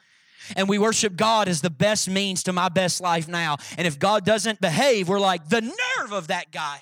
And 0.55 0.69
we 0.69 0.77
worship 0.77 1.15
God 1.15 1.47
as 1.47 1.61
the 1.61 1.69
best 1.69 2.09
means 2.09 2.43
to 2.43 2.53
my 2.53 2.69
best 2.69 3.01
life 3.01 3.27
now. 3.27 3.57
And 3.77 3.85
if 3.85 3.99
God 3.99 4.23
doesn't 4.23 4.61
behave, 4.61 5.09
we're 5.09 5.19
like, 5.19 5.49
the 5.49 5.61
nerve 5.61 6.11
of 6.11 6.27
that 6.27 6.51
guy. 6.51 6.81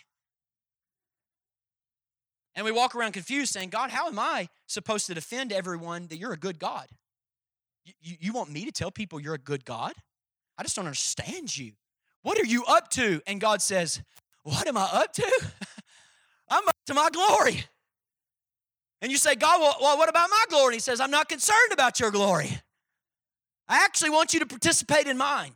And 2.56 2.64
we 2.64 2.72
walk 2.72 2.96
around 2.96 3.14
confused 3.14 3.52
saying, 3.52 3.70
God, 3.70 3.90
how 3.90 4.08
am 4.08 4.18
I 4.18 4.48
supposed 4.68 5.08
to 5.08 5.14
defend 5.14 5.52
everyone 5.52 6.08
that 6.08 6.18
you're 6.18 6.34
a 6.34 6.38
good 6.38 6.60
God? 6.60 6.88
You, 8.02 8.16
you, 8.20 8.34
want 8.34 8.52
me 8.52 8.66
to 8.66 8.72
tell 8.72 8.92
people 8.92 9.20
you're 9.20 9.36
a 9.36 9.40
good 9.40 9.66
God? 9.66 9.94
I 10.58 10.64
just 10.64 10.76
don't 10.76 10.86
understand 10.86 11.56
you. 11.56 11.74
What 12.26 12.40
are 12.40 12.46
you 12.46 12.66
up 12.66 12.90
to? 12.92 13.22
And 13.28 13.40
God 13.40 13.62
says, 13.62 14.02
What 14.42 14.68
am 14.68 14.78
I 14.78 14.90
up 14.92 15.14
to? 15.14 15.52
I'm 16.50 16.68
up 16.68 16.76
to 16.88 16.96
my 16.96 17.10
glory. 17.12 17.64
And 19.00 19.12
you 19.12 19.20
say, 19.20 19.36
God, 19.36 19.62
well, 19.62 19.96
what 19.96 20.10
about 20.10 20.32
my 20.32 20.46
glory? 20.50 20.70
And 20.70 20.74
He 20.74 20.80
says, 20.80 21.00
I'm 21.00 21.12
not 21.12 21.30
concerned 21.30 21.72
about 21.72 22.00
your 22.00 22.10
glory. 22.10 22.50
I 23.68 23.84
actually 23.84 24.10
want 24.10 24.34
you 24.34 24.40
to 24.40 24.48
participate 24.48 25.06
in 25.06 25.20
mine. 25.20 25.52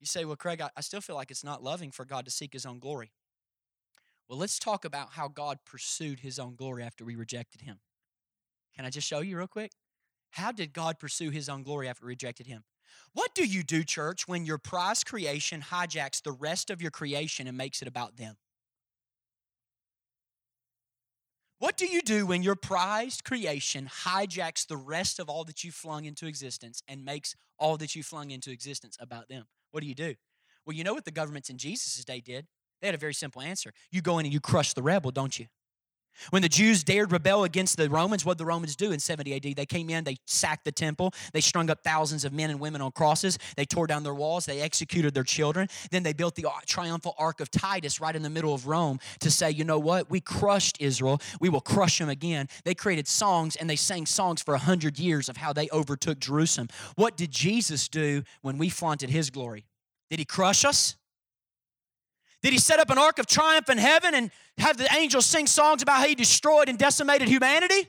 You 0.00 0.06
say, 0.06 0.24
Well, 0.24 0.34
Craig, 0.34 0.60
I, 0.60 0.70
I 0.76 0.80
still 0.80 1.00
feel 1.00 1.14
like 1.14 1.30
it's 1.30 1.44
not 1.44 1.62
loving 1.62 1.92
for 1.92 2.04
God 2.04 2.24
to 2.24 2.32
seek 2.32 2.52
His 2.52 2.66
own 2.66 2.80
glory. 2.80 3.12
Well, 4.28 4.40
let's 4.40 4.58
talk 4.58 4.84
about 4.84 5.10
how 5.12 5.28
God 5.28 5.58
pursued 5.64 6.18
his 6.18 6.40
own 6.40 6.56
glory 6.56 6.82
after 6.82 7.04
we 7.04 7.14
rejected 7.14 7.60
him. 7.60 7.78
Can 8.74 8.84
I 8.84 8.90
just 8.90 9.06
show 9.06 9.20
you 9.20 9.38
real 9.38 9.46
quick? 9.46 9.70
How 10.30 10.50
did 10.50 10.72
God 10.72 10.98
pursue 10.98 11.30
his 11.30 11.48
own 11.48 11.62
glory 11.62 11.88
after 11.88 12.04
we 12.06 12.08
rejected 12.08 12.48
him? 12.48 12.64
What 13.12 13.34
do 13.34 13.44
you 13.44 13.62
do, 13.62 13.84
church, 13.84 14.28
when 14.28 14.44
your 14.44 14.58
prized 14.58 15.06
creation 15.06 15.62
hijacks 15.62 16.22
the 16.22 16.32
rest 16.32 16.70
of 16.70 16.82
your 16.82 16.90
creation 16.90 17.46
and 17.46 17.56
makes 17.56 17.82
it 17.82 17.88
about 17.88 18.16
them? 18.16 18.36
What 21.58 21.78
do 21.78 21.86
you 21.86 22.02
do 22.02 22.26
when 22.26 22.42
your 22.42 22.54
prized 22.54 23.24
creation 23.24 23.88
hijacks 24.04 24.66
the 24.66 24.76
rest 24.76 25.18
of 25.18 25.30
all 25.30 25.44
that 25.44 25.64
you 25.64 25.72
flung 25.72 26.04
into 26.04 26.26
existence 26.26 26.82
and 26.86 27.04
makes 27.04 27.34
all 27.58 27.78
that 27.78 27.94
you 27.94 28.02
flung 28.02 28.30
into 28.30 28.50
existence 28.50 28.96
about 29.00 29.28
them? 29.28 29.46
What 29.70 29.80
do 29.80 29.86
you 29.86 29.94
do? 29.94 30.14
Well, 30.66 30.76
you 30.76 30.84
know 30.84 30.92
what 30.92 31.06
the 31.06 31.10
governments 31.10 31.48
in 31.48 31.56
Jesus' 31.56 32.04
day 32.04 32.20
did? 32.20 32.46
They 32.80 32.88
had 32.88 32.94
a 32.94 32.98
very 32.98 33.14
simple 33.14 33.40
answer. 33.40 33.72
You 33.90 34.02
go 34.02 34.18
in 34.18 34.26
and 34.26 34.32
you 34.32 34.40
crush 34.40 34.74
the 34.74 34.82
rebel, 34.82 35.10
don't 35.10 35.38
you? 35.38 35.46
When 36.30 36.42
the 36.42 36.48
Jews 36.48 36.84
dared 36.84 37.12
rebel 37.12 37.44
against 37.44 37.76
the 37.76 37.88
Romans, 37.88 38.24
what 38.24 38.38
did 38.38 38.44
the 38.44 38.46
Romans 38.46 38.76
do 38.76 38.92
in 38.92 38.98
70 38.98 39.34
AD? 39.34 39.56
They 39.56 39.66
came 39.66 39.90
in, 39.90 40.04
they 40.04 40.16
sacked 40.26 40.64
the 40.64 40.72
temple, 40.72 41.12
they 41.32 41.40
strung 41.40 41.70
up 41.70 41.82
thousands 41.82 42.24
of 42.24 42.32
men 42.32 42.50
and 42.50 42.60
women 42.60 42.80
on 42.80 42.92
crosses, 42.92 43.38
they 43.56 43.64
tore 43.64 43.86
down 43.86 44.02
their 44.02 44.14
walls, 44.14 44.46
they 44.46 44.60
executed 44.60 45.14
their 45.14 45.24
children. 45.24 45.68
Then 45.90 46.02
they 46.02 46.12
built 46.12 46.34
the 46.34 46.46
triumphal 46.66 47.14
ark 47.18 47.40
of 47.40 47.50
Titus 47.50 48.00
right 48.00 48.14
in 48.14 48.22
the 48.22 48.30
middle 48.30 48.54
of 48.54 48.66
Rome 48.66 48.98
to 49.20 49.30
say, 49.30 49.50
you 49.50 49.64
know 49.64 49.78
what? 49.78 50.10
We 50.10 50.20
crushed 50.20 50.80
Israel, 50.80 51.20
we 51.40 51.48
will 51.48 51.60
crush 51.60 51.98
them 51.98 52.08
again. 52.08 52.48
They 52.64 52.74
created 52.74 53.08
songs 53.08 53.56
and 53.56 53.68
they 53.68 53.76
sang 53.76 54.06
songs 54.06 54.42
for 54.42 54.52
100 54.52 54.98
years 54.98 55.28
of 55.28 55.36
how 55.36 55.52
they 55.52 55.68
overtook 55.72 56.18
Jerusalem. 56.18 56.68
What 56.96 57.16
did 57.16 57.30
Jesus 57.30 57.88
do 57.88 58.22
when 58.42 58.58
we 58.58 58.68
flaunted 58.68 59.10
his 59.10 59.30
glory? 59.30 59.66
Did 60.10 60.18
he 60.18 60.24
crush 60.24 60.64
us? 60.64 60.96
Did 62.46 62.52
he 62.52 62.60
set 62.60 62.78
up 62.78 62.90
an 62.90 62.98
ark 62.98 63.18
of 63.18 63.26
triumph 63.26 63.68
in 63.70 63.76
heaven 63.76 64.14
and 64.14 64.30
have 64.58 64.76
the 64.76 64.86
angels 64.94 65.26
sing 65.26 65.48
songs 65.48 65.82
about 65.82 65.96
how 65.96 66.06
he 66.06 66.14
destroyed 66.14 66.68
and 66.68 66.78
decimated 66.78 67.26
humanity? 67.26 67.88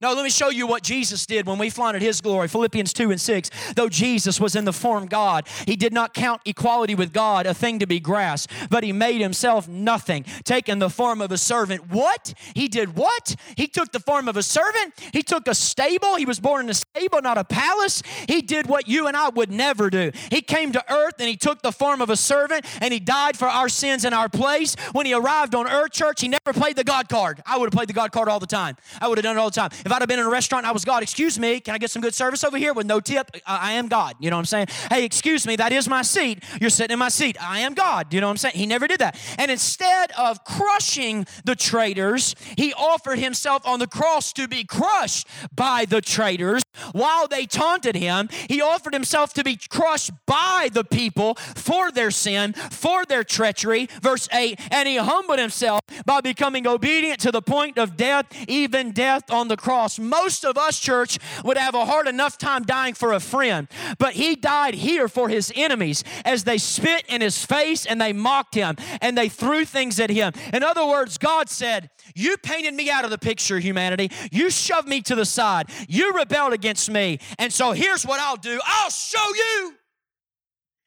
No, 0.00 0.14
let 0.14 0.22
me 0.22 0.30
show 0.30 0.48
you 0.48 0.68
what 0.68 0.84
Jesus 0.84 1.26
did 1.26 1.44
when 1.44 1.58
we 1.58 1.70
flaunted 1.70 2.02
his 2.02 2.20
glory. 2.20 2.46
Philippians 2.46 2.92
2 2.92 3.10
and 3.10 3.20
6. 3.20 3.50
Though 3.74 3.88
Jesus 3.88 4.40
was 4.40 4.54
in 4.54 4.64
the 4.64 4.72
form 4.72 5.06
God, 5.06 5.48
he 5.66 5.74
did 5.74 5.92
not 5.92 6.14
count 6.14 6.40
equality 6.44 6.94
with 6.94 7.12
God 7.12 7.46
a 7.46 7.54
thing 7.54 7.80
to 7.80 7.86
be 7.86 7.98
grasped, 7.98 8.52
but 8.70 8.84
he 8.84 8.92
made 8.92 9.20
himself 9.20 9.66
nothing, 9.66 10.24
taking 10.44 10.78
the 10.78 10.88
form 10.88 11.20
of 11.20 11.32
a 11.32 11.36
servant. 11.36 11.90
What? 11.90 12.32
He 12.54 12.68
did 12.68 12.96
what? 12.96 13.34
He 13.56 13.66
took 13.66 13.90
the 13.90 13.98
form 13.98 14.28
of 14.28 14.36
a 14.36 14.42
servant. 14.42 14.94
He 15.12 15.24
took 15.24 15.48
a 15.48 15.54
stable. 15.54 16.14
He 16.14 16.24
was 16.24 16.38
born 16.38 16.66
in 16.66 16.70
a 16.70 16.74
stable, 16.74 17.20
not 17.20 17.36
a 17.36 17.42
palace. 17.42 18.00
He 18.28 18.40
did 18.40 18.68
what 18.68 18.86
you 18.86 19.08
and 19.08 19.16
I 19.16 19.30
would 19.30 19.50
never 19.50 19.90
do. 19.90 20.12
He 20.30 20.42
came 20.42 20.70
to 20.72 20.94
earth 20.94 21.14
and 21.18 21.28
he 21.28 21.36
took 21.36 21.62
the 21.62 21.72
form 21.72 22.00
of 22.00 22.08
a 22.08 22.16
servant 22.16 22.64
and 22.80 22.94
he 22.94 23.00
died 23.00 23.36
for 23.36 23.48
our 23.48 23.68
sins 23.68 24.04
in 24.04 24.12
our 24.12 24.28
place. 24.28 24.76
When 24.92 25.06
he 25.06 25.12
arrived 25.12 25.56
on 25.56 25.66
earth, 25.66 25.90
church, 25.90 26.20
he 26.20 26.28
never 26.28 26.52
played 26.52 26.76
the 26.76 26.84
God 26.84 27.08
card. 27.08 27.42
I 27.44 27.58
would 27.58 27.66
have 27.66 27.72
played 27.72 27.88
the 27.88 27.94
God 27.94 28.12
card 28.12 28.28
all 28.28 28.38
the 28.38 28.46
time. 28.46 28.76
I 29.00 29.08
would 29.08 29.18
have 29.18 29.24
done 29.24 29.36
it 29.36 29.40
all 29.40 29.50
the 29.50 29.56
time. 29.56 29.70
If 29.88 29.92
I'd 29.92 30.02
have 30.02 30.08
been 30.10 30.18
in 30.18 30.26
a 30.26 30.28
restaurant 30.28 30.66
I 30.66 30.72
was 30.72 30.84
God, 30.84 31.02
excuse 31.02 31.38
me, 31.38 31.60
can 31.60 31.74
I 31.74 31.78
get 31.78 31.90
some 31.90 32.02
good 32.02 32.12
service 32.12 32.44
over 32.44 32.58
here 32.58 32.74
with 32.74 32.84
no 32.84 33.00
tip? 33.00 33.30
I 33.46 33.72
am 33.72 33.88
God. 33.88 34.16
You 34.20 34.28
know 34.28 34.36
what 34.36 34.40
I'm 34.40 34.44
saying? 34.44 34.66
Hey, 34.90 35.06
excuse 35.06 35.46
me, 35.46 35.56
that 35.56 35.72
is 35.72 35.88
my 35.88 36.02
seat. 36.02 36.44
You're 36.60 36.68
sitting 36.68 36.92
in 36.92 36.98
my 36.98 37.08
seat. 37.08 37.42
I 37.42 37.60
am 37.60 37.72
God. 37.72 38.12
You 38.12 38.20
know 38.20 38.26
what 38.26 38.32
I'm 38.32 38.36
saying? 38.36 38.54
He 38.54 38.66
never 38.66 38.86
did 38.86 39.00
that. 39.00 39.18
And 39.38 39.50
instead 39.50 40.12
of 40.18 40.44
crushing 40.44 41.26
the 41.46 41.56
traitors, 41.56 42.34
he 42.58 42.74
offered 42.74 43.18
himself 43.18 43.66
on 43.66 43.78
the 43.78 43.86
cross 43.86 44.30
to 44.34 44.46
be 44.46 44.62
crushed 44.62 45.26
by 45.54 45.86
the 45.86 46.02
traitors. 46.02 46.62
While 46.92 47.26
they 47.26 47.46
taunted 47.46 47.96
him, 47.96 48.28
he 48.46 48.60
offered 48.60 48.92
himself 48.92 49.32
to 49.34 49.42
be 49.42 49.56
crushed 49.56 50.10
by 50.26 50.68
the 50.70 50.84
people 50.84 51.36
for 51.36 51.90
their 51.90 52.10
sin, 52.10 52.52
for 52.52 53.06
their 53.06 53.24
treachery. 53.24 53.88
Verse 54.02 54.28
8, 54.34 54.60
and 54.70 54.86
he 54.86 54.98
humbled 54.98 55.38
himself 55.38 55.80
by 56.04 56.20
becoming 56.20 56.66
obedient 56.66 57.20
to 57.20 57.32
the 57.32 57.40
point 57.40 57.78
of 57.78 57.96
death, 57.96 58.26
even 58.46 58.92
death 58.92 59.30
on 59.30 59.48
the 59.48 59.56
cross. 59.56 59.77
Most 59.98 60.44
of 60.44 60.56
us, 60.56 60.78
church, 60.78 61.18
would 61.44 61.56
have 61.56 61.74
a 61.74 61.84
hard 61.84 62.08
enough 62.08 62.38
time 62.38 62.62
dying 62.62 62.94
for 62.94 63.12
a 63.12 63.20
friend, 63.20 63.68
but 63.98 64.14
he 64.14 64.34
died 64.34 64.74
here 64.74 65.08
for 65.08 65.28
his 65.28 65.52
enemies 65.54 66.04
as 66.24 66.44
they 66.44 66.58
spit 66.58 67.04
in 67.08 67.20
his 67.20 67.44
face 67.44 67.86
and 67.86 68.00
they 68.00 68.12
mocked 68.12 68.54
him 68.54 68.76
and 69.00 69.16
they 69.16 69.28
threw 69.28 69.64
things 69.64 70.00
at 70.00 70.10
him. 70.10 70.32
In 70.52 70.62
other 70.62 70.86
words, 70.86 71.18
God 71.18 71.48
said, 71.48 71.90
You 72.14 72.36
painted 72.36 72.74
me 72.74 72.90
out 72.90 73.04
of 73.04 73.10
the 73.10 73.18
picture, 73.18 73.58
humanity. 73.58 74.10
You 74.32 74.50
shoved 74.50 74.88
me 74.88 75.00
to 75.02 75.14
the 75.14 75.24
side. 75.24 75.70
You 75.88 76.12
rebelled 76.12 76.52
against 76.52 76.90
me. 76.90 77.18
And 77.38 77.52
so 77.52 77.72
here's 77.72 78.04
what 78.04 78.20
I'll 78.20 78.36
do 78.36 78.60
I'll 78.64 78.90
show 78.90 79.34
you. 79.34 79.77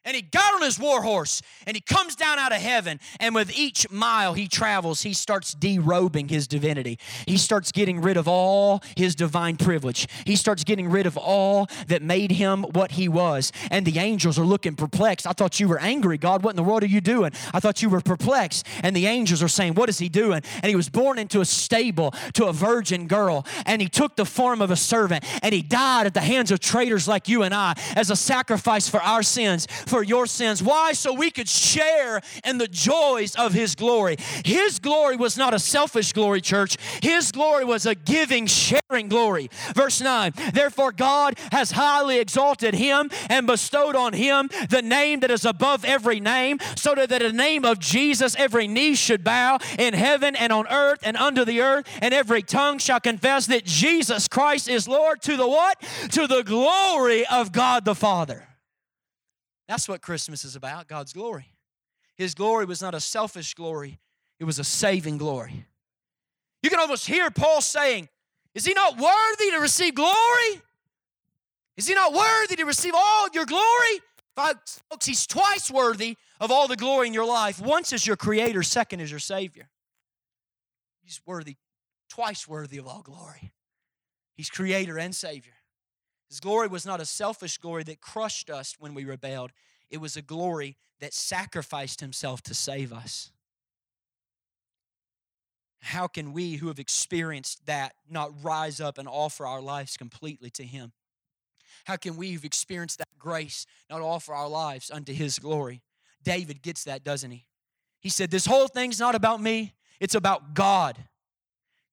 And 0.04 0.16
he 0.16 0.24
got 0.24 0.56
on 0.56 0.64
his 0.64 0.80
war 0.80 1.04
horse 1.04 1.44
and 1.68 1.78
he 1.78 1.82
comes 1.82 2.16
down 2.16 2.40
out 2.40 2.52
of 2.52 2.58
heaven. 2.58 3.00
And 3.20 3.36
with 3.36 3.56
each 3.56 3.90
mile 3.92 4.34
he 4.34 4.48
travels, 4.48 5.04
he 5.04 5.14
starts 5.14 5.54
derobing 5.54 6.28
his 6.28 6.48
divinity. 6.48 6.98
He 7.28 7.38
starts 7.38 7.72
getting 7.72 8.02
rid 8.02 8.18
of 8.18 8.28
all 8.28 8.82
his 8.98 9.14
divine 9.14 9.58
privilege. 9.58 10.08
He 10.26 10.36
starts 10.36 10.64
getting 10.64 10.90
rid 10.90 11.06
of 11.06 11.18
all 11.18 11.68
that 11.88 12.02
made 12.02 12.32
him 12.32 12.64
what 12.64 12.94
he 12.94 13.08
was. 13.08 13.52
And 13.70 13.86
the 13.86 14.00
angels 14.00 14.40
are 14.40 14.46
looking 14.46 14.76
perplexed. 14.76 15.28
I 15.28 15.34
thought 15.34 15.60
you 15.60 15.68
were 15.68 15.80
angry, 15.80 16.18
God. 16.18 16.42
What 16.44 16.52
in 16.52 16.56
the 16.56 16.64
world 16.64 16.82
are 16.82 16.88
you 16.88 17.02
doing? 17.02 17.32
I 17.54 17.60
thought 17.60 17.84
you 17.84 17.90
were 17.90 18.02
perplexed. 18.02 18.66
And 18.82 18.96
the 18.96 19.06
angels 19.06 19.44
are 19.44 19.48
saying, 19.48 19.76
What 19.76 19.88
is 19.88 20.00
he 20.00 20.10
doing? 20.10 20.42
And 20.64 20.66
he 20.66 20.76
was 20.76 20.90
born 20.90 21.20
into 21.20 21.42
a 21.42 21.46
stable 21.46 22.12
to 22.34 22.48
a 22.48 22.54
virgin 22.54 23.06
girl. 23.06 23.46
And 23.68 23.84
he 23.84 23.88
took 23.88 24.16
the 24.16 24.26
form 24.26 24.64
of 24.64 24.72
a 24.72 24.76
servant. 24.76 25.24
And 25.44 25.54
he 25.54 25.62
died 25.62 26.08
at 26.08 26.16
the 26.16 26.22
hands 26.22 26.50
of 26.50 26.60
traitors 26.60 27.08
like 27.08 27.28
you 27.28 27.44
and 27.44 27.54
I 27.54 27.76
as 27.96 28.10
a 28.10 28.16
sacrifice 28.16 28.90
for 28.90 29.00
our 29.02 29.22
sins 29.22 29.68
for 29.92 30.02
your 30.02 30.26
sins. 30.26 30.64
Why? 30.64 30.94
So 30.94 31.14
we 31.14 31.30
could 31.30 31.50
share 31.50 32.22
in 32.46 32.58
the 32.58 32.68
joys 32.68 33.36
of 33.36 33.52
His 33.52 33.76
glory. 33.76 34.16
His 34.46 34.80
glory 34.80 35.18
was 35.18 35.38
not 35.38 35.54
a 35.54 35.60
selfish 35.60 36.14
glory, 36.14 36.40
church. 36.40 36.78
His 37.04 37.34
glory 37.34 37.66
was 37.66 37.86
a 37.86 37.94
giving, 37.94 38.48
sharing 38.48 39.10
glory. 39.10 39.50
Verse 39.76 40.00
9 40.00 40.32
Therefore, 40.54 40.94
God 40.94 41.38
has 41.52 41.72
highly 41.72 42.20
exalted 42.20 42.74
Him 42.74 43.12
and 43.30 43.46
bestowed 43.46 43.98
on 43.98 44.14
Him 44.14 44.50
the 44.70 44.82
name 44.82 45.20
that 45.20 45.30
is 45.30 45.44
above 45.44 45.84
every 45.84 46.22
name, 46.22 46.60
so 46.78 46.96
that 46.96 47.12
in 47.12 47.22
the 47.22 47.34
name 47.34 47.66
of 47.66 47.78
Jesus 47.80 48.34
every 48.40 48.68
knee 48.68 48.96
should 48.96 49.26
bow 49.26 49.60
in 49.78 49.94
heaven 49.94 50.38
and 50.38 50.54
on 50.54 50.68
earth 50.70 51.00
and 51.04 51.18
under 51.18 51.44
the 51.44 51.60
earth, 51.60 51.86
and 52.02 52.14
every 52.14 52.44
tongue 52.44 52.78
shall 52.78 53.02
confess 53.02 53.48
that 53.48 53.66
Jesus 53.66 54.30
Christ 54.30 54.70
is 54.70 54.88
Lord 54.88 55.22
to 55.24 55.36
the 55.36 55.48
what? 55.48 55.82
To 56.12 56.28
the 56.28 56.44
glory 56.44 57.26
of 57.28 57.52
God 57.52 57.84
the 57.84 57.96
Father. 57.96 58.48
That's 59.72 59.88
what 59.88 60.02
Christmas 60.02 60.44
is 60.44 60.58
about 60.58 60.90
God's 60.90 61.14
glory. 61.14 61.46
His 62.18 62.36
glory 62.36 62.66
was 62.66 62.82
not 62.82 62.94
a 62.94 63.00
selfish 63.00 63.54
glory, 63.54 64.00
it 64.38 64.44
was 64.44 64.60
a 64.60 64.66
saving 64.66 65.18
glory. 65.18 65.66
You 66.62 66.70
can 66.70 66.78
almost 66.78 67.08
hear 67.08 67.32
Paul 67.32 67.62
saying, 67.62 68.10
Is 68.54 68.66
he 68.66 68.74
not 68.74 68.98
worthy 68.98 69.50
to 69.52 69.60
receive 69.60 69.96
glory? 69.96 70.62
Is 71.78 71.88
he 71.88 71.94
not 71.94 72.12
worthy 72.12 72.58
to 72.58 72.66
receive 72.66 72.94
all 72.94 73.30
your 73.34 73.46
glory? 73.46 74.02
Folks, 74.36 74.82
he's 75.06 75.26
twice 75.26 75.72
worthy 75.72 76.18
of 76.42 76.52
all 76.52 76.68
the 76.68 76.76
glory 76.76 77.08
in 77.08 77.14
your 77.14 77.26
life. 77.26 77.62
Once 77.62 77.94
as 77.94 78.06
your 78.06 78.18
creator, 78.18 78.64
second 78.64 79.00
as 79.00 79.10
your 79.10 79.22
savior. 79.22 79.70
He's 81.02 81.22
worthy, 81.26 81.56
twice 82.10 82.46
worthy 82.46 82.78
of 82.78 82.88
all 82.88 83.04
glory. 83.04 83.54
He's 84.36 84.50
creator 84.50 85.00
and 85.00 85.16
savior. 85.16 85.54
His 86.32 86.40
glory 86.40 86.70
was 86.70 86.86
not 86.86 87.02
a 87.02 87.06
selfish 87.06 87.58
glory 87.58 87.84
that 87.84 88.00
crushed 88.00 88.50
us 88.50 88.78
when 88.80 88.94
we 88.94 89.04
rebelled. 89.04 89.52
It 89.92 90.00
was 90.00 90.18
a 90.18 90.22
glory 90.22 90.78
that 91.02 91.14
sacrificed 91.14 92.00
himself 92.00 92.42
to 92.44 92.54
save 92.54 92.94
us. 92.94 93.32
How 95.82 96.08
can 96.08 96.32
we 96.32 96.56
who 96.56 96.68
have 96.68 96.80
experienced 96.80 97.66
that 97.66 97.94
not 98.10 98.32
rise 98.44 98.80
up 98.80 98.98
and 98.98 99.08
offer 99.08 99.46
our 99.46 99.62
lives 99.62 99.98
completely 99.98 100.50
to 100.52 100.64
him? 100.64 100.94
How 101.86 101.96
can 101.96 102.16
we 102.16 102.32
who've 102.32 102.46
experienced 102.46 103.00
that 103.00 103.08
grace 103.18 103.66
not 103.90 104.02
offer 104.02 104.34
our 104.34 104.48
lives 104.48 104.92
unto 104.92 105.12
his 105.12 105.40
glory? 105.40 105.82
David 106.24 106.62
gets 106.62 106.84
that, 106.84 107.04
doesn't 107.04 107.32
he? 107.32 107.46
He 108.00 108.10
said, 108.10 108.30
This 108.30 108.46
whole 108.46 108.68
thing's 108.68 109.00
not 109.00 109.16
about 109.16 109.42
me, 109.42 109.74
it's 110.00 110.16
about 110.16 110.54
God. 110.54 110.98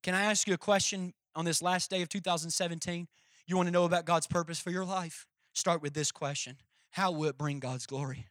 Can 0.02 0.14
I 0.14 0.24
ask 0.24 0.46
you 0.46 0.54
a 0.54 0.58
question 0.58 1.14
on 1.34 1.44
this 1.44 1.62
last 1.62 1.90
day 1.90 2.02
of 2.02 2.08
2017? 2.10 3.08
You 3.46 3.56
want 3.56 3.66
to 3.66 3.72
know 3.72 3.84
about 3.84 4.04
God's 4.04 4.26
purpose 4.26 4.60
for 4.60 4.70
your 4.70 4.84
life? 4.84 5.26
Start 5.54 5.82
with 5.82 5.94
this 5.94 6.12
question 6.12 6.56
How 6.90 7.10
will 7.10 7.28
it 7.28 7.38
bring 7.38 7.60
God's 7.60 7.86
glory? 7.86 8.26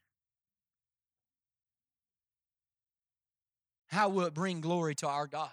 How 3.88 4.10
will 4.10 4.26
it 4.26 4.34
bring 4.34 4.62
glory 4.62 4.96
to 4.96 5.08
our 5.08 5.28
God? 5.28 5.50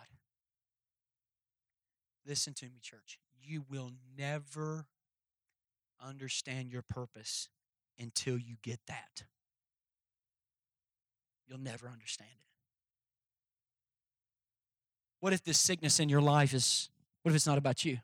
Listen 2.26 2.54
to 2.54 2.66
me, 2.66 2.80
church. 2.82 3.18
You 3.42 3.64
will 3.70 3.92
never 4.18 4.86
understand 6.04 6.70
your 6.72 6.82
purpose 6.82 7.48
until 7.98 8.38
you 8.38 8.56
get 8.62 8.80
that. 8.86 9.24
You'll 11.46 11.58
never 11.58 11.88
understand 11.88 12.30
it. 12.32 12.38
What 15.20 15.32
if 15.32 15.44
this 15.44 15.58
sickness 15.58 16.00
in 16.00 16.08
your 16.08 16.20
life 16.20 16.52
is, 16.52 16.90
what 17.22 17.30
if 17.30 17.36
it's 17.36 17.46
not 17.46 17.58
about 17.58 17.84
you? 17.84 17.98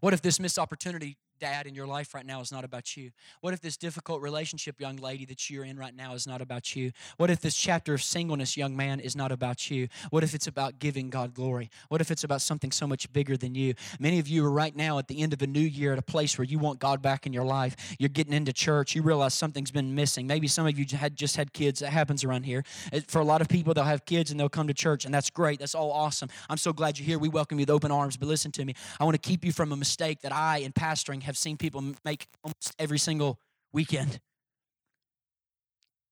What 0.00 0.14
if 0.14 0.22
this 0.22 0.40
missed 0.40 0.58
opportunity 0.58 1.16
dad 1.38 1.66
in 1.66 1.74
your 1.74 1.86
life 1.86 2.14
right 2.14 2.26
now 2.26 2.40
is 2.40 2.52
not 2.52 2.64
about 2.64 2.96
you? 2.96 3.10
What 3.40 3.54
if 3.54 3.60
this 3.60 3.76
difficult 3.76 4.22
relationship, 4.22 4.80
young 4.80 4.96
lady, 4.96 5.24
that 5.26 5.48
you're 5.50 5.64
in 5.64 5.78
right 5.78 5.94
now 5.94 6.14
is 6.14 6.26
not 6.26 6.40
about 6.40 6.74
you? 6.76 6.92
What 7.16 7.30
if 7.30 7.40
this 7.40 7.56
chapter 7.56 7.94
of 7.94 8.02
singleness, 8.02 8.56
young 8.56 8.76
man, 8.76 9.00
is 9.00 9.16
not 9.16 9.32
about 9.32 9.70
you? 9.70 9.88
What 10.10 10.24
if 10.24 10.34
it's 10.34 10.46
about 10.46 10.78
giving 10.78 11.10
God 11.10 11.34
glory? 11.34 11.70
What 11.88 12.00
if 12.00 12.10
it's 12.10 12.24
about 12.24 12.42
something 12.42 12.72
so 12.72 12.86
much 12.86 13.12
bigger 13.12 13.36
than 13.36 13.54
you? 13.54 13.74
Many 13.98 14.18
of 14.18 14.28
you 14.28 14.44
are 14.44 14.50
right 14.50 14.74
now 14.74 14.98
at 14.98 15.08
the 15.08 15.22
end 15.22 15.32
of 15.32 15.42
a 15.42 15.46
new 15.46 15.60
year 15.60 15.92
at 15.92 15.98
a 15.98 16.02
place 16.02 16.38
where 16.38 16.44
you 16.44 16.58
want 16.58 16.78
God 16.78 17.02
back 17.02 17.26
in 17.26 17.32
your 17.32 17.44
life. 17.44 17.96
You're 17.98 18.08
getting 18.08 18.32
into 18.32 18.52
church, 18.52 18.94
you 18.94 19.02
realize 19.02 19.34
something's 19.34 19.70
been 19.70 19.94
missing. 19.94 20.26
Maybe 20.26 20.48
some 20.48 20.66
of 20.66 20.78
you 20.78 20.84
had 20.96 21.16
just 21.16 21.36
had 21.36 21.52
kids. 21.52 21.80
That 21.80 21.90
happens 21.90 22.24
around 22.24 22.44
here. 22.44 22.64
For 23.08 23.20
a 23.20 23.24
lot 23.24 23.40
of 23.40 23.48
people, 23.48 23.74
they'll 23.74 23.84
have 23.84 24.04
kids 24.04 24.30
and 24.30 24.40
they'll 24.40 24.48
come 24.48 24.68
to 24.68 24.74
church, 24.74 25.04
and 25.04 25.12
that's 25.12 25.30
great. 25.30 25.58
That's 25.58 25.74
all 25.74 25.92
awesome. 25.92 26.28
I'm 26.48 26.56
so 26.56 26.72
glad 26.72 26.98
you're 26.98 27.06
here. 27.06 27.18
We 27.18 27.28
welcome 27.28 27.58
you 27.58 27.62
with 27.62 27.70
open 27.70 27.90
arms. 27.90 28.16
But 28.16 28.28
listen 28.28 28.52
to 28.52 28.64
me. 28.64 28.74
I 28.98 29.04
want 29.04 29.20
to 29.20 29.28
keep 29.28 29.44
you 29.44 29.52
from 29.52 29.72
a 29.72 29.76
mistake 29.76 30.20
that 30.22 30.32
I, 30.32 30.58
in 30.58 30.72
pastoring, 30.72 31.22
have 31.26 31.36
seen 31.36 31.56
people 31.56 31.82
make 32.04 32.28
almost 32.42 32.74
every 32.78 32.98
single 32.98 33.38
weekend. 33.72 34.20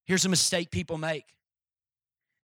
Here's 0.04 0.24
a 0.24 0.28
mistake 0.28 0.70
people 0.70 0.98
make 0.98 1.24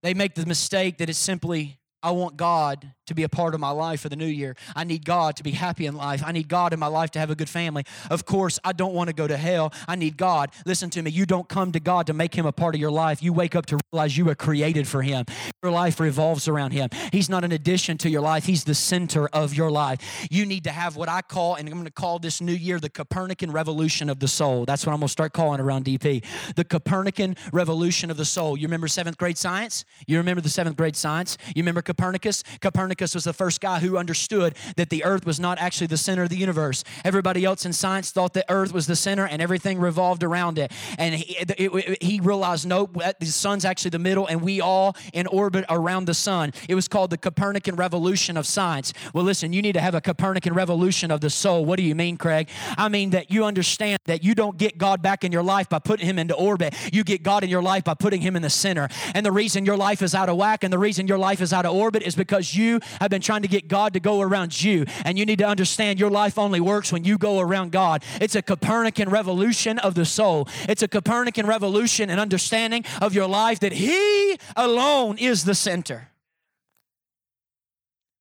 they 0.01 0.13
make 0.13 0.33
the 0.35 0.45
mistake 0.45 0.97
that 0.99 1.09
it's 1.09 1.19
simply, 1.19 1.77
I 2.01 2.11
want 2.11 2.37
God 2.37 2.93
to 3.09 3.13
be 3.13 3.23
a 3.23 3.29
part 3.29 3.53
of 3.53 3.59
my 3.59 3.71
life 3.71 4.01
for 4.01 4.09
the 4.09 4.15
new 4.15 4.25
year. 4.25 4.55
I 4.75 4.83
need 4.83 5.03
God 5.03 5.35
to 5.37 5.43
be 5.43 5.51
happy 5.51 5.85
in 5.85 5.95
life. 5.95 6.23
I 6.25 6.31
need 6.31 6.47
God 6.47 6.73
in 6.73 6.79
my 6.79 6.87
life 6.87 7.11
to 7.11 7.19
have 7.19 7.29
a 7.29 7.35
good 7.35 7.49
family. 7.49 7.83
Of 8.09 8.25
course, 8.25 8.59
I 8.63 8.71
don't 8.71 8.93
want 8.93 9.09
to 9.09 9.13
go 9.13 9.27
to 9.27 9.35
hell. 9.35 9.73
I 9.87 9.95
need 9.95 10.15
God. 10.15 10.51
Listen 10.65 10.89
to 10.91 11.01
me. 11.01 11.11
You 11.11 11.25
don't 11.25 11.49
come 11.49 11.71
to 11.73 11.79
God 11.79 12.07
to 12.07 12.13
make 12.13 12.35
him 12.35 12.45
a 12.45 12.51
part 12.51 12.75
of 12.75 12.81
your 12.81 12.91
life. 12.91 13.21
You 13.21 13.33
wake 13.33 13.55
up 13.55 13.65
to 13.67 13.79
realize 13.91 14.17
you 14.17 14.25
were 14.25 14.35
created 14.35 14.87
for 14.87 15.01
him. 15.01 15.25
Your 15.63 15.71
life 15.71 15.99
revolves 15.99 16.47
around 16.47 16.71
him. 16.71 16.89
He's 17.11 17.29
not 17.29 17.43
an 17.43 17.51
addition 17.51 17.97
to 17.99 18.09
your 18.09 18.21
life, 18.21 18.45
he's 18.45 18.63
the 18.63 18.75
center 18.75 19.27
of 19.29 19.53
your 19.55 19.71
life. 19.71 20.27
You 20.29 20.45
need 20.45 20.63
to 20.65 20.71
have 20.71 20.95
what 20.95 21.09
I 21.09 21.21
call, 21.21 21.55
and 21.55 21.67
I'm 21.67 21.73
going 21.73 21.85
to 21.85 21.91
call 21.91 22.19
this 22.19 22.41
new 22.41 22.53
year 22.53 22.79
the 22.79 22.89
Copernican 22.89 23.51
revolution 23.51 24.09
of 24.09 24.19
the 24.19 24.27
soul. 24.27 24.65
That's 24.65 24.85
what 24.85 24.93
I'm 24.93 24.99
going 24.99 25.07
to 25.07 25.11
start 25.11 25.33
calling 25.33 25.59
around 25.59 25.85
DP. 25.85 26.23
The 26.55 26.63
Copernican 26.63 27.35
revolution 27.51 28.11
of 28.11 28.17
the 28.17 28.25
soul. 28.25 28.55
You 28.55 28.67
remember 28.67 28.87
seventh 28.87 29.17
grade 29.17 29.37
science? 29.37 29.85
You 30.07 30.17
remember 30.17 30.41
the 30.41 30.49
seventh 30.49 30.77
grade 30.77 30.95
science? 30.95 31.37
You 31.55 31.63
remember 31.63 31.81
Copernicus? 31.81 32.43
Copernicus 32.61 32.98
Copernicus 32.99 33.15
was 33.15 33.23
the 33.23 33.33
first 33.33 33.61
guy 33.61 33.79
who 33.79 33.97
understood 33.97 34.55
that 34.75 34.89
the 34.89 35.05
earth 35.05 35.25
was 35.25 35.39
not 35.39 35.57
actually 35.57 35.87
the 35.87 35.97
center 35.97 36.23
of 36.23 36.29
the 36.29 36.35
universe. 36.35 36.83
Everybody 37.05 37.45
else 37.45 37.65
in 37.65 37.71
science 37.71 38.11
thought 38.11 38.33
the 38.33 38.43
earth 38.51 38.73
was 38.73 38.87
the 38.87 38.95
center 38.95 39.25
and 39.25 39.41
everything 39.41 39.79
revolved 39.79 40.21
around 40.21 40.59
it. 40.59 40.71
And 40.97 41.15
he, 41.15 41.37
it, 41.37 41.51
it, 41.57 42.03
he 42.03 42.19
realized, 42.19 42.67
nope, 42.67 42.97
the 43.19 43.25
sun's 43.25 43.63
actually 43.63 43.91
the 43.91 43.99
middle 43.99 44.27
and 44.27 44.41
we 44.41 44.59
all 44.59 44.97
in 45.13 45.27
orbit 45.27 45.63
around 45.69 46.05
the 46.05 46.13
sun. 46.13 46.51
It 46.67 46.75
was 46.75 46.89
called 46.89 47.09
the 47.09 47.17
Copernican 47.17 47.77
revolution 47.77 48.35
of 48.35 48.45
science. 48.45 48.91
Well, 49.13 49.23
listen, 49.23 49.53
you 49.53 49.61
need 49.61 49.73
to 49.73 49.81
have 49.81 49.95
a 49.95 50.01
Copernican 50.01 50.53
revolution 50.53 51.09
of 51.09 51.21
the 51.21 51.29
soul. 51.29 51.63
What 51.63 51.77
do 51.77 51.83
you 51.83 51.95
mean, 51.95 52.17
Craig? 52.17 52.49
I 52.77 52.89
mean 52.89 53.11
that 53.11 53.31
you 53.31 53.45
understand 53.45 53.99
that 54.05 54.23
you 54.23 54.35
don't 54.35 54.57
get 54.57 54.77
God 54.77 55.01
back 55.01 55.23
in 55.23 55.31
your 55.31 55.43
life 55.43 55.69
by 55.69 55.79
putting 55.79 56.05
him 56.05 56.19
into 56.19 56.35
orbit. 56.35 56.75
You 56.91 57.05
get 57.05 57.23
God 57.23 57.45
in 57.45 57.49
your 57.49 57.63
life 57.63 57.85
by 57.85 57.93
putting 57.93 58.19
him 58.19 58.35
in 58.35 58.41
the 58.41 58.49
center. 58.49 58.89
And 59.15 59.25
the 59.25 59.31
reason 59.31 59.65
your 59.65 59.77
life 59.77 60.01
is 60.01 60.13
out 60.13 60.27
of 60.27 60.35
whack 60.35 60.65
and 60.65 60.73
the 60.73 60.79
reason 60.79 61.07
your 61.07 61.17
life 61.17 61.39
is 61.39 61.53
out 61.53 61.65
of 61.65 61.73
orbit 61.73 62.03
is 62.03 62.15
because 62.15 62.55
you 62.55 62.81
have 62.99 63.09
been 63.09 63.21
trying 63.21 63.41
to 63.41 63.47
get 63.47 63.67
God 63.67 63.93
to 63.93 63.99
go 63.99 64.21
around 64.21 64.61
you. 64.61 64.85
And 65.05 65.17
you 65.17 65.25
need 65.25 65.39
to 65.39 65.47
understand 65.47 65.99
your 65.99 66.09
life 66.09 66.37
only 66.37 66.59
works 66.59 66.91
when 66.91 67.03
you 67.03 67.17
go 67.17 67.39
around 67.39 67.71
God. 67.71 68.03
It's 68.21 68.35
a 68.35 68.41
Copernican 68.41 69.09
revolution 69.09 69.79
of 69.79 69.95
the 69.95 70.05
soul, 70.05 70.47
it's 70.67 70.81
a 70.81 70.87
Copernican 70.87 71.45
revolution 71.45 72.09
and 72.09 72.19
understanding 72.19 72.85
of 73.01 73.13
your 73.13 73.27
life 73.27 73.59
that 73.59 73.73
He 73.73 74.37
alone 74.55 75.17
is 75.17 75.45
the 75.45 75.55
center. 75.55 76.09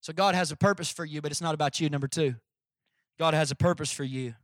So 0.01 0.13
God 0.13 0.35
has 0.35 0.51
a 0.51 0.57
purpose 0.57 0.91
for 0.91 1.05
you, 1.05 1.21
but 1.21 1.31
it's 1.31 1.43
not 1.43 1.55
about 1.55 1.81
you. 1.81 1.91
Number 1.91 2.09
two, 2.09 2.37
God 3.19 3.35
has 3.35 3.51
a 3.51 3.55
purpose 3.55 3.93
for 3.93 4.05
you. 4.05 4.35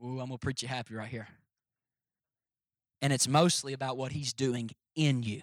Ooh, 0.00 0.20
I'm 0.20 0.28
gonna 0.28 0.38
preach 0.38 0.62
you 0.62 0.68
happy 0.68 0.94
right 0.94 1.08
here. 1.08 1.28
And 3.00 3.12
it's 3.12 3.26
mostly 3.26 3.72
about 3.72 3.96
what 3.96 4.12
He's 4.12 4.32
doing 4.32 4.70
in 4.94 5.22
you. 5.22 5.42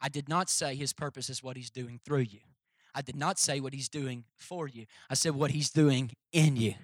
I 0.00 0.08
did 0.08 0.28
not 0.28 0.50
say 0.50 0.74
his 0.74 0.92
purpose 0.92 1.30
is 1.30 1.42
what 1.42 1.56
he's 1.56 1.70
doing 1.70 2.00
through 2.04 2.20
you. 2.20 2.40
I 2.94 3.02
did 3.02 3.16
not 3.16 3.38
say 3.38 3.60
what 3.60 3.74
he's 3.74 3.88
doing 3.88 4.24
for 4.36 4.66
you. 4.66 4.86
I 5.10 5.14
said 5.14 5.34
what 5.34 5.50
he's 5.50 5.70
doing 5.70 6.12
in 6.32 6.56
you. 6.56 6.74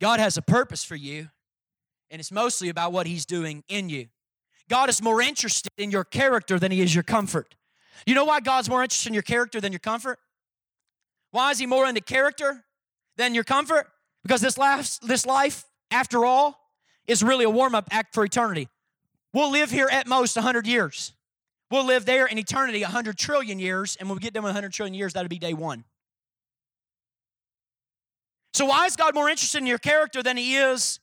God 0.00 0.18
has 0.18 0.36
a 0.36 0.42
purpose 0.42 0.84
for 0.84 0.96
you, 0.96 1.28
and 2.10 2.20
it's 2.20 2.32
mostly 2.32 2.68
about 2.68 2.92
what 2.92 3.06
he's 3.06 3.24
doing 3.24 3.62
in 3.68 3.88
you. 3.88 4.08
God 4.68 4.88
is 4.88 5.02
more 5.02 5.20
interested 5.22 5.70
in 5.76 5.90
your 5.90 6.04
character 6.04 6.58
than 6.58 6.72
he 6.72 6.80
is 6.80 6.94
your 6.94 7.04
comfort. 7.04 7.54
You 8.06 8.14
know 8.14 8.24
why 8.24 8.40
God's 8.40 8.68
more 8.68 8.82
interested 8.82 9.08
in 9.10 9.14
your 9.14 9.22
character 9.22 9.60
than 9.60 9.72
your 9.72 9.78
comfort? 9.78 10.18
Why 11.30 11.50
is 11.50 11.58
he 11.58 11.66
more 11.66 11.86
into 11.86 12.00
character 12.00 12.64
than 13.16 13.34
your 13.34 13.44
comfort? 13.44 13.86
Because 14.22 14.40
this 14.40 14.58
life, 14.58 14.98
this 15.00 15.26
life, 15.26 15.64
after 15.90 16.24
all, 16.24 16.58
is 17.06 17.22
really 17.22 17.44
a 17.44 17.50
warm-up 17.50 17.88
act 17.90 18.14
for 18.14 18.24
eternity. 18.24 18.68
We'll 19.32 19.50
live 19.50 19.70
here 19.70 19.88
at 19.90 20.06
most 20.06 20.36
100 20.36 20.66
years. 20.66 21.12
We'll 21.72 21.86
live 21.86 22.04
there 22.04 22.26
in 22.26 22.36
eternity 22.36 22.82
100 22.82 23.16
trillion 23.16 23.58
years, 23.58 23.96
and 23.96 24.06
when 24.06 24.16
we 24.16 24.20
get 24.20 24.34
done 24.34 24.42
with 24.42 24.50
100 24.50 24.74
trillion 24.74 24.92
years, 24.92 25.14
that'll 25.14 25.30
be 25.30 25.38
day 25.38 25.54
one. 25.54 25.84
So, 28.52 28.66
why 28.66 28.84
is 28.84 28.94
God 28.94 29.14
more 29.14 29.30
interested 29.30 29.56
in 29.56 29.66
your 29.66 29.78
character 29.78 30.22
than 30.22 30.36
He 30.36 30.56
is 30.56 31.00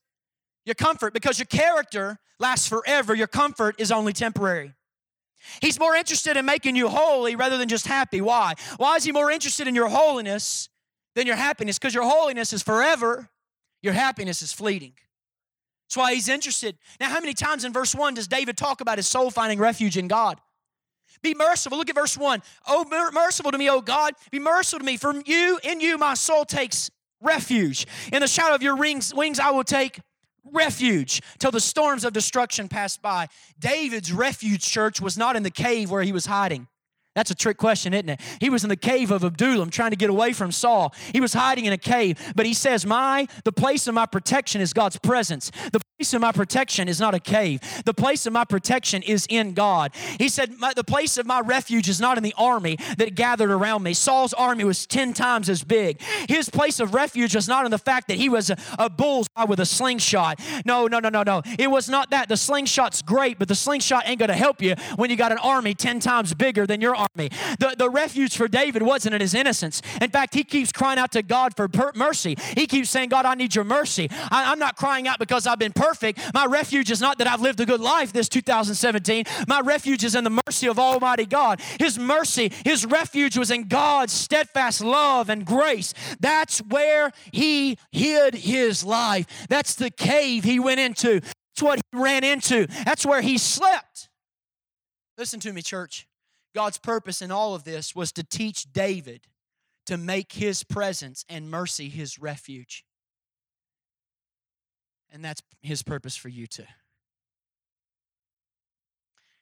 your 0.66 0.76
comfort? 0.76 1.12
Because 1.12 1.40
your 1.40 1.48
character 1.48 2.20
lasts 2.40 2.68
forever, 2.68 3.16
your 3.16 3.26
comfort 3.26 3.82
is 3.82 3.92
only 3.92 4.14
temporary. 4.14 4.76
He's 5.60 5.80
more 5.80 5.96
interested 5.96 6.38
in 6.38 6.46
making 6.46 6.76
you 6.76 6.88
holy 6.88 7.36
rather 7.36 7.58
than 7.58 7.68
just 7.68 7.88
happy. 7.88 8.22
Why? 8.22 8.54
Why 8.78 8.96
is 8.96 9.04
He 9.04 9.12
more 9.12 9.32
interested 9.32 9.68
in 9.68 9.74
your 9.74 9.90
holiness 9.90 10.70
than 11.16 11.26
your 11.26 11.36
happiness? 11.36 11.80
Because 11.80 11.96
your 11.96 12.04
holiness 12.04 12.54
is 12.54 12.62
forever, 12.62 13.28
your 13.82 13.94
happiness 13.94 14.44
is 14.44 14.54
fleeting. 14.54 14.94
That's 15.88 15.98
why 15.98 16.14
He's 16.14 16.30
interested. 16.30 16.78
Now, 17.00 17.10
how 17.10 17.22
many 17.22 17.34
times 17.34 17.66
in 17.66 17.74
verse 17.74 17.96
1 17.96 18.14
does 18.14 18.28
David 18.28 18.56
talk 18.56 18.82
about 18.82 19.00
his 19.00 19.08
soul 19.08 19.32
finding 19.32 19.58
refuge 19.58 19.98
in 19.98 20.08
God? 20.08 20.40
Be 21.22 21.34
merciful. 21.34 21.78
Look 21.78 21.90
at 21.90 21.96
verse 21.96 22.18
1. 22.18 22.42
Oh, 22.68 22.86
merciful 23.14 23.52
to 23.52 23.58
me, 23.58 23.70
oh 23.70 23.82
God. 23.82 24.14
Be 24.32 24.40
merciful 24.40 24.80
to 24.80 24.86
me. 24.86 24.98
From 24.98 25.22
you, 25.26 25.60
in 25.64 25.82
you, 25.82 25.98
my 25.98 26.14
soul 26.14 26.46
takes 26.46 26.90
refuge. 27.22 27.86
In 28.14 28.22
the 28.22 28.28
shadow 28.28 28.56
of 28.56 28.64
your 28.64 28.76
wings, 28.76 29.14
wings 29.14 29.40
I 29.40 29.52
will 29.52 29.64
take 29.64 30.00
refuge 30.52 31.22
till 31.38 31.52
the 31.52 31.60
storms 31.60 32.04
of 32.06 32.14
destruction 32.14 32.68
pass 32.68 32.98
by. 32.98 33.28
David's 33.60 34.12
refuge 34.12 34.64
church 34.64 35.02
was 35.02 35.18
not 35.18 35.36
in 35.36 35.44
the 35.44 35.52
cave 35.52 35.92
where 35.92 36.04
he 36.04 36.12
was 36.12 36.26
hiding. 36.26 36.68
That's 37.16 37.32
a 37.32 37.36
trick 37.36 37.58
question, 37.58 37.94
isn't 37.94 38.10
it? 38.10 38.22
He 38.40 38.50
was 38.50 38.64
in 38.64 38.70
the 38.70 38.78
cave 38.78 39.12
of 39.12 39.24
Adullam 39.24 39.72
trying 39.72 39.90
to 39.92 39.98
get 39.98 40.10
away 40.10 40.32
from 40.32 40.52
Saul. 40.52 40.94
He 41.12 41.20
was 41.20 41.34
hiding 41.34 41.66
in 41.66 41.74
a 41.74 41.78
cave, 41.78 42.18
but 42.36 42.46
he 42.46 42.54
says, 42.54 42.86
My, 42.86 43.28
the 43.44 43.52
place 43.52 43.88
of 43.88 43.94
my 43.94 44.06
protection 44.06 44.62
is 44.62 44.74
God's 44.74 44.98
presence. 44.98 45.52
The 45.72 45.82
place 46.00 46.14
of 46.14 46.22
my 46.22 46.32
protection 46.32 46.88
is 46.88 47.02
not 47.02 47.14
a 47.14 47.20
cave. 47.20 47.60
The 47.84 47.94
place 47.94 48.26
of 48.26 48.32
my 48.32 48.46
protection 48.46 49.04
is 49.04 49.28
in 49.30 49.54
God. 49.54 49.92
He 50.18 50.30
said, 50.30 50.56
The 50.78 50.84
place 50.86 51.18
of 51.18 51.26
my 51.26 51.42
refuge 51.42 51.90
is 51.90 52.00
not 52.00 52.16
in 52.16 52.24
the 52.24 52.34
army 52.38 52.78
that 52.98 53.16
gathered 53.16 53.52
around 53.52 53.84
me. 53.84 53.94
Saul's 53.94 54.34
army 54.34 54.64
was 54.64 54.86
10 54.86 55.14
times 55.14 55.50
as 55.50 55.66
big. 55.66 56.02
His 56.30 56.50
place 56.50 56.80
of 56.80 56.94
refuge 56.94 57.36
was 57.36 57.50
not 57.50 57.66
in 57.66 57.72
the 57.72 57.78
fact 57.78 58.08
that 58.08 58.16
he 58.16 58.30
was 58.30 58.50
a, 58.50 58.56
a 58.78 58.90
bullseye 58.90 59.44
with 59.44 59.60
a 59.60 59.66
slingshot. 59.66 60.40
No, 60.64 60.88
no, 60.88 61.00
no, 61.00 61.10
no, 61.10 61.24
no. 61.24 61.42
It 61.60 61.70
was 61.70 61.90
not 61.90 62.12
that. 62.12 62.30
The 62.30 62.38
slingshot's 62.38 63.02
great, 63.02 63.38
but 63.38 63.50
the 63.50 63.56
slingshot 63.56 64.04
ain't 64.06 64.20
going 64.20 64.30
to 64.30 64.36
help 64.36 64.62
you 64.62 64.76
when 64.96 65.10
you 65.10 65.18
got 65.18 65.34
an 65.34 65.40
army 65.40 65.74
10 65.74 66.00
times 66.00 66.34
bigger 66.34 66.66
than 66.66 66.80
your 66.80 66.96
army. 66.96 67.30
The, 67.60 67.76
the 67.78 67.90
refuge 67.90 68.38
for 68.38 68.48
David 68.48 68.84
wasn't 68.84 69.16
in 69.16 69.22
his 69.22 69.34
innocence. 69.34 69.82
In 70.02 70.12
fact, 70.12 70.34
he 70.34 70.46
keeps 70.46 70.72
crying 70.72 70.98
out 70.98 71.12
to 71.12 71.24
God 71.24 71.58
for 71.58 71.68
per- 71.68 71.92
mercy. 71.94 72.38
He 72.56 72.68
keeps 72.68 72.90
saying, 72.90 73.10
God, 73.10 73.26
I 73.26 73.36
need 73.36 73.54
your 73.54 73.66
mercy. 73.66 74.08
I, 74.32 74.50
I'm 74.50 74.60
not 74.60 74.78
crying 74.78 75.06
out 75.06 75.20
because 75.20 75.46
I've 75.46 75.60
been 75.60 75.74
perfect 75.74 75.89
perfect. 75.90 76.20
My 76.34 76.46
refuge 76.46 76.92
is 76.92 77.02
not 77.02 77.18
that 77.18 77.28
I've 77.28 77.42
lived 77.42 77.60
a 77.60 77.66
good 77.66 77.82
life 77.82 78.14
this 78.14 78.30
2017. 78.30 79.26
My 79.48 79.60
refuge 79.62 80.04
is 80.04 80.16
in 80.16 80.24
the 80.24 80.42
mercy 80.46 80.68
of 80.68 80.78
Almighty 80.78 81.26
God. 81.26 81.62
His 81.80 81.98
mercy, 81.98 82.52
His 82.64 82.86
refuge 82.86 83.38
was 83.38 83.50
in 83.50 83.68
God's 83.68 84.14
steadfast 84.14 84.84
love 84.84 85.30
and 85.30 85.46
grace. 85.46 85.94
That's 86.20 86.60
where 86.60 87.12
He 87.32 87.78
hid 87.92 88.36
His 88.36 88.84
life. 88.84 89.26
That's 89.50 89.76
the 89.76 89.90
cave 89.90 90.44
He 90.44 90.60
went 90.60 90.80
into. 90.80 91.22
That's 91.22 91.62
what 91.62 91.80
He 91.92 92.00
ran 92.00 92.24
into. 92.24 92.68
That's 92.86 93.06
where 93.06 93.22
He 93.22 93.38
slept. 93.38 94.10
Listen 95.18 95.40
to 95.42 95.54
me, 95.54 95.62
church. 95.62 96.08
God's 96.54 96.78
purpose 96.78 97.22
in 97.22 97.32
all 97.32 97.56
of 97.56 97.64
this 97.64 97.96
was 97.96 98.12
to 98.14 98.24
teach 98.24 98.72
David 98.72 99.22
to 99.88 99.98
make 99.98 100.34
his 100.34 100.64
presence 100.64 101.26
and 101.28 101.50
mercy 101.50 101.90
his 101.90 102.20
refuge. 102.20 102.84
And 105.12 105.24
that's 105.24 105.42
his 105.62 105.82
purpose 105.82 106.16
for 106.16 106.30
you 106.30 106.48
too. 106.48 106.66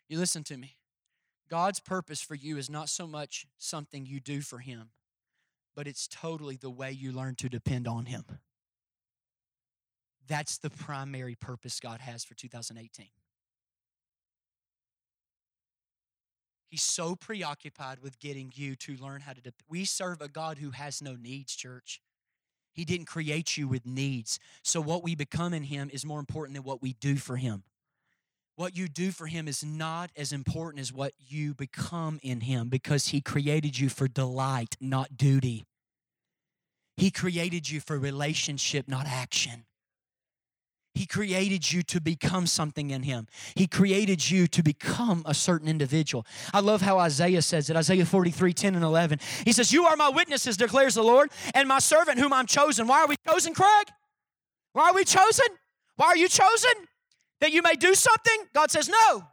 You 0.08 0.18
listen 0.18 0.44
to 0.46 0.58
me. 0.58 0.78
God's 1.50 1.80
purpose 1.80 2.22
for 2.22 2.36
you 2.36 2.58
is 2.58 2.70
not 2.70 2.90
so 2.90 3.08
much 3.08 3.46
something 3.58 4.06
you 4.06 4.20
do 4.20 4.42
for 4.42 4.60
him, 4.60 4.90
but 5.76 5.88
it's 5.88 6.08
totally 6.08 6.58
the 6.58 6.70
way 6.70 6.92
you 6.92 7.12
learn 7.12 7.36
to 7.36 7.50
depend 7.50 7.88
on 7.88 8.06
him. 8.06 8.26
That's 10.28 10.58
the 10.58 10.70
primary 10.70 11.36
purpose 11.36 11.80
God 11.80 12.02
has 12.02 12.26
for 12.26 12.34
2018. 12.34 13.08
He's 16.70 16.82
so 16.82 17.16
preoccupied 17.16 18.00
with 18.00 18.20
getting 18.20 18.52
you 18.54 18.76
to 18.76 18.98
learn 18.98 19.22
how 19.22 19.32
to. 19.32 19.42
De- 19.42 19.54
we 19.70 19.86
serve 19.86 20.22
a 20.22 20.28
God 20.28 20.58
who 20.58 20.72
has 20.72 21.02
no 21.02 21.16
needs, 21.16 21.56
church. 21.56 22.02
He 22.78 22.86
didn't 22.86 23.08
create 23.08 23.58
you 23.58 23.68
with 23.68 23.88
needs. 23.88 24.40
So, 24.62 24.80
what 24.80 25.04
we 25.04 25.16
become 25.16 25.52
in 25.52 25.64
Him 25.64 25.90
is 25.92 26.06
more 26.06 26.20
important 26.20 26.56
than 26.56 26.64
what 26.64 26.80
we 26.80 26.94
do 26.94 27.16
for 27.16 27.36
Him. 27.36 27.64
What 28.56 28.78
you 28.78 28.88
do 28.88 29.10
for 29.10 29.26
Him 29.26 29.48
is 29.48 29.64
not 29.64 30.12
as 30.16 30.32
important 30.32 30.80
as 30.82 30.94
what 30.94 31.14
you 31.18 31.56
become 31.56 32.20
in 32.22 32.42
Him 32.42 32.70
because 32.70 33.08
He 33.08 33.20
created 33.20 33.80
you 33.80 33.90
for 33.90 34.08
delight, 34.08 34.78
not 34.80 35.18
duty. 35.18 35.66
He 36.98 37.10
created 37.10 37.68
you 37.68 37.80
for 37.80 37.98
relationship, 37.98 38.88
not 38.88 39.08
action. 39.08 39.66
He 40.98 41.06
created 41.06 41.72
you 41.72 41.84
to 41.84 42.02
become 42.02 42.48
something 42.48 42.90
in 42.90 43.04
Him. 43.04 43.28
He 43.54 43.68
created 43.68 44.32
you 44.32 44.48
to 44.48 44.64
become 44.64 45.22
a 45.28 45.34
certain 45.36 45.68
individual. 45.68 46.26
I 46.52 46.60
love 46.60 46.82
how 46.82 46.98
Isaiah 46.98 47.44
says 47.44 47.70
it 47.70 47.76
Isaiah 47.76 48.04
43 48.04 48.52
10 48.52 48.74
and 48.74 48.84
11. 48.84 49.20
He 49.46 49.52
says, 49.52 49.72
You 49.72 49.86
are 49.86 49.96
my 49.96 50.10
witnesses, 50.10 50.58
declares 50.58 50.96
the 50.96 51.04
Lord, 51.04 51.30
and 51.54 51.68
my 51.68 51.78
servant 51.78 52.20
whom 52.20 52.34
I'm 52.34 52.48
chosen. 52.48 52.88
Why 52.88 53.04
are 53.04 53.08
we 53.08 53.16
chosen, 53.28 53.54
Craig? 53.54 53.90
Why 54.74 54.90
are 54.90 54.94
we 54.96 55.06
chosen? 55.06 55.46
Why 55.98 56.08
are 56.08 56.18
you 56.18 56.28
chosen? 56.28 56.72
That 57.42 57.52
you 57.52 57.62
may 57.62 57.76
do 57.76 57.94
something? 57.94 58.48
God 58.54 58.72
says, 58.72 58.90
No. 58.90 59.24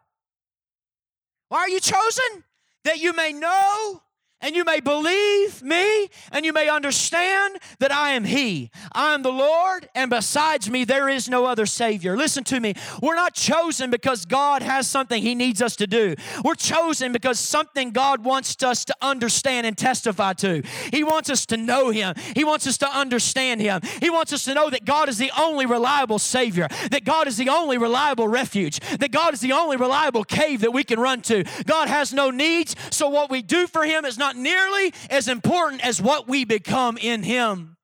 Why 1.48 1.60
are 1.60 1.68
you 1.70 1.80
chosen? 1.80 2.44
That 2.84 2.98
you 2.98 3.14
may 3.14 3.32
know 3.32 4.02
and 4.44 4.54
you 4.54 4.62
may 4.62 4.78
believe 4.78 5.62
me 5.62 6.10
and 6.30 6.44
you 6.44 6.52
may 6.52 6.68
understand 6.68 7.58
that 7.78 7.90
I 7.90 8.10
am 8.10 8.24
He. 8.24 8.70
I 8.92 9.14
am 9.14 9.22
the 9.22 9.32
Lord, 9.32 9.88
and 9.94 10.10
besides 10.10 10.70
me, 10.70 10.84
there 10.84 11.08
is 11.08 11.30
no 11.30 11.46
other 11.46 11.64
Savior. 11.64 12.14
Listen 12.14 12.44
to 12.44 12.60
me. 12.60 12.74
We're 13.00 13.14
not 13.14 13.32
chosen 13.32 13.90
because 13.90 14.26
God 14.26 14.60
has 14.60 14.86
something 14.86 15.22
He 15.22 15.34
needs 15.34 15.62
us 15.62 15.76
to 15.76 15.86
do. 15.86 16.14
We're 16.44 16.56
chosen 16.56 17.10
because 17.10 17.40
something 17.40 17.90
God 17.90 18.22
wants 18.22 18.62
us 18.62 18.84
to 18.84 18.94
understand 19.00 19.66
and 19.66 19.78
testify 19.78 20.34
to. 20.34 20.62
He 20.92 21.02
wants 21.02 21.30
us 21.30 21.46
to 21.46 21.56
know 21.56 21.88
Him, 21.88 22.14
He 22.34 22.44
wants 22.44 22.66
us 22.66 22.76
to 22.78 22.88
understand 22.88 23.62
Him. 23.62 23.80
He 24.00 24.10
wants 24.10 24.34
us 24.34 24.44
to 24.44 24.52
know 24.52 24.68
that 24.68 24.84
God 24.84 25.08
is 25.08 25.16
the 25.16 25.32
only 25.38 25.64
reliable 25.64 26.18
Savior, 26.18 26.68
that 26.90 27.04
God 27.04 27.26
is 27.28 27.38
the 27.38 27.48
only 27.48 27.78
reliable 27.78 28.28
refuge, 28.28 28.78
that 28.98 29.10
God 29.10 29.32
is 29.32 29.40
the 29.40 29.52
only 29.52 29.78
reliable 29.78 30.22
cave 30.22 30.60
that 30.60 30.72
we 30.72 30.84
can 30.84 31.00
run 31.00 31.22
to. 31.22 31.44
God 31.64 31.88
has 31.88 32.12
no 32.12 32.28
needs, 32.28 32.76
so 32.90 33.08
what 33.08 33.30
we 33.30 33.40
do 33.40 33.66
for 33.66 33.84
Him 33.84 34.04
is 34.04 34.18
not 34.18 34.33
not 34.34 34.42
nearly 34.42 34.92
as 35.10 35.28
important 35.28 35.84
as 35.84 36.00
what 36.00 36.28
we 36.28 36.44
become 36.44 36.98
in 36.98 37.22
Him. 37.22 37.76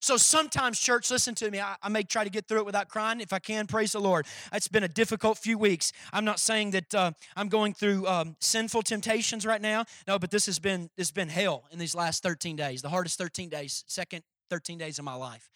So 0.00 0.16
sometimes, 0.16 0.78
church, 0.78 1.10
listen 1.10 1.34
to 1.36 1.50
me. 1.50 1.58
I, 1.58 1.74
I, 1.82 1.88
may 1.88 2.02
try 2.02 2.22
to 2.22 2.30
get 2.30 2.46
through 2.46 2.58
it 2.58 2.66
without 2.66 2.88
crying 2.88 3.20
if 3.20 3.32
I 3.32 3.38
can. 3.38 3.66
Praise 3.66 3.92
the 3.92 3.98
Lord. 3.98 4.26
It's 4.52 4.68
been 4.68 4.84
a 4.84 4.88
difficult 4.88 5.38
few 5.38 5.58
weeks. 5.58 5.92
I'm 6.12 6.24
not 6.24 6.38
saying 6.38 6.72
that 6.72 6.94
uh, 6.94 7.12
I'm 7.34 7.48
going 7.48 7.74
through 7.74 8.06
um, 8.06 8.36
sinful 8.38 8.82
temptations 8.82 9.44
right 9.44 9.60
now. 9.60 9.84
No, 10.06 10.18
but 10.18 10.30
this 10.30 10.46
has 10.46 10.58
been 10.58 10.90
has 10.98 11.10
been 11.10 11.28
hell 11.28 11.64
in 11.72 11.78
these 11.78 11.94
last 11.94 12.22
13 12.22 12.56
days. 12.56 12.82
The 12.82 12.90
hardest 12.90 13.18
13 13.18 13.48
days, 13.48 13.84
second 13.88 14.22
13 14.50 14.78
days 14.78 14.98
of 14.98 15.04
my 15.04 15.14
life. 15.14 15.50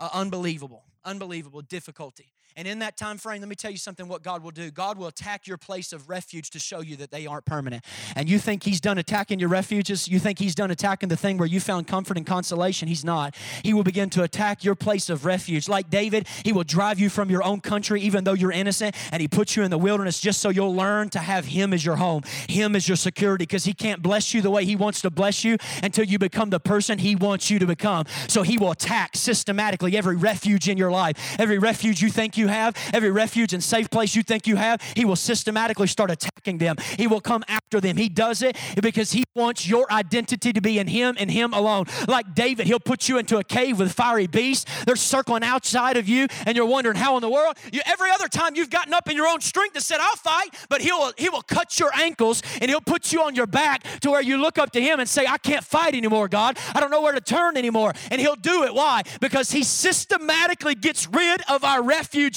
Uh, 0.00 0.08
unbelievable, 0.12 0.84
unbelievable 1.04 1.60
difficulty. 1.60 2.32
And 2.56 2.68
in 2.68 2.78
that 2.80 2.96
time 2.96 3.18
frame, 3.18 3.40
let 3.40 3.48
me 3.48 3.56
tell 3.56 3.70
you 3.72 3.78
something 3.78 4.06
what 4.06 4.22
God 4.22 4.42
will 4.44 4.52
do. 4.52 4.70
God 4.70 4.96
will 4.96 5.08
attack 5.08 5.48
your 5.48 5.56
place 5.56 5.92
of 5.92 6.08
refuge 6.08 6.50
to 6.50 6.60
show 6.60 6.80
you 6.80 6.94
that 6.96 7.10
they 7.10 7.26
aren't 7.26 7.44
permanent. 7.44 7.84
And 8.14 8.28
you 8.28 8.38
think 8.38 8.62
He's 8.62 8.80
done 8.80 8.96
attacking 8.96 9.40
your 9.40 9.48
refuges? 9.48 10.06
You 10.06 10.20
think 10.20 10.38
He's 10.38 10.54
done 10.54 10.70
attacking 10.70 11.08
the 11.08 11.16
thing 11.16 11.36
where 11.36 11.48
you 11.48 11.58
found 11.58 11.88
comfort 11.88 12.16
and 12.16 12.24
consolation? 12.24 12.86
He's 12.86 13.04
not. 13.04 13.34
He 13.64 13.74
will 13.74 13.82
begin 13.82 14.08
to 14.10 14.22
attack 14.22 14.62
your 14.62 14.76
place 14.76 15.10
of 15.10 15.24
refuge. 15.24 15.68
Like 15.68 15.90
David, 15.90 16.28
He 16.44 16.52
will 16.52 16.62
drive 16.62 17.00
you 17.00 17.10
from 17.10 17.28
your 17.28 17.42
own 17.42 17.60
country, 17.60 18.00
even 18.02 18.22
though 18.22 18.34
you're 18.34 18.52
innocent, 18.52 18.94
and 19.10 19.20
He 19.20 19.26
puts 19.26 19.56
you 19.56 19.64
in 19.64 19.72
the 19.72 19.78
wilderness 19.78 20.20
just 20.20 20.40
so 20.40 20.50
you'll 20.50 20.74
learn 20.74 21.08
to 21.10 21.18
have 21.18 21.46
Him 21.46 21.72
as 21.72 21.84
your 21.84 21.96
home, 21.96 22.22
Him 22.48 22.76
as 22.76 22.86
your 22.88 22.96
security, 22.96 23.42
because 23.42 23.64
He 23.64 23.74
can't 23.74 24.00
bless 24.00 24.32
you 24.32 24.42
the 24.42 24.50
way 24.50 24.64
He 24.64 24.76
wants 24.76 25.00
to 25.00 25.10
bless 25.10 25.42
you 25.42 25.56
until 25.82 26.04
you 26.04 26.20
become 26.20 26.50
the 26.50 26.60
person 26.60 27.00
He 27.00 27.16
wants 27.16 27.50
you 27.50 27.58
to 27.58 27.66
become. 27.66 28.04
So 28.28 28.42
He 28.42 28.58
will 28.58 28.70
attack 28.70 29.16
systematically 29.16 29.96
every 29.96 30.14
refuge 30.14 30.68
in 30.68 30.78
your 30.78 30.92
life, 30.92 31.36
every 31.40 31.58
refuge 31.58 32.00
you 32.00 32.10
think 32.10 32.36
you 32.36 32.43
you 32.44 32.48
have, 32.48 32.76
every 32.92 33.10
refuge 33.10 33.52
and 33.54 33.62
safe 33.62 33.88
place 33.90 34.14
you 34.14 34.22
think 34.22 34.46
you 34.46 34.56
have, 34.56 34.80
He 34.94 35.04
will 35.04 35.16
systematically 35.16 35.86
start 35.86 36.10
attacking 36.10 36.58
them. 36.58 36.76
He 36.98 37.06
will 37.06 37.20
come 37.20 37.42
after 37.48 37.80
them. 37.80 37.96
He 37.96 38.08
does 38.08 38.42
it 38.42 38.56
because 38.82 39.12
He 39.12 39.24
wants 39.34 39.66
your 39.66 39.90
identity 39.90 40.52
to 40.52 40.60
be 40.60 40.78
in 40.78 40.86
Him 40.86 41.16
and 41.18 41.30
Him 41.30 41.52
alone. 41.54 41.86
Like 42.06 42.34
David, 42.34 42.66
He'll 42.66 42.80
put 42.80 43.08
you 43.08 43.18
into 43.18 43.38
a 43.38 43.44
cave 43.44 43.78
with 43.78 43.92
fiery 43.92 44.26
beasts. 44.26 44.66
They're 44.84 44.96
circling 44.96 45.42
outside 45.42 45.96
of 45.96 46.08
you, 46.08 46.26
and 46.46 46.56
you're 46.56 46.66
wondering 46.66 46.96
how 46.96 47.16
in 47.16 47.22
the 47.22 47.30
world. 47.30 47.56
You, 47.72 47.80
every 47.86 48.10
other 48.10 48.28
time 48.28 48.54
you've 48.54 48.70
gotten 48.70 48.92
up 48.92 49.08
in 49.08 49.16
your 49.16 49.26
own 49.26 49.40
strength 49.40 49.74
and 49.74 49.82
said, 49.82 49.98
I'll 50.00 50.16
fight, 50.16 50.54
but 50.68 50.82
He'll 50.82 51.12
He 51.16 51.28
will 51.28 51.42
cut 51.42 51.78
your 51.80 51.90
ankles 51.94 52.42
and 52.60 52.70
He'll 52.70 52.80
put 52.80 53.12
you 53.12 53.22
on 53.22 53.34
your 53.34 53.46
back 53.46 53.82
to 54.00 54.10
where 54.10 54.22
you 54.22 54.36
look 54.36 54.58
up 54.58 54.72
to 54.72 54.80
Him 54.80 55.00
and 55.00 55.08
say, 55.08 55.26
I 55.26 55.38
can't 55.38 55.64
fight 55.64 55.94
anymore, 55.94 56.28
God. 56.28 56.58
I 56.74 56.80
don't 56.80 56.90
know 56.90 57.00
where 57.00 57.14
to 57.14 57.20
turn 57.20 57.56
anymore. 57.56 57.92
And 58.10 58.20
He'll 58.20 58.36
do 58.36 58.64
it. 58.64 58.74
Why? 58.74 59.02
Because 59.20 59.50
He 59.50 59.62
systematically 59.62 60.74
gets 60.74 61.08
rid 61.08 61.42
of 61.48 61.64
our 61.64 61.82
refuge 61.82 62.33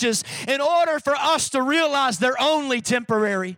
in 0.48 0.62
order 0.62 1.00
for 1.00 1.16
us 1.16 1.50
to 1.50 1.62
realize 1.62 2.20
they're 2.20 2.42
only 2.42 2.82
temporary. 2.82 3.58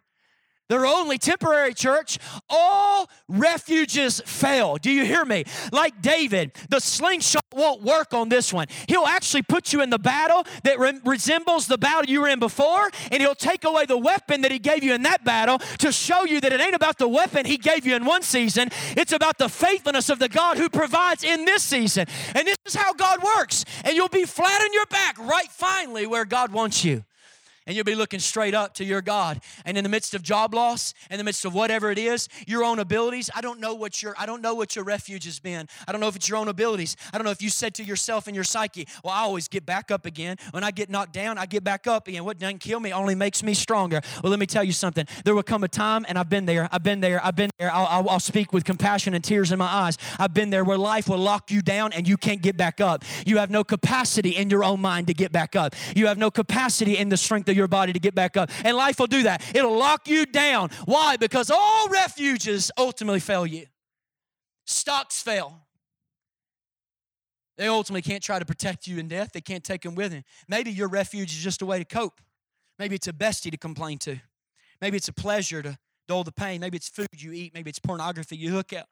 They're 0.69 0.85
only 0.85 1.17
temporary, 1.17 1.73
church. 1.73 2.19
All 2.49 3.09
refuges 3.27 4.21
fail. 4.25 4.77
Do 4.77 4.91
you 4.91 5.03
hear 5.03 5.25
me? 5.25 5.43
Like 5.71 6.01
David, 6.01 6.51
the 6.69 6.79
slingshot 6.79 7.43
won't 7.51 7.81
work 7.81 8.13
on 8.13 8.29
this 8.29 8.53
one. 8.53 8.67
He'll 8.87 9.05
actually 9.05 9.41
put 9.41 9.73
you 9.73 9.81
in 9.81 9.89
the 9.89 9.97
battle 9.97 10.45
that 10.63 10.77
re- 10.79 10.99
resembles 11.03 11.65
the 11.65 11.79
battle 11.79 12.05
you 12.05 12.21
were 12.21 12.29
in 12.29 12.39
before, 12.39 12.89
and 13.11 13.21
he'll 13.21 13.35
take 13.35 13.63
away 13.65 13.85
the 13.85 13.97
weapon 13.97 14.41
that 14.41 14.51
he 14.51 14.59
gave 14.59 14.83
you 14.83 14.93
in 14.93 15.01
that 15.03 15.23
battle 15.23 15.57
to 15.79 15.91
show 15.91 16.23
you 16.23 16.39
that 16.41 16.53
it 16.53 16.61
ain't 16.61 16.75
about 16.75 16.99
the 16.99 17.07
weapon 17.07 17.45
he 17.45 17.57
gave 17.57 17.85
you 17.85 17.95
in 17.95 18.05
one 18.05 18.21
season, 18.21 18.69
it's 18.95 19.11
about 19.11 19.39
the 19.39 19.49
faithfulness 19.49 20.09
of 20.09 20.19
the 20.19 20.29
God 20.29 20.57
who 20.57 20.69
provides 20.69 21.23
in 21.23 21.45
this 21.45 21.63
season. 21.63 22.05
And 22.35 22.47
this 22.47 22.57
is 22.65 22.75
how 22.75 22.93
God 22.93 23.23
works. 23.23 23.65
And 23.83 23.95
you'll 23.95 24.07
be 24.07 24.25
flat 24.25 24.61
on 24.61 24.71
your 24.73 24.85
back 24.85 25.17
right 25.17 25.49
finally 25.51 26.05
where 26.05 26.25
God 26.25 26.51
wants 26.51 26.85
you 26.85 27.03
and 27.69 27.75
you'll 27.75 27.85
be 27.85 27.93
looking 27.93 28.19
straight 28.19 28.55
up 28.55 28.73
to 28.73 28.83
your 28.83 28.99
God. 28.99 29.41
And 29.63 29.77
in 29.77 29.83
the 29.83 29.91
midst 29.91 30.15
of 30.15 30.23
job 30.23 30.55
loss, 30.55 30.95
in 31.11 31.19
the 31.19 31.23
midst 31.23 31.45
of 31.45 31.53
whatever 31.53 31.91
it 31.91 31.99
is, 31.99 32.27
your 32.47 32.63
own 32.63 32.79
abilities, 32.79 33.29
I 33.35 33.41
don't 33.41 33.59
know 33.59 33.75
what 33.75 34.01
your 34.01 34.15
I 34.17 34.25
don't 34.25 34.41
know 34.41 34.55
what 34.55 34.75
your 34.75 34.83
refuge 34.83 35.25
has 35.25 35.39
been. 35.39 35.67
I 35.87 35.91
don't 35.91 36.01
know 36.01 36.07
if 36.07 36.15
it's 36.15 36.27
your 36.27 36.39
own 36.39 36.47
abilities. 36.47 36.97
I 37.13 37.19
don't 37.19 37.25
know 37.25 37.31
if 37.31 37.43
you 37.43 37.51
said 37.51 37.75
to 37.75 37.83
yourself 37.83 38.27
in 38.27 38.33
your 38.33 38.43
psyche, 38.43 38.87
"Well, 39.03 39.13
I 39.13 39.19
always 39.19 39.47
get 39.47 39.67
back 39.67 39.91
up 39.91 40.07
again. 40.07 40.37
When 40.49 40.63
I 40.63 40.71
get 40.71 40.89
knocked 40.89 41.13
down, 41.13 41.37
I 41.37 41.45
get 41.45 41.63
back 41.63 41.85
up 41.85 42.07
again. 42.07 42.25
What 42.25 42.39
doesn't 42.39 42.57
kill 42.57 42.79
me 42.79 42.91
only 42.91 43.13
makes 43.13 43.43
me 43.43 43.53
stronger." 43.53 44.01
Well, 44.23 44.31
let 44.31 44.39
me 44.39 44.47
tell 44.47 44.63
you 44.63 44.73
something. 44.73 45.05
There 45.23 45.35
will 45.35 45.43
come 45.43 45.63
a 45.63 45.67
time, 45.67 46.07
and 46.09 46.17
I've 46.17 46.29
been 46.29 46.47
there. 46.47 46.69
I've 46.71 46.81
been 46.81 47.01
there. 47.01 47.23
I've 47.23 47.35
been 47.35 47.51
there. 47.59 47.71
I'll, 47.71 47.85
I'll, 47.85 48.09
I'll 48.09 48.19
speak 48.19 48.51
with 48.51 48.63
compassion 48.63 49.13
and 49.13 49.23
tears 49.23 49.51
in 49.51 49.59
my 49.59 49.67
eyes. 49.67 49.99
I've 50.17 50.33
been 50.33 50.49
there 50.49 50.63
where 50.63 50.77
life 50.79 51.07
will 51.07 51.19
lock 51.19 51.51
you 51.51 51.61
down 51.61 51.93
and 51.93 52.07
you 52.07 52.17
can't 52.17 52.41
get 52.41 52.57
back 52.57 52.81
up. 52.81 53.03
You 53.27 53.37
have 53.37 53.51
no 53.51 53.63
capacity 53.63 54.35
in 54.35 54.49
your 54.49 54.63
own 54.63 54.81
mind 54.81 55.05
to 55.05 55.13
get 55.13 55.31
back 55.31 55.55
up. 55.55 55.75
You 55.95 56.07
have 56.07 56.17
no 56.17 56.31
capacity 56.31 56.97
in 56.97 57.09
the 57.09 57.17
strength 57.17 57.47
of 57.47 57.58
your 57.59 57.67
body 57.67 57.93
to 57.93 57.99
get 57.99 58.15
back 58.15 58.37
up. 58.37 58.49
And 58.65 58.75
life 58.75 58.97
will 58.97 59.07
do 59.07 59.23
that. 59.23 59.43
It'll 59.55 59.77
lock 59.77 60.07
you 60.07 60.25
down. 60.25 60.69
Why? 60.85 61.17
Because 61.17 61.51
all 61.51 61.87
refuges 61.89 62.71
ultimately 62.77 63.19
fail 63.19 63.45
you. 63.45 63.67
Stocks 64.65 65.21
fail. 65.21 65.61
They 67.57 67.67
ultimately 67.67 68.01
can't 68.01 68.23
try 68.23 68.39
to 68.39 68.45
protect 68.45 68.87
you 68.87 68.97
in 68.97 69.07
death. 69.09 69.31
They 69.33 69.41
can't 69.41 69.63
take 69.63 69.81
them 69.81 69.93
with 69.93 70.11
them. 70.11 70.23
Maybe 70.47 70.71
your 70.71 70.87
refuge 70.87 71.31
is 71.33 71.39
just 71.39 71.61
a 71.61 71.65
way 71.65 71.77
to 71.77 71.85
cope. 71.85 72.21
Maybe 72.79 72.95
it's 72.95 73.07
a 73.07 73.13
bestie 73.13 73.51
to 73.51 73.57
complain 73.57 73.97
to. 73.99 74.17
Maybe 74.81 74.95
it's 74.95 75.09
a 75.09 75.13
pleasure 75.13 75.61
to 75.61 75.77
dull 76.07 76.23
the 76.23 76.31
pain. 76.31 76.61
Maybe 76.61 76.77
it's 76.77 76.87
food 76.87 77.07
you 77.17 77.33
eat. 77.33 77.53
Maybe 77.53 77.69
it's 77.69 77.79
pornography 77.79 78.37
you 78.37 78.51
hook 78.51 78.71
up. 78.71 78.87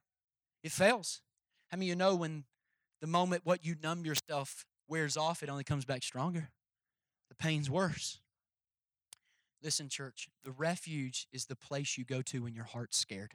It 0.64 0.72
fails. 0.74 1.22
How 1.70 1.78
many 1.78 1.86
of 1.86 1.90
you 1.90 1.96
know 1.96 2.16
when 2.16 2.44
the 3.00 3.08
moment 3.08 3.44
what 3.46 3.66
you 3.66 3.76
numb 3.82 4.06
yourself 4.06 4.66
wears 4.90 5.16
off, 5.16 5.44
it 5.44 5.50
only 5.50 5.64
comes 5.64 5.86
back 5.86 6.04
stronger? 6.04 6.50
the 7.30 7.36
pain's 7.36 7.70
worse. 7.70 8.20
Listen, 9.64 9.90
church, 9.90 10.30
the 10.44 10.52
refuge 10.52 11.28
is 11.32 11.46
the 11.46 11.56
place 11.56 11.98
you 11.98 12.06
go 12.06 12.22
to 12.22 12.44
when 12.44 12.54
your 12.54 12.66
heart's 12.66 12.98
scared. 12.98 13.34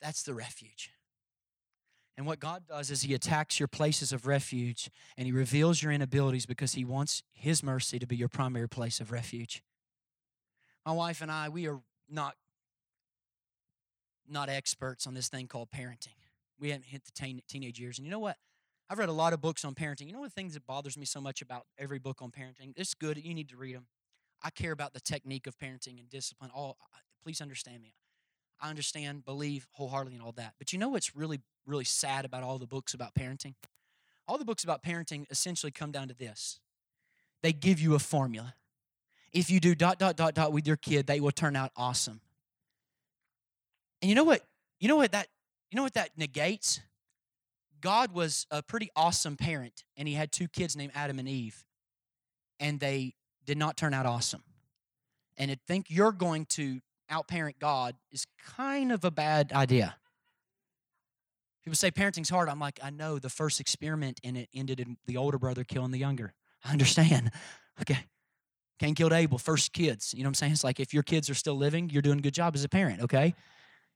That's 0.00 0.22
the 0.22 0.34
refuge. 0.34 0.90
And 2.16 2.26
what 2.26 2.38
God 2.38 2.64
does 2.68 2.90
is 2.90 3.02
He 3.02 3.14
attacks 3.14 3.58
your 3.58 3.68
places 3.68 4.12
of 4.12 4.26
refuge 4.26 4.90
and 5.16 5.26
He 5.26 5.32
reveals 5.32 5.82
your 5.82 5.92
inabilities 5.92 6.46
because 6.46 6.74
He 6.74 6.84
wants 6.84 7.22
His 7.32 7.62
mercy 7.62 7.98
to 7.98 8.06
be 8.06 8.16
your 8.16 8.28
primary 8.28 8.68
place 8.68 9.00
of 9.00 9.10
refuge. 9.10 9.62
My 10.86 10.92
wife 10.92 11.22
and 11.22 11.30
I, 11.30 11.48
we 11.48 11.66
are 11.66 11.80
not, 12.08 12.34
not 14.28 14.48
experts 14.48 15.06
on 15.06 15.14
this 15.14 15.28
thing 15.28 15.48
called 15.48 15.70
parenting. 15.70 16.16
We 16.60 16.68
haven't 16.68 16.86
hit 16.86 17.04
the 17.04 17.10
teen, 17.10 17.42
teenage 17.48 17.80
years. 17.80 17.98
And 17.98 18.06
you 18.06 18.10
know 18.10 18.18
what? 18.18 18.36
I've 18.90 18.98
read 18.98 19.08
a 19.08 19.12
lot 19.12 19.32
of 19.32 19.40
books 19.40 19.64
on 19.64 19.74
parenting. 19.74 20.06
You 20.06 20.12
know 20.12 20.20
one 20.20 20.26
of 20.26 20.34
the 20.34 20.40
things 20.40 20.54
that 20.54 20.66
bothers 20.66 20.96
me 20.96 21.06
so 21.06 21.20
much 21.20 21.40
about 21.40 21.64
every 21.78 21.98
book 21.98 22.20
on 22.20 22.30
parenting? 22.30 22.72
It's 22.76 22.94
good. 22.94 23.16
You 23.16 23.34
need 23.34 23.48
to 23.48 23.56
read 23.56 23.76
them. 23.76 23.86
I 24.42 24.50
care 24.50 24.72
about 24.72 24.92
the 24.92 25.00
technique 25.00 25.46
of 25.46 25.56
parenting 25.58 25.98
and 25.98 26.10
discipline. 26.10 26.50
All, 26.54 26.76
please 27.22 27.40
understand 27.40 27.82
me. 27.82 27.94
I 28.60 28.70
understand, 28.70 29.24
believe 29.24 29.66
wholeheartedly, 29.72 30.14
and 30.14 30.22
all 30.22 30.32
that. 30.32 30.54
But 30.58 30.72
you 30.72 30.78
know 30.78 30.90
what's 30.90 31.16
really, 31.16 31.40
really 31.66 31.84
sad 31.84 32.24
about 32.24 32.42
all 32.42 32.58
the 32.58 32.66
books 32.66 32.94
about 32.94 33.14
parenting? 33.14 33.54
All 34.28 34.38
the 34.38 34.44
books 34.44 34.64
about 34.64 34.82
parenting 34.82 35.24
essentially 35.30 35.72
come 35.72 35.90
down 35.90 36.08
to 36.08 36.14
this 36.14 36.60
they 37.44 37.52
give 37.52 37.78
you 37.78 37.94
a 37.94 37.98
formula. 37.98 38.54
If 39.30 39.50
you 39.50 39.60
do 39.60 39.74
dot, 39.74 39.98
dot, 39.98 40.16
dot, 40.16 40.32
dot 40.32 40.50
with 40.50 40.66
your 40.66 40.76
kid, 40.76 41.06
they 41.06 41.20
will 41.20 41.30
turn 41.30 41.56
out 41.56 41.72
awesome. 41.76 42.22
And 44.00 44.08
you 44.08 44.14
know 44.14 44.24
what? 44.24 44.40
You 44.80 44.88
know 44.88 44.96
what 44.96 45.12
that 45.12 45.28
you 45.70 45.76
know 45.76 45.82
what 45.82 45.92
that 45.92 46.16
negates? 46.16 46.80
God 47.84 48.14
was 48.14 48.46
a 48.50 48.62
pretty 48.62 48.88
awesome 48.96 49.36
parent, 49.36 49.84
and 49.94 50.08
he 50.08 50.14
had 50.14 50.32
two 50.32 50.48
kids 50.48 50.74
named 50.74 50.92
Adam 50.94 51.18
and 51.18 51.28
Eve, 51.28 51.66
and 52.58 52.80
they 52.80 53.14
did 53.44 53.58
not 53.58 53.76
turn 53.76 53.92
out 53.92 54.06
awesome. 54.06 54.42
And 55.36 55.50
to 55.50 55.58
think 55.68 55.86
you're 55.90 56.10
going 56.10 56.46
to 56.46 56.80
outparent 57.12 57.58
God 57.58 57.94
is 58.10 58.26
kind 58.56 58.90
of 58.90 59.04
a 59.04 59.10
bad 59.10 59.52
idea. 59.52 59.96
People 61.62 61.76
say 61.76 61.90
parenting's 61.90 62.30
hard. 62.30 62.48
I'm 62.48 62.58
like, 62.58 62.80
I 62.82 62.88
know 62.88 63.18
the 63.18 63.28
first 63.28 63.60
experiment 63.60 64.18
and 64.24 64.38
it 64.38 64.48
ended 64.54 64.80
in 64.80 64.96
the 65.06 65.18
older 65.18 65.38
brother 65.38 65.62
killing 65.62 65.90
the 65.90 65.98
younger. 65.98 66.32
I 66.64 66.72
understand. 66.72 67.30
Okay. 67.80 67.98
Cain 68.78 68.94
killed 68.94 69.12
Abel, 69.12 69.36
first 69.36 69.72
kids. 69.72 70.14
You 70.14 70.22
know 70.22 70.28
what 70.28 70.30
I'm 70.30 70.34
saying? 70.34 70.52
It's 70.52 70.62
like 70.62 70.78
if 70.78 70.94
your 70.94 71.02
kids 71.02 71.28
are 71.28 71.34
still 71.34 71.56
living, 71.56 71.90
you're 71.90 72.02
doing 72.02 72.20
a 72.20 72.22
good 72.22 72.32
job 72.32 72.54
as 72.54 72.62
a 72.62 72.68
parent, 72.68 73.00
okay? 73.00 73.34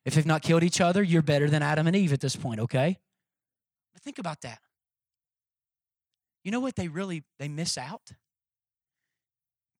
If 0.04 0.16
they've 0.16 0.26
not 0.26 0.42
killed 0.42 0.64
each 0.64 0.80
other, 0.80 1.00
you're 1.00 1.22
better 1.22 1.48
than 1.48 1.62
Adam 1.62 1.86
and 1.86 1.94
Eve 1.94 2.12
at 2.12 2.18
this 2.18 2.34
point, 2.34 2.58
okay? 2.58 2.98
But 3.98 4.04
think 4.04 4.20
about 4.20 4.42
that. 4.42 4.60
You 6.44 6.52
know 6.52 6.60
what 6.60 6.76
they 6.76 6.86
really 6.86 7.24
they 7.40 7.48
miss 7.48 7.76
out? 7.76 8.12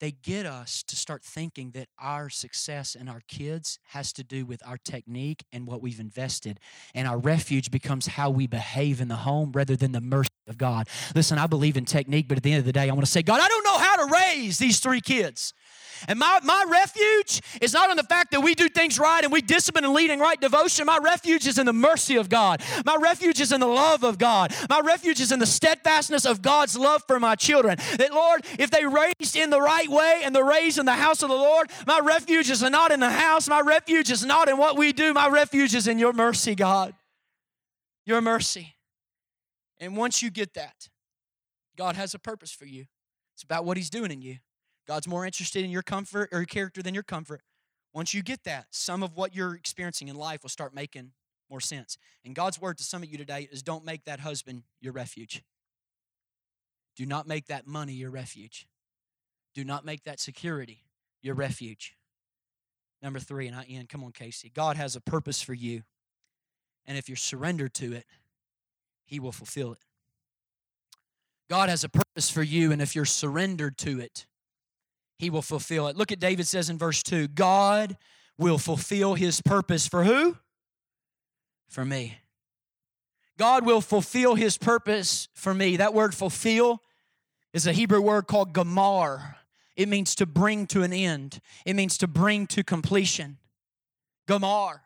they 0.00 0.12
get 0.12 0.46
us 0.46 0.82
to 0.84 0.96
start 0.96 1.24
thinking 1.24 1.72
that 1.72 1.88
our 1.98 2.30
success 2.30 2.94
and 2.94 3.08
our 3.08 3.20
kids 3.26 3.78
has 3.88 4.12
to 4.12 4.22
do 4.22 4.46
with 4.46 4.64
our 4.66 4.78
technique 4.78 5.44
and 5.52 5.66
what 5.66 5.82
we've 5.82 5.98
invested. 5.98 6.60
And 6.94 7.08
our 7.08 7.18
refuge 7.18 7.70
becomes 7.70 8.06
how 8.06 8.30
we 8.30 8.46
behave 8.46 9.00
in 9.00 9.08
the 9.08 9.16
home 9.16 9.50
rather 9.52 9.74
than 9.74 9.90
the 9.90 10.00
mercy 10.00 10.28
of 10.49 10.59
God. 10.59 10.88
Listen, 11.14 11.38
I 11.38 11.46
believe 11.46 11.76
in 11.76 11.84
technique, 11.84 12.28
but 12.28 12.36
at 12.36 12.42
the 12.42 12.53
end 12.53 12.61
of 12.61 12.66
the 12.66 12.72
day, 12.72 12.88
I 12.88 12.92
want 12.92 13.07
to 13.07 13.11
say, 13.11 13.22
God, 13.22 13.40
I 13.40 13.49
don't 13.49 13.64
know 13.64 13.78
how 13.78 14.07
to 14.07 14.12
raise 14.12 14.59
these 14.59 14.80
three 14.80 15.01
kids. 15.01 15.55
And 16.07 16.18
my, 16.18 16.38
my 16.44 16.64
refuge 16.68 17.40
is 17.61 17.72
not 17.72 17.90
on 17.90 17.96
the 17.96 18.05
fact 18.05 18.30
that 18.30 18.40
we 18.40 18.55
do 18.55 18.68
things 18.68 18.99
right 18.99 19.24
and 19.24 19.32
we 19.32 19.40
discipline 19.40 19.84
and 19.84 19.94
lead 19.94 20.11
in 20.11 20.20
right 20.20 20.40
devotion. 20.40 20.86
My 20.86 20.99
refuge 20.99 21.46
is 21.46 21.59
in 21.59 21.66
the 21.66 21.72
mercy 21.72 22.16
of 22.16 22.28
God. 22.28 22.62
My 22.84 22.96
refuge 22.96 23.40
is 23.40 23.51
in 23.51 23.61
the 23.61 23.66
love 23.66 24.05
of 24.05 24.18
God. 24.18 24.55
My 24.68 24.80
refuge 24.80 25.20
is 25.20 25.32
in 25.32 25.38
the 25.38 25.46
steadfastness 25.46 26.24
of 26.24 26.42
God's 26.42 26.76
love 26.76 27.03
for 27.07 27.18
my 27.18 27.34
children. 27.34 27.78
That, 27.96 28.12
Lord, 28.12 28.44
if 28.59 28.70
they 28.70 28.86
raised 28.86 29.34
in 29.34 29.51
the 29.51 29.61
right 29.61 29.88
way 29.88 30.20
and 30.22 30.34
they're 30.34 30.44
raised 30.44 30.78
in 30.78 30.86
the 30.86 30.92
house 30.92 31.22
of 31.22 31.30
the 31.30 31.34
Lord, 31.34 31.70
my 31.86 32.01
refuge 32.01 32.51
is 32.51 32.62
not 32.62 32.92
in 32.92 33.01
the 33.01 33.11
house. 33.11 33.49
My 33.49 33.61
refuge 33.61 34.11
is 34.11 34.24
not 34.24 34.49
in 34.49 34.57
what 34.57 34.76
we 34.76 34.92
do. 34.92 35.12
My 35.12 35.28
refuge 35.28 35.74
is 35.74 35.88
in 35.88 35.99
your 35.99 36.12
mercy, 36.12 36.55
God. 36.55 36.94
Your 38.05 38.20
mercy. 38.20 38.78
And 39.81 39.97
once 39.97 40.22
you 40.22 40.31
get 40.31 40.55
that, 40.55 40.89
God 41.76 41.97
has 41.97 42.14
a 42.14 42.18
purpose 42.18 42.53
for 42.53 42.66
you. 42.66 42.87
It's 43.35 43.43
about 43.43 43.64
what 43.64 43.76
He's 43.76 43.91
doing 43.91 44.11
in 44.11 44.20
you. 44.20 44.39
God's 44.87 45.07
more 45.07 45.24
interested 45.24 45.64
in 45.64 45.70
your 45.70 45.83
comfort 45.83 46.31
or 46.33 46.39
your 46.39 46.47
character 46.47 46.83
than 46.83 46.95
your 46.95 47.03
comfort. 47.03 47.43
Once 47.93 48.14
you 48.14 48.22
get 48.22 48.45
that, 48.45 48.66
some 48.70 49.03
of 49.03 49.16
what 49.16 49.35
you're 49.35 49.55
experiencing 49.55 50.09
in 50.09 50.16
life 50.16 50.43
will 50.43 50.51
start 50.51 50.74
making 50.74 51.12
more 51.51 51.61
sense. 51.61 51.97
And 52.24 52.35
God's 52.35 52.61
word 52.61 52.79
to 52.79 52.85
some 52.85 53.03
of 53.03 53.09
you 53.09 53.18
today 53.18 53.49
is 53.51 53.62
don't 53.62 53.85
make 53.85 54.05
that 54.05 54.20
husband 54.20 54.64
your 54.81 54.93
refuge. 54.93 55.43
Do 56.97 57.07
not 57.07 57.26
make 57.26 57.47
that 57.47 57.66
money 57.66 57.93
your 57.93 58.11
refuge. 58.11 58.66
Do 59.55 59.64
not 59.64 59.85
make 59.85 60.05
that 60.05 60.20
security 60.20 60.85
your 61.22 61.35
refuge. 61.35 61.97
Number 63.03 63.20
three, 63.20 63.47
and 63.47 63.57
I 63.57 63.64
end. 63.64 63.89
Come 63.89 64.03
on, 64.03 64.12
Casey. 64.12 64.51
God 64.53 64.76
has 64.76 64.97
a 64.97 65.01
purpose 65.01 65.41
for 65.41 65.55
you. 65.55 65.83
And 66.87 66.99
if 66.99 67.09
you're 67.09 67.16
surrendered 67.16 67.74
to 67.74 67.93
it, 67.93 68.05
He 69.09 69.20
will 69.20 69.32
fulfill 69.32 69.72
it. 69.72 69.78
God 71.48 71.70
has 71.70 71.82
a 71.82 71.88
purpose 71.88 72.28
for 72.28 72.42
you, 72.42 72.72
and 72.72 72.82
if 72.82 72.94
you're 72.94 73.06
surrendered 73.06 73.78
to 73.78 74.00
it, 74.00 74.26
he 75.18 75.30
will 75.30 75.42
fulfill 75.42 75.88
it. 75.88 75.96
Look 75.96 76.12
at 76.12 76.20
David 76.20 76.46
says 76.46 76.68
in 76.68 76.76
verse 76.76 77.02
2 77.02 77.28
God 77.28 77.96
will 78.36 78.59
fulfill 78.59 79.14
his 79.14 79.40
purpose 79.40 79.88
for 79.88 80.04
who? 80.04 80.36
For 81.70 81.86
me. 81.86 82.18
God 83.38 83.64
will 83.64 83.80
fulfill 83.80 84.34
his 84.34 84.59
purpose 84.59 85.28
for 85.32 85.54
me. 85.54 85.78
That 85.78 85.94
word 85.94 86.14
fulfill 86.14 86.82
is 87.54 87.66
a 87.66 87.72
Hebrew 87.72 88.02
word 88.02 88.26
called 88.26 88.52
gamar. 88.52 89.36
It 89.74 89.88
means 89.88 90.14
to 90.16 90.26
bring 90.26 90.66
to 90.68 90.82
an 90.82 90.92
end, 90.92 91.40
it 91.64 91.74
means 91.74 91.96
to 91.98 92.06
bring 92.06 92.46
to 92.48 92.62
completion. 92.62 93.38
Gamar. 94.28 94.80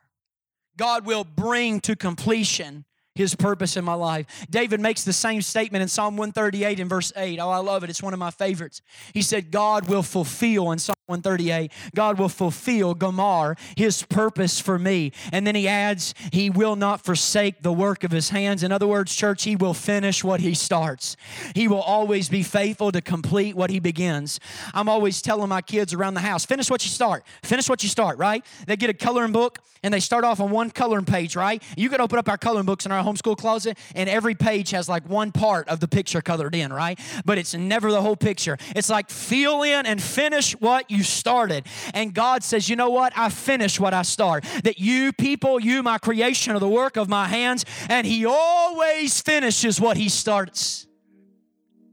God 0.77 1.05
will 1.05 1.25
bring 1.25 1.81
to 1.81 1.97
completion 1.97 2.85
his 3.15 3.35
purpose 3.35 3.77
in 3.77 3.85
my 3.85 3.95
life. 3.95 4.27
David 4.49 4.81
makes 4.81 5.05
the 5.05 5.13
same 5.13 5.43
statement 5.43 5.83
in 5.83 5.89
Psalm 5.89 6.17
138 6.17 6.81
in 6.81 6.89
verse 6.89 7.13
8. 7.15 7.39
Oh, 7.39 7.51
I 7.51 7.59
love 7.59 7.85
it. 7.85 7.91
It's 7.91 8.03
one 8.03 8.13
of 8.13 8.19
my 8.19 8.31
favorites. 8.31 8.83
He 9.13 9.23
said, 9.23 9.51
God 9.51 9.89
will 9.89 10.03
fulfill 10.03 10.73
in 10.73 10.79
Psalm 10.79 10.95
138, 11.07 11.73
God 11.97 12.17
will 12.17 12.29
fulfill 12.29 12.95
Gamar, 12.95 13.59
his 13.77 14.05
purpose 14.05 14.61
for 14.61 14.79
me. 14.79 15.13
And 15.33 15.45
then 15.45 15.57
he 15.57 15.67
adds, 15.67 16.15
He 16.31 16.49
will 16.49 16.77
not 16.77 17.05
forsake 17.05 17.63
the 17.63 17.73
work 17.73 18.05
of 18.05 18.13
his 18.13 18.29
hands. 18.29 18.63
In 18.63 18.71
other 18.71 18.87
words, 18.87 19.15
church, 19.15 19.43
he 19.43 19.57
will 19.57 19.75
finish 19.75 20.23
what 20.23 20.41
he 20.41 20.55
starts. 20.55 21.17
He 21.57 21.67
will 21.67 21.81
always 21.81 22.29
be 22.29 22.45
faithful 22.45 22.93
to 22.93 23.01
complete 23.01 23.57
what 23.57 23.71
he 23.71 23.81
begins. 23.81 24.39
I'm 24.75 24.89
always 24.89 25.21
telling 25.21 25.49
my 25.49 25.61
kids 25.61 25.93
around 25.93 26.15
the 26.15 26.21
house, 26.21 26.47
finish 26.47 26.71
what 26.71 26.85
you 26.85 26.91
start. 26.91 27.25
Finish 27.43 27.69
what 27.69 27.83
you 27.83 27.89
start, 27.89 28.19
right? 28.19 28.45
They 28.67 28.77
get 28.77 28.89
a 28.89 28.95
coloring 28.95 29.33
book 29.33 29.59
and 29.83 29.93
they 29.93 30.01
start 30.01 30.25
off 30.25 30.41
on 30.41 30.51
one 30.51 30.71
coloring 30.71 31.05
page, 31.05 31.35
right? 31.35 31.63
You 31.77 31.89
can 31.89 32.01
open 32.01 32.19
up 32.19 32.29
our 32.29 32.39
coloring 32.39 32.67
books 32.67 32.87
in 32.87 32.93
our 32.93 33.03
homeschool 33.03 33.37
closet, 33.37 33.77
and 33.95 34.09
every 34.09 34.35
page 34.35 34.71
has 34.71 34.89
like 34.89 35.09
one 35.09 35.33
part 35.33 35.69
of 35.69 35.81
the 35.81 35.89
picture 35.89 36.21
colored 36.21 36.55
in, 36.55 36.73
right? 36.73 36.99
But 37.25 37.39
it's 37.39 37.55
never 37.55 37.91
the 37.91 38.01
whole 38.01 38.17
picture. 38.17 38.57
It's 38.77 38.89
like 38.89 39.11
fill 39.11 39.63
in 39.63 39.87
and 39.87 40.01
finish 40.01 40.53
what 40.53 40.91
you 40.91 41.02
started. 41.03 41.67
And 41.95 42.15
God 42.15 42.43
says, 42.43 42.69
you 42.69 42.77
know 42.77 42.91
what? 42.91 43.13
I 43.17 43.29
finish 43.29 43.79
what 43.79 43.95
I 43.95 44.03
start. 44.03 44.45
That 44.65 44.79
you 44.79 45.13
people, 45.13 45.61
you, 45.61 45.83
my 45.83 45.99
creation, 45.99 46.55
are 46.55 46.59
the 46.59 46.69
work 46.69 46.97
of 46.97 47.09
my 47.09 47.27
hands, 47.27 47.65
and 47.89 48.07
He 48.07 48.25
always 48.27 49.21
finishes 49.21 49.81
what 49.81 49.97
He 49.97 50.09
starts. 50.09 50.87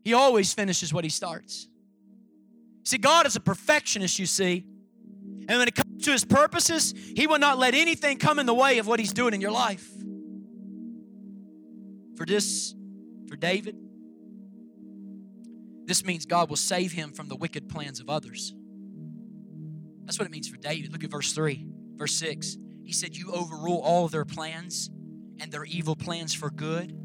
He 0.04 0.14
always 0.14 0.54
finishes 0.54 0.94
what 0.94 1.04
He 1.04 1.10
starts. 1.10 1.68
See, 2.84 2.98
God 2.98 3.28
is 3.28 3.36
a 3.36 3.40
perfectionist, 3.40 4.18
you 4.20 4.26
see. 4.26 4.66
And 5.48 5.60
when 5.60 5.68
it 5.68 5.76
comes 5.76 6.06
to 6.06 6.12
his 6.12 6.26
purposes, 6.26 6.94
he 7.16 7.26
will 7.26 7.40
not 7.40 7.58
let 7.58 7.74
anything 7.74 8.18
come 8.18 8.40
in 8.40 8.46
the 8.46 8.54
way 8.54 8.78
of 8.78 8.88
what 8.88 9.00
he's 9.00 9.14
doing 9.14 9.34
in 9.34 9.42
your 9.42 9.52
life 9.52 9.88
for 12.20 12.26
this, 12.26 12.76
for 13.30 13.38
David, 13.38 13.78
this 15.86 16.04
means 16.04 16.26
God 16.26 16.50
will 16.50 16.58
save 16.58 16.92
him 16.92 17.14
from 17.14 17.30
the 17.30 17.36
wicked 17.38 17.70
plans 17.70 18.02
of 18.02 18.10
others. 18.10 18.54
That's 20.10 20.18
what 20.18 20.26
it 20.26 20.32
means 20.32 20.48
for 20.48 20.58
David. 20.58 20.92
Look 20.92 21.04
at 21.04 21.12
verse 21.12 21.34
3, 21.34 21.68
verse 21.96 22.16
6. 22.16 22.58
He 22.84 22.94
said, 22.94 23.16
You 23.16 23.32
overrule 23.32 23.80
all 23.84 24.08
their 24.08 24.26
plans 24.26 24.90
and 25.40 25.52
their 25.52 25.66
evil 25.66 25.96
plans 25.96 26.34
for 26.34 26.50
good. 26.50 26.98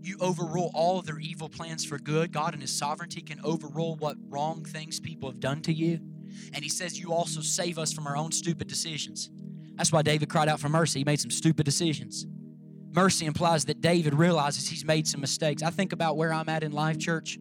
You 0.00 0.16
overrule 0.18 0.70
all 0.72 1.02
their 1.02 1.18
evil 1.18 1.50
plans 1.50 1.84
for 1.84 1.98
good. 1.98 2.32
God 2.32 2.54
in 2.54 2.62
His 2.62 2.74
sovereignty 2.74 3.20
can 3.20 3.42
overrule 3.44 3.96
what 3.96 4.16
wrong 4.26 4.64
things 4.64 4.98
people 4.98 5.28
have 5.28 5.38
done 5.38 5.60
to 5.60 5.72
you. 5.74 6.00
And 6.54 6.64
He 6.64 6.70
says, 6.70 6.98
You 6.98 7.12
also 7.12 7.42
save 7.42 7.78
us 7.78 7.92
from 7.92 8.06
our 8.06 8.16
own 8.16 8.32
stupid 8.32 8.68
decisions. 8.68 9.28
That's 9.74 9.92
why 9.92 10.00
David 10.00 10.30
cried 10.30 10.48
out 10.48 10.60
for 10.60 10.70
mercy. 10.70 11.00
He 11.00 11.04
made 11.04 11.20
some 11.20 11.30
stupid 11.30 11.66
decisions. 11.66 12.26
Mercy 12.90 13.26
implies 13.26 13.66
that 13.66 13.82
David 13.82 14.14
realizes 14.14 14.66
he's 14.66 14.82
made 14.82 15.06
some 15.06 15.20
mistakes. 15.20 15.62
I 15.62 15.68
think 15.68 15.92
about 15.92 16.16
where 16.16 16.32
I'm 16.32 16.48
at 16.48 16.62
in 16.62 16.72
life, 16.72 16.98
church. 16.98 17.38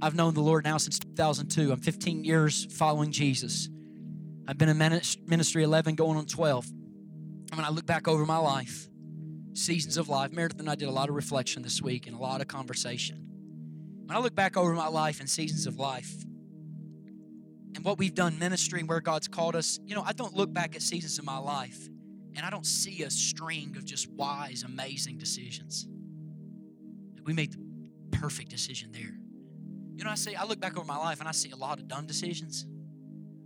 I've 0.00 0.14
known 0.14 0.34
the 0.34 0.40
Lord 0.40 0.62
now 0.62 0.76
since 0.76 1.00
2002. 1.00 1.72
I'm 1.72 1.80
15 1.80 2.22
years 2.22 2.68
following 2.70 3.10
Jesus. 3.10 3.70
I've 4.46 4.58
been 4.58 4.68
in 4.68 4.78
ministry 5.26 5.62
11, 5.62 5.94
going 5.94 6.18
on 6.18 6.26
12. 6.26 6.66
And 6.68 7.56
when 7.56 7.64
I 7.64 7.70
look 7.70 7.86
back 7.86 8.08
over 8.08 8.26
my 8.26 8.36
life, 8.36 8.88
seasons 9.54 9.96
of 9.96 10.08
life. 10.08 10.32
Meredith 10.32 10.60
and 10.60 10.68
I 10.68 10.74
did 10.74 10.88
a 10.88 10.92
lot 10.92 11.08
of 11.08 11.14
reflection 11.14 11.62
this 11.62 11.80
week 11.80 12.06
and 12.06 12.16
a 12.16 12.18
lot 12.18 12.40
of 12.40 12.48
conversation. 12.48 13.26
When 14.06 14.16
I 14.16 14.20
look 14.20 14.34
back 14.34 14.56
over 14.56 14.74
my 14.74 14.88
life 14.88 15.20
and 15.20 15.28
seasons 15.28 15.66
of 15.66 15.78
life 15.78 16.12
and 17.74 17.84
what 17.84 17.98
we've 17.98 18.14
done 18.14 18.38
ministry 18.38 18.80
and 18.80 18.88
where 18.88 19.00
God's 19.00 19.28
called 19.28 19.56
us, 19.56 19.78
you 19.86 19.94
know, 19.94 20.02
I 20.02 20.12
don't 20.12 20.34
look 20.34 20.52
back 20.52 20.76
at 20.76 20.82
seasons 20.82 21.18
of 21.18 21.24
my 21.24 21.38
life 21.38 21.88
and 22.36 22.44
I 22.44 22.50
don't 22.50 22.66
see 22.66 23.02
a 23.02 23.10
string 23.10 23.76
of 23.76 23.84
just 23.84 24.10
wise, 24.10 24.64
amazing 24.64 25.18
decisions. 25.18 25.86
We 27.24 27.32
made 27.32 27.52
the 27.52 28.18
perfect 28.18 28.50
decision 28.50 28.92
there. 28.92 29.14
You 29.96 30.04
know, 30.04 30.10
I 30.10 30.16
say, 30.16 30.34
I 30.34 30.44
look 30.44 30.60
back 30.60 30.76
over 30.76 30.84
my 30.84 30.98
life 30.98 31.20
and 31.20 31.28
I 31.28 31.32
see 31.32 31.50
a 31.50 31.56
lot 31.56 31.78
of 31.78 31.88
dumb 31.88 32.06
decisions, 32.06 32.66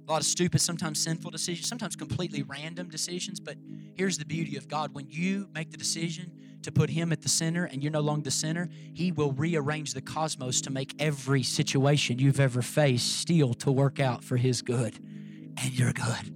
a 0.08 0.12
lot 0.12 0.20
of 0.22 0.26
stupid, 0.26 0.60
sometimes 0.60 1.02
sinful 1.02 1.30
decisions, 1.30 1.68
sometimes 1.68 1.94
completely 1.94 2.42
random 2.42 2.88
decisions. 2.88 3.40
But 3.40 3.56
here's 3.94 4.16
the 4.16 4.24
beauty 4.24 4.56
of 4.56 4.66
God 4.66 4.94
when 4.94 5.06
you 5.08 5.48
make 5.54 5.70
the 5.70 5.76
decision 5.76 6.32
to 6.62 6.72
put 6.72 6.88
Him 6.88 7.12
at 7.12 7.20
the 7.20 7.28
center 7.28 7.66
and 7.66 7.82
you're 7.82 7.92
no 7.92 8.00
longer 8.00 8.24
the 8.24 8.30
center, 8.30 8.68
He 8.94 9.12
will 9.12 9.32
rearrange 9.32 9.92
the 9.92 10.00
cosmos 10.00 10.62
to 10.62 10.70
make 10.70 10.94
every 10.98 11.42
situation 11.42 12.18
you've 12.18 12.40
ever 12.40 12.62
faced 12.62 13.20
still 13.20 13.52
to 13.54 13.70
work 13.70 14.00
out 14.00 14.24
for 14.24 14.38
His 14.38 14.62
good. 14.62 14.96
And 14.96 15.78
you're 15.78 15.92
good. 15.92 16.34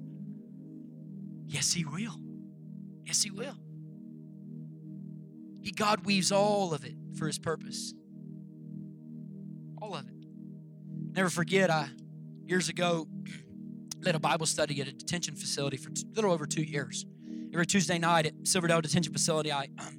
Yes, 1.47 1.73
He 1.73 1.85
will. 1.85 2.21
Yes, 3.07 3.23
He 3.23 3.31
will. 3.31 3.57
He 5.63 5.71
God 5.71 6.05
weaves 6.05 6.31
all 6.31 6.75
of 6.75 6.85
it 6.85 6.95
for 7.17 7.27
His 7.27 7.39
purpose. 7.39 7.95
All 9.81 9.95
of 9.95 10.07
it. 10.07 10.15
Never 11.15 11.31
forget, 11.31 11.71
I 11.71 11.89
years 12.47 12.69
ago 12.69 13.07
led 14.03 14.15
a 14.15 14.19
Bible 14.19 14.47
study 14.47 14.81
at 14.81 14.89
a 14.89 14.93
detention 14.93 15.35
facility 15.35 15.77
for 15.77 15.91
a 15.91 15.95
little 16.15 16.33
over 16.33 16.47
two 16.47 16.63
years. 16.63 17.07
Every 17.53 17.67
Tuesday 17.67 17.99
night 17.99 18.27
at 18.27 18.33
Silverdale 18.45 18.81
Detention 18.81 19.13
Facility, 19.13 19.53
I 19.53 19.69
um, 19.79 19.99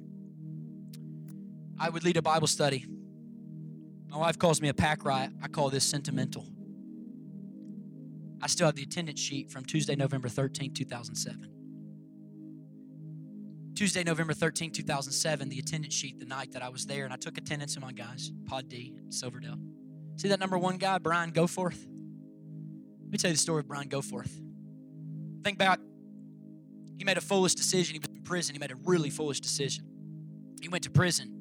I 1.78 1.88
would 1.88 2.04
lead 2.04 2.16
a 2.16 2.22
Bible 2.22 2.46
study. 2.46 2.86
My 4.08 4.16
wife 4.16 4.38
calls 4.38 4.60
me 4.60 4.68
a 4.68 4.74
pack 4.74 5.04
rat. 5.04 5.32
I 5.42 5.48
call 5.48 5.70
this 5.70 5.84
sentimental. 5.84 6.46
I 8.40 8.46
still 8.46 8.66
have 8.66 8.76
the 8.76 8.82
attendance 8.82 9.20
sheet 9.20 9.50
from 9.50 9.64
Tuesday, 9.64 9.96
November 9.96 10.28
13, 10.28 10.72
2007. 10.74 11.50
Tuesday, 13.74 14.04
November 14.04 14.32
13, 14.34 14.70
2007, 14.70 15.48
the 15.48 15.58
attendance 15.58 15.94
sheet 15.94 16.20
the 16.20 16.26
night 16.26 16.52
that 16.52 16.62
I 16.62 16.68
was 16.68 16.86
there, 16.86 17.04
and 17.04 17.12
I 17.12 17.16
took 17.16 17.38
attendance 17.38 17.74
of 17.74 17.82
my 17.82 17.90
guys, 17.90 18.30
Pod 18.46 18.68
D, 18.68 18.94
Silverdale. 19.08 19.58
See 20.16 20.28
that 20.28 20.38
number 20.38 20.56
one 20.56 20.76
guy, 20.76 20.98
Brian 20.98 21.32
Goforth? 21.32 21.84
Let 23.14 23.18
me 23.18 23.22
tell 23.22 23.30
you 23.30 23.36
the 23.36 23.42
story 23.42 23.60
of 23.60 23.68
Brian 23.68 23.88
Goforth. 23.88 24.42
Think 25.44 25.54
about 25.56 25.78
he 26.98 27.04
made 27.04 27.16
a 27.16 27.20
foolish 27.20 27.54
decision. 27.54 27.94
He 27.94 28.00
was 28.00 28.08
in 28.08 28.24
prison. 28.24 28.56
He 28.56 28.58
made 28.58 28.72
a 28.72 28.74
really 28.74 29.08
foolish 29.08 29.38
decision. 29.38 29.84
He 30.60 30.68
went 30.68 30.82
to 30.82 30.90
prison. 30.90 31.32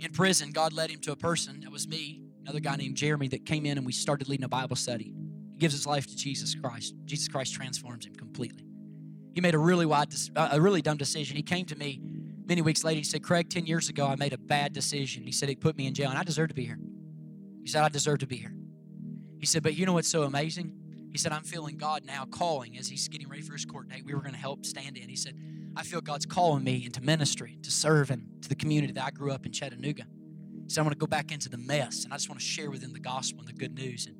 In 0.00 0.10
prison, 0.10 0.50
God 0.50 0.72
led 0.72 0.90
him 0.90 0.98
to 1.02 1.12
a 1.12 1.16
person, 1.16 1.60
that 1.60 1.70
was 1.70 1.86
me, 1.86 2.20
another 2.42 2.58
guy 2.58 2.74
named 2.74 2.96
Jeremy, 2.96 3.28
that 3.28 3.46
came 3.46 3.64
in 3.64 3.78
and 3.78 3.86
we 3.86 3.92
started 3.92 4.28
leading 4.28 4.42
a 4.42 4.48
Bible 4.48 4.74
study. 4.74 5.14
He 5.52 5.58
gives 5.60 5.72
his 5.72 5.86
life 5.86 6.04
to 6.08 6.16
Jesus 6.16 6.56
Christ. 6.56 6.96
Jesus 7.04 7.28
Christ 7.28 7.54
transforms 7.54 8.06
him 8.06 8.16
completely. 8.16 8.66
He 9.34 9.40
made 9.40 9.54
a 9.54 9.58
really 9.58 9.86
wide, 9.86 10.12
a 10.34 10.60
really 10.60 10.82
dumb 10.82 10.96
decision. 10.96 11.36
He 11.36 11.44
came 11.44 11.64
to 11.66 11.76
me 11.76 12.00
many 12.44 12.60
weeks 12.60 12.82
later. 12.82 12.98
He 12.98 13.04
said, 13.04 13.22
Craig, 13.22 13.50
10 13.50 13.66
years 13.66 13.88
ago, 13.88 14.08
I 14.08 14.16
made 14.16 14.32
a 14.32 14.38
bad 14.38 14.72
decision. 14.72 15.22
He 15.22 15.32
said, 15.32 15.48
He 15.48 15.54
put 15.54 15.76
me 15.76 15.86
in 15.86 15.94
jail, 15.94 16.10
and 16.10 16.18
I 16.18 16.24
deserve 16.24 16.48
to 16.48 16.56
be 16.56 16.64
here. 16.64 16.80
He 17.62 17.68
said, 17.68 17.84
I 17.84 17.88
deserve 17.88 18.18
to 18.18 18.26
be 18.26 18.36
here. 18.36 18.56
He 19.38 19.46
said, 19.46 19.62
But 19.62 19.76
you 19.76 19.86
know 19.86 19.92
what's 19.92 20.10
so 20.10 20.24
amazing? 20.24 20.80
He 21.14 21.18
said, 21.18 21.30
I'm 21.30 21.44
feeling 21.44 21.76
God 21.76 22.04
now 22.04 22.24
calling 22.24 22.76
as 22.76 22.88
he's 22.88 23.06
getting 23.06 23.28
ready 23.28 23.40
for 23.40 23.52
his 23.52 23.64
court 23.64 23.88
date. 23.88 24.04
We 24.04 24.14
were 24.14 24.20
going 24.20 24.34
to 24.34 24.38
help 24.38 24.66
stand 24.66 24.96
in. 24.96 25.08
He 25.08 25.14
said, 25.14 25.38
I 25.76 25.84
feel 25.84 26.00
God's 26.00 26.26
calling 26.26 26.64
me 26.64 26.84
into 26.84 27.00
ministry, 27.00 27.56
to 27.62 27.70
serve 27.70 28.10
and 28.10 28.26
to 28.42 28.48
the 28.48 28.56
community 28.56 28.92
that 28.94 29.04
I 29.04 29.10
grew 29.12 29.30
up 29.30 29.46
in 29.46 29.52
Chattanooga. 29.52 30.06
He 30.64 30.70
said, 30.70 30.80
I 30.80 30.82
want 30.82 30.94
to 30.94 30.98
go 30.98 31.06
back 31.06 31.30
into 31.30 31.48
the 31.48 31.56
mess, 31.56 32.02
and 32.02 32.12
I 32.12 32.16
just 32.16 32.28
want 32.28 32.40
to 32.40 32.44
share 32.44 32.68
with 32.68 32.80
them 32.80 32.92
the 32.92 32.98
gospel 32.98 33.38
and 33.38 33.48
the 33.48 33.52
good 33.52 33.76
news. 33.76 34.06
And 34.06 34.16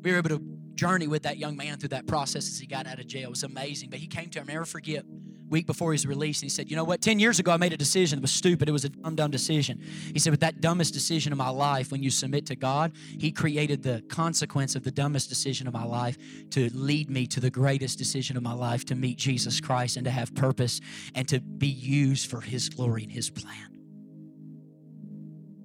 we 0.00 0.10
were 0.10 0.16
able 0.16 0.30
to 0.30 0.42
journey 0.74 1.06
with 1.06 1.24
that 1.24 1.36
young 1.36 1.54
man 1.54 1.76
through 1.76 1.90
that 1.90 2.06
process 2.06 2.48
as 2.48 2.58
he 2.58 2.66
got 2.66 2.86
out 2.86 2.98
of 2.98 3.06
jail. 3.06 3.24
It 3.24 3.30
was 3.30 3.42
amazing. 3.42 3.90
But 3.90 3.98
he 3.98 4.06
came 4.06 4.30
to, 4.30 4.40
I'll 4.40 4.46
never 4.46 4.64
forget, 4.64 5.04
week 5.48 5.66
before 5.66 5.92
he 5.92 5.94
was 5.94 6.06
released, 6.06 6.42
he 6.42 6.48
said, 6.48 6.70
You 6.70 6.76
know 6.76 6.84
what? 6.84 7.00
10 7.00 7.18
years 7.18 7.38
ago, 7.38 7.52
I 7.52 7.56
made 7.56 7.72
a 7.72 7.76
decision 7.76 8.18
that 8.18 8.22
was 8.22 8.32
stupid. 8.32 8.68
It 8.68 8.72
was 8.72 8.84
a 8.84 8.88
dumb, 8.88 9.16
dumb 9.16 9.30
decision. 9.30 9.80
He 10.12 10.18
said, 10.18 10.30
But 10.30 10.40
that 10.40 10.60
dumbest 10.60 10.92
decision 10.94 11.32
of 11.32 11.38
my 11.38 11.48
life, 11.48 11.90
when 11.90 12.02
you 12.02 12.10
submit 12.10 12.46
to 12.46 12.56
God, 12.56 12.92
He 13.18 13.32
created 13.32 13.82
the 13.82 14.02
consequence 14.08 14.74
of 14.74 14.84
the 14.84 14.90
dumbest 14.90 15.28
decision 15.28 15.66
of 15.66 15.74
my 15.74 15.84
life 15.84 16.16
to 16.50 16.70
lead 16.74 17.10
me 17.10 17.26
to 17.28 17.40
the 17.40 17.50
greatest 17.50 17.98
decision 17.98 18.36
of 18.36 18.42
my 18.42 18.52
life 18.52 18.84
to 18.86 18.94
meet 18.94 19.18
Jesus 19.18 19.60
Christ 19.60 19.96
and 19.96 20.04
to 20.04 20.10
have 20.10 20.34
purpose 20.34 20.80
and 21.14 21.28
to 21.28 21.40
be 21.40 21.68
used 21.68 22.30
for 22.30 22.40
His 22.40 22.68
glory 22.68 23.02
and 23.02 23.12
His 23.12 23.30
plan. 23.30 23.78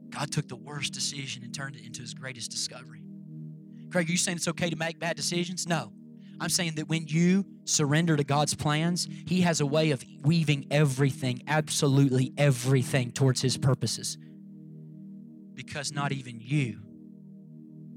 God 0.10 0.32
took 0.32 0.48
the 0.48 0.56
worst 0.56 0.94
decision 0.94 1.44
and 1.44 1.54
turned 1.54 1.76
it 1.76 1.86
into 1.86 2.02
His 2.02 2.14
greatest 2.14 2.52
discovery. 2.52 3.02
Craig, 3.92 4.10
are 4.10 4.12
you 4.12 4.18
saying 4.18 4.38
it's 4.38 4.48
okay 4.48 4.70
to 4.70 4.76
make 4.76 5.00
bad 5.00 5.16
decisions? 5.16 5.68
No. 5.68 5.94
I'm 6.40 6.50
saying 6.50 6.76
that 6.76 6.90
when 6.90 7.08
you 7.08 7.46
surrender 7.66 8.18
to 8.18 8.24
God's 8.24 8.54
plans, 8.54 9.08
He 9.28 9.42
has 9.42 9.62
a 9.62 9.66
way 9.66 9.92
of 9.92 10.04
weaving 10.24 10.68
everything, 10.72 11.44
absolutely 11.48 12.34
everything, 12.38 13.12
towards 13.12 13.42
His 13.42 13.58
purposes. 13.58 14.18
Because 15.54 15.92
not 15.92 16.12
even 16.12 16.40
you 16.42 16.80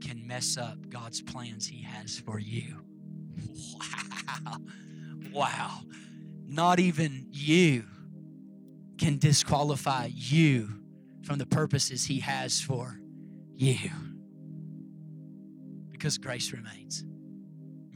can 0.00 0.26
mess 0.26 0.56
up 0.56 0.88
God's 0.88 1.22
plans 1.22 1.66
He 1.66 1.82
has 1.82 2.18
for 2.18 2.38
you. 2.38 2.82
Wow. 4.42 4.58
Wow. 5.32 5.80
Not 6.46 6.78
even 6.78 7.26
you 7.30 7.84
can 8.98 9.18
disqualify 9.18 10.10
you 10.12 10.68
from 11.24 11.38
the 11.38 11.46
purposes 11.46 12.04
He 12.04 12.20
has 12.20 12.60
for 12.60 12.98
you. 13.54 13.90
Because 15.90 16.18
grace 16.18 16.52
remains 16.52 17.04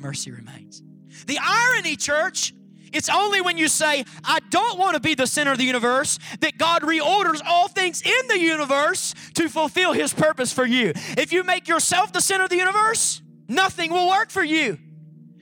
mercy 0.01 0.31
remains. 0.31 0.83
The 1.27 1.39
irony, 1.43 1.97
church, 1.97 2.55
it's 2.93 3.09
only 3.09 3.41
when 3.41 3.57
you 3.57 3.69
say, 3.69 4.05
I 4.25 4.41
don't 4.51 4.79
want 4.79 4.95
to 4.95 5.01
be 5.01 5.15
the 5.15 5.27
center 5.27 5.53
of 5.53 5.59
the 5.59 5.65
universe, 5.65 6.19
that 6.41 6.59
God 6.59 6.83
reorders 6.83 7.41
all 7.47 7.69
things 7.69 8.03
in 8.03 8.29
the 8.29 8.39
universe 8.39 9.15
to 9.35 9.49
fulfill 9.49 9.93
His 9.93 10.13
purpose 10.13 10.53
for 10.53 10.67
you. 10.67 10.93
If 11.17 11.33
you 11.33 11.45
make 11.45 11.69
yourself 11.69 12.13
the 12.13 12.21
center 12.21 12.45
of 12.45 12.51
the 12.51 12.57
universe, 12.57 13.23
nothing 13.49 13.93
will 13.93 14.09
work 14.09 14.31
for 14.31 14.43
you. 14.43 14.79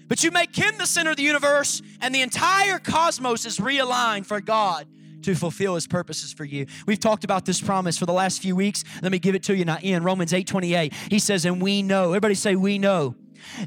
But 0.09 0.25
you 0.25 0.31
make 0.31 0.55
Him 0.55 0.77
the 0.79 0.87
center 0.87 1.11
of 1.11 1.17
the 1.17 1.23
universe, 1.23 1.81
and 2.01 2.15
the 2.15 2.23
entire 2.23 2.79
cosmos 2.79 3.47
is 3.47 3.59
realigned 3.59 4.27
for 4.27 4.41
God 4.41 4.87
to 5.23 5.35
fulfill 5.35 5.75
his 5.75 5.87
purposes 5.87 6.33
for 6.33 6.45
you. 6.45 6.67
We've 6.87 7.01
talked 7.01 7.25
about 7.25 7.45
this 7.45 7.61
promise 7.61 7.99
for 7.99 8.07
the 8.07 8.13
last 8.13 8.41
few 8.41 8.55
weeks. 8.55 8.85
Let 9.03 9.11
me 9.11 9.19
give 9.19 9.35
it 9.35 9.43
to 9.45 9.57
you 9.57 9.65
now 9.65 9.79
in 9.83 10.03
Romans 10.05 10.33
8 10.33 10.47
28. 10.47 10.93
He 11.11 11.19
says, 11.19 11.45
And 11.45 11.61
we 11.61 11.83
know, 11.83 12.11
everybody 12.11 12.35
say, 12.35 12.55
We 12.55 12.79
know 12.79 13.17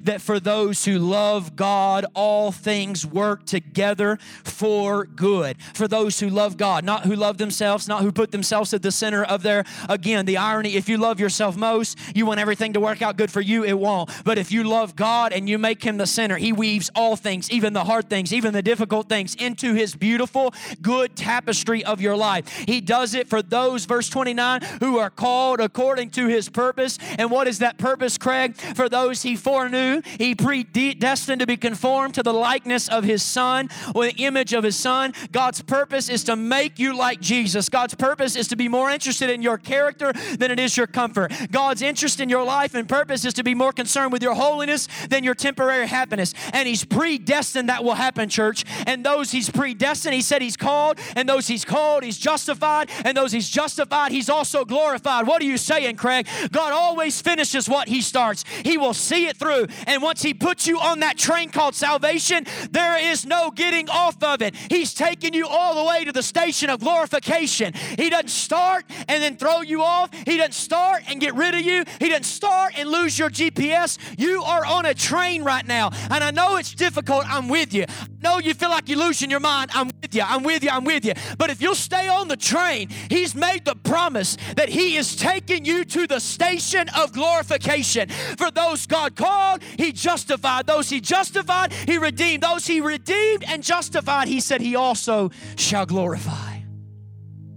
that 0.03 0.22
for 0.22 0.39
those 0.39 0.86
who 0.86 0.97
love 0.97 1.55
God, 1.55 2.05
all 2.13 2.51
things 2.51 3.05
work 3.05 3.45
together 3.45 4.17
for 4.43 5.05
good. 5.05 5.61
For 5.74 5.88
those 5.88 6.19
who 6.19 6.30
love 6.30 6.57
God, 6.57 6.84
not 6.84 7.05
who 7.05 7.15
love 7.15 7.38
themselves, 7.38 7.88
not 7.88 8.01
who 8.01 8.11
put 8.11 8.32
themselves 8.32 8.74
at 8.74 8.82
the 8.82 8.91
center 8.91 9.24
of 9.24 9.43
their, 9.43 9.65
again, 9.89 10.26
the 10.26 10.38
irony 10.38 10.76
if 10.76 10.89
you 10.89 10.97
love 10.97 11.19
yourself 11.19 11.55
most, 11.55 11.97
you 12.15 12.26
want 12.26 12.39
everything 12.39 12.74
to 12.74 12.80
work 12.80 13.01
out 13.01 13.17
good 13.17 13.32
for 13.32 13.41
you, 13.41 13.63
it 13.63 13.78
won't. 13.78 14.09
But 14.24 14.38
if 14.38 14.51
you 14.51 14.63
love 14.63 14.95
God 14.95 15.34
and 15.34 15.47
you 15.47 15.57
make 15.57 15.84
Him 15.84 15.97
the 15.97 16.07
center, 16.07 16.38
He 16.38 16.53
weaves 16.53 16.89
all 16.95 17.15
things, 17.15 17.51
even 17.51 17.74
the 17.74 17.84
hard 17.84 18.09
things, 18.09 18.34
even 18.34 18.53
the 18.53 18.61
difficult 18.61 19.09
things, 19.09 19.36
into 19.36 19.74
His 19.74 19.95
beautiful, 19.95 20.53
good 20.82 21.15
tapestry 21.15 21.84
of 21.84 22.01
your 22.01 22.15
life. 22.15 22.47
He 22.67 22.82
does 22.82 23.13
it 23.13 23.28
for 23.28 23.41
those, 23.41 23.86
verse 23.86 24.09
29, 24.09 24.61
who 24.80 24.97
are 24.97 25.09
called 25.09 25.59
according 25.59 26.11
to 26.11 26.28
His 26.28 26.49
purpose. 26.49 26.97
And 27.17 27.30
what 27.30 27.47
is 27.47 27.59
that 27.59 27.78
purpose, 27.78 28.17
Craig? 28.17 28.55
For 28.55 28.89
those 28.89 29.22
He 29.22 29.36
foreknew 29.36 29.61
foreknew, 29.62 30.01
he 30.18 30.36
predestined 30.36 31.39
to 31.39 31.47
be 31.47 31.57
conformed 31.57 32.16
to 32.16 32.24
the 32.24 32.34
likeness 32.34 32.88
of 32.88 33.03
his 33.03 33.24
son 33.24 33.70
or 33.93 34.05
the 34.05 34.24
image 34.24 34.53
of 34.53 34.64
his 34.64 34.76
son. 34.76 35.14
God's 35.32 35.62
purpose 35.62 36.09
is 36.09 36.24
to 36.26 36.36
make 36.36 36.80
you 36.80 36.97
like 36.97 37.22
Jesus. 37.22 37.70
God's 37.70 37.93
purpose 37.93 38.36
is 38.36 38.47
to 38.49 38.55
be 38.55 38.68
more 38.68 38.89
interested 38.89 39.30
in 39.30 39.41
your 39.41 39.57
character 39.57 40.14
than 40.38 40.51
it 40.51 40.59
is 40.59 40.76
your 40.78 40.88
comfort. 40.88 41.32
God's 41.51 41.82
interest 41.82 42.20
in 42.20 42.30
your 42.30 42.43
life 42.43 42.74
and 42.74 42.88
purpose 42.88 43.26
is 43.26 43.34
to 43.36 43.43
be 43.43 43.53
more 43.53 43.72
concerned 43.72 44.12
with 44.12 44.24
your 44.24 44.34
holiness 44.34 44.88
than 45.09 45.24
your 45.24 45.36
temporary 45.36 45.88
happiness. 45.88 46.34
And 46.53 46.68
he's 46.68 46.84
predestined 46.84 47.70
that 47.70 47.84
will 47.84 47.95
happen, 47.95 48.30
church. 48.30 48.66
And 48.88 49.05
those 49.05 49.32
he's 49.32 49.49
predestined, 49.49 50.16
he 50.16 50.22
said 50.22 50.41
he's 50.41 50.57
called, 50.57 50.99
and 51.16 51.28
those 51.28 51.47
he's 51.47 51.66
called, 51.66 52.03
he's 52.03 52.18
justified, 52.18 52.89
and 53.05 53.16
those 53.16 53.32
he's 53.32 53.49
justified, 53.49 54.12
he's 54.12 54.30
also 54.30 54.66
glorified. 54.66 55.28
What 55.28 55.41
are 55.41 55.45
you 55.45 55.57
saying, 55.57 55.97
Craig? 55.97 56.28
God 56.51 56.74
always 56.74 57.22
finishes 57.22 57.70
what 57.70 57.88
he 57.88 58.01
starts. 58.01 58.43
He 58.64 58.78
will 58.78 58.93
see 58.93 59.28
it 59.28 59.38
through. 59.38 59.51
And 59.88 60.02
once 60.02 60.22
He 60.22 60.34
puts 60.34 60.68
you 60.68 60.80
on 60.80 60.99
that 60.99 61.18
train 61.18 61.49
called 61.49 61.76
salvation, 61.76 62.45
there 62.72 62.97
is 62.97 63.26
no 63.26 63.52
getting 63.52 63.89
off 63.89 64.22
of 64.24 64.41
it. 64.41 64.56
He's 64.70 64.93
taking 64.93 65.34
you 65.34 65.47
all 65.47 65.76
the 65.76 65.84
way 65.84 66.06
to 66.06 66.12
the 66.12 66.24
station 66.24 66.70
of 66.70 66.80
glorification. 66.80 67.74
He 67.97 68.10
doesn't 68.10 68.30
start 68.30 68.86
and 69.08 69.22
then 69.22 69.38
throw 69.38 69.62
you 69.62 69.84
off. 69.84 70.10
He 70.26 70.38
doesn't 70.38 70.54
start 70.54 71.04
and 71.08 71.20
get 71.20 71.36
rid 71.36 71.56
of 71.56 71.62
you. 71.62 71.84
He 71.99 72.10
doesn't 72.10 72.24
start 72.24 72.74
and 72.78 72.89
lose 72.89 73.18
your 73.18 73.30
GPS. 73.30 73.97
You 74.18 74.43
are 74.43 74.66
on 74.66 74.86
a 74.86 74.93
train 74.93 75.43
right 75.43 75.66
now. 75.66 75.91
And 76.10 76.24
I 76.24 76.32
know 76.32 76.58
it's 76.58 76.74
difficult. 76.74 77.26
I'm 77.28 77.49
with 77.49 77.74
you. 77.74 77.86
No, 78.22 78.38
you 78.38 78.53
feel 78.53 78.69
like 78.69 78.88
you're 78.88 78.99
losing 78.99 79.32
your 79.32 79.39
mind. 79.39 79.72
I'm 79.74 79.89
with 80.01 80.13
you. 80.13 80.22
I'm 80.22 80.43
with 80.43 80.63
you. 80.63 80.69
I'm 80.69 80.84
with 80.84 81.05
you. 81.05 81.13
But 81.38 81.49
if 81.49 81.61
you'll 81.61 81.74
stay 81.74 82.07
on 82.07 82.28
the 82.28 82.38
train, 82.38 82.89
He's 83.09 83.34
made 83.34 83.65
the 83.65 83.76
promise 83.76 84.38
that 84.55 84.69
He 84.69 84.95
is 84.95 85.15
taking 85.15 85.65
you 85.65 85.84
to 85.86 86.05
the 86.05 86.19
station 86.19 86.88
of 86.95 87.13
glorification. 87.13 88.09
For 88.09 88.51
those 88.51 88.86
God 88.86 89.15
called, 89.15 89.63
He 89.63 89.91
justified. 89.91 90.67
Those 90.67 90.89
He 90.89 91.01
justified, 91.01 91.74
He 91.74 91.97
redeemed. 91.97 92.43
Those 92.43 92.67
He 92.67 92.80
redeemed 92.80 93.43
and 93.47 93.63
justified, 93.63 94.28
He 94.28 94.39
said 94.39 94.61
He 94.61 94.76
also 94.76 95.32
shall 95.55 95.88
glorify. 95.88 96.59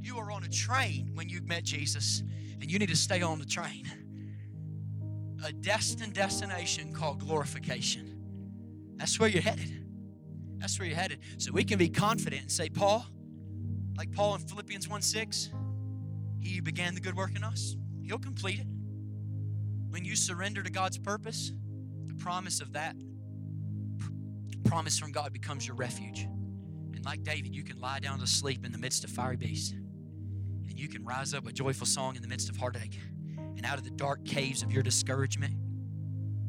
You 0.01 0.19
are 0.19 0.31
on 0.31 0.45
a 0.45 0.49
train 0.49 1.11
when 1.15 1.29
you 1.29 1.43
met 1.43 1.65
Jesus, 1.65 2.23
and 2.61 2.71
you 2.71 2.79
need 2.79 2.89
to 2.89 2.97
stay 2.97 3.21
on 3.21 3.39
the 3.39 3.47
train. 3.47 3.85
A 5.45 5.53
destined 5.53 6.15
destination 6.15 6.95
called 6.95 7.21
glorification. 7.21 8.13
That's 8.97 9.21
where 9.21 9.29
you're 9.29 9.43
headed. 9.43 9.84
That's 10.65 10.79
where 10.79 10.89
you're 10.89 10.97
headed. 10.97 11.19
So 11.37 11.53
we 11.53 11.63
can 11.63 11.79
be 11.79 11.91
confident 11.91 12.41
and 12.41 12.51
say, 12.51 12.71
Paul, 12.71 13.05
like 13.99 14.11
Paul 14.13 14.37
in 14.37 14.41
Philippians 14.41 14.89
1 14.89 15.03
6, 15.03 15.51
he 16.41 16.61
began 16.61 16.95
the 16.95 17.03
good 17.03 17.15
work 17.15 17.37
in 17.37 17.45
us. 17.45 17.77
He'll 18.03 18.19
complete 18.19 18.61
it. 18.61 18.67
When 19.91 20.07
you 20.07 20.17
surrender 20.17 20.63
to 20.63 20.71
God's 20.71 20.97
purpose, 20.97 21.53
the 22.07 22.15
promise 22.15 22.63
of 22.63 22.73
that 22.73 22.97
promise 24.65 24.99
from 24.99 25.13
God 25.13 25.35
becomes 25.35 25.67
your 25.67 25.77
refuge. 25.77 26.21
And 26.23 27.05
like 27.05 27.23
David, 27.25 27.55
you 27.55 27.63
can 27.63 27.79
lie 27.79 28.01
down 28.01 28.19
to 28.21 28.27
sleep 28.27 28.65
in 28.65 28.73
the 28.73 28.79
midst 28.79 29.05
of 29.05 29.11
fiery 29.11 29.37
beasts. 29.37 29.73
And 29.73 30.81
you 30.81 30.89
can 30.89 31.05
rise 31.05 31.35
up 31.35 31.47
a 31.47 31.53
joyful 31.53 31.87
song 31.87 32.17
in 32.17 32.23
the 32.23 32.29
midst 32.29 32.49
of 32.49 32.57
heartache. 32.57 32.99
And 33.37 33.67
out 33.67 33.77
of 33.77 33.85
the 33.85 33.91
dark 33.91 34.25
caves 34.25 34.63
of 34.63 34.73
your 34.73 34.83
discouragement 34.83 35.57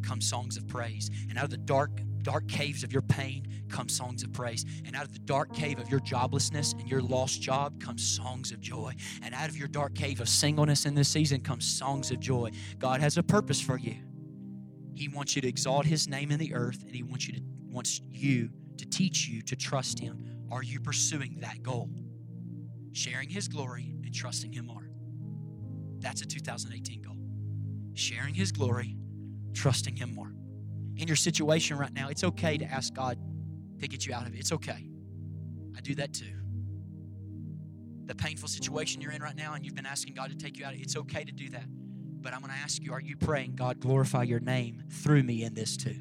come 0.03 0.21
songs 0.21 0.55
of 0.55 0.69
praise. 0.69 1.11
And 1.27 1.37
out 1.37 1.43
of 1.43 1.49
the 1.49 1.57
dark 1.57 1.99
dark 2.25 2.47
caves 2.47 2.83
of 2.83 2.91
your 2.91 3.03
pain 3.03 3.47
come 3.69 3.87
songs 3.87 4.23
of 4.23 4.33
praise. 4.33 4.65
And 4.83 4.95
out 4.95 5.05
of 5.05 5.13
the 5.13 5.19
dark 5.19 5.53
cave 5.53 5.79
of 5.79 5.89
your 5.89 5.99
joblessness 5.99 6.73
and 6.73 6.89
your 6.89 7.01
lost 7.01 7.39
job 7.39 7.79
come 7.79 7.99
songs 7.99 8.51
of 8.51 8.59
joy. 8.59 8.95
And 9.21 9.35
out 9.35 9.47
of 9.47 9.55
your 9.55 9.67
dark 9.67 9.93
cave 9.93 10.19
of 10.19 10.27
singleness 10.27 10.85
in 10.85 10.95
this 10.95 11.07
season 11.07 11.41
come 11.41 11.61
songs 11.61 12.09
of 12.09 12.19
joy. 12.19 12.49
God 12.79 12.99
has 12.99 13.17
a 13.17 13.23
purpose 13.23 13.61
for 13.61 13.77
you. 13.77 13.95
He 14.95 15.07
wants 15.07 15.35
you 15.35 15.41
to 15.43 15.47
exalt 15.47 15.85
his 15.85 16.07
name 16.07 16.31
in 16.31 16.39
the 16.39 16.55
earth 16.55 16.83
and 16.83 16.95
he 16.95 17.03
wants 17.03 17.27
you 17.27 17.33
to 17.35 17.41
wants 17.67 18.01
you 18.09 18.49
to 18.77 18.85
teach 18.85 19.27
you 19.27 19.41
to 19.43 19.55
trust 19.55 19.99
him. 19.99 20.25
Are 20.49 20.63
you 20.63 20.79
pursuing 20.79 21.39
that 21.41 21.61
goal? 21.61 21.89
Sharing 22.93 23.29
his 23.29 23.47
glory 23.49 23.93
and 24.03 24.15
trusting 24.15 24.53
him 24.53 24.65
more. 24.67 24.89
That's 25.99 26.21
a 26.21 26.25
2018 26.25 27.01
goal. 27.01 27.17
Sharing 27.93 28.33
his 28.33 28.53
glory, 28.53 28.95
trusting 29.53 29.97
him 29.97 30.15
more 30.15 30.34
in 30.97 31.07
your 31.07 31.15
situation 31.17 31.77
right 31.77 31.93
now, 31.93 32.09
it's 32.09 32.23
okay 32.23 32.57
to 32.57 32.65
ask 32.65 32.93
God 32.93 33.17
to 33.79 33.87
get 33.87 34.05
you 34.05 34.13
out 34.13 34.27
of 34.27 34.33
it. 34.33 34.39
It's 34.39 34.51
okay. 34.51 34.89
I 35.75 35.81
do 35.81 35.95
that 35.95 36.13
too. 36.13 36.33
The 38.05 38.15
painful 38.15 38.47
situation 38.47 39.01
you're 39.01 39.11
in 39.11 39.21
right 39.21 39.35
now 39.35 39.53
and 39.53 39.65
you've 39.65 39.75
been 39.75 39.85
asking 39.85 40.13
God 40.13 40.29
to 40.29 40.37
take 40.37 40.57
you 40.57 40.65
out 40.65 40.73
of 40.73 40.79
it, 40.79 40.83
it's 40.83 40.95
okay 40.95 41.23
to 41.23 41.31
do 41.31 41.49
that. 41.49 41.65
But 42.21 42.33
I'm 42.33 42.39
going 42.39 42.53
to 42.53 42.57
ask 42.57 42.81
you 42.81 42.93
are 42.93 43.01
you 43.01 43.17
praying, 43.17 43.55
God, 43.55 43.79
glorify 43.79 44.23
your 44.23 44.39
name 44.39 44.83
through 44.89 45.23
me 45.23 45.43
in 45.43 45.53
this 45.53 45.75
too? 45.77 45.97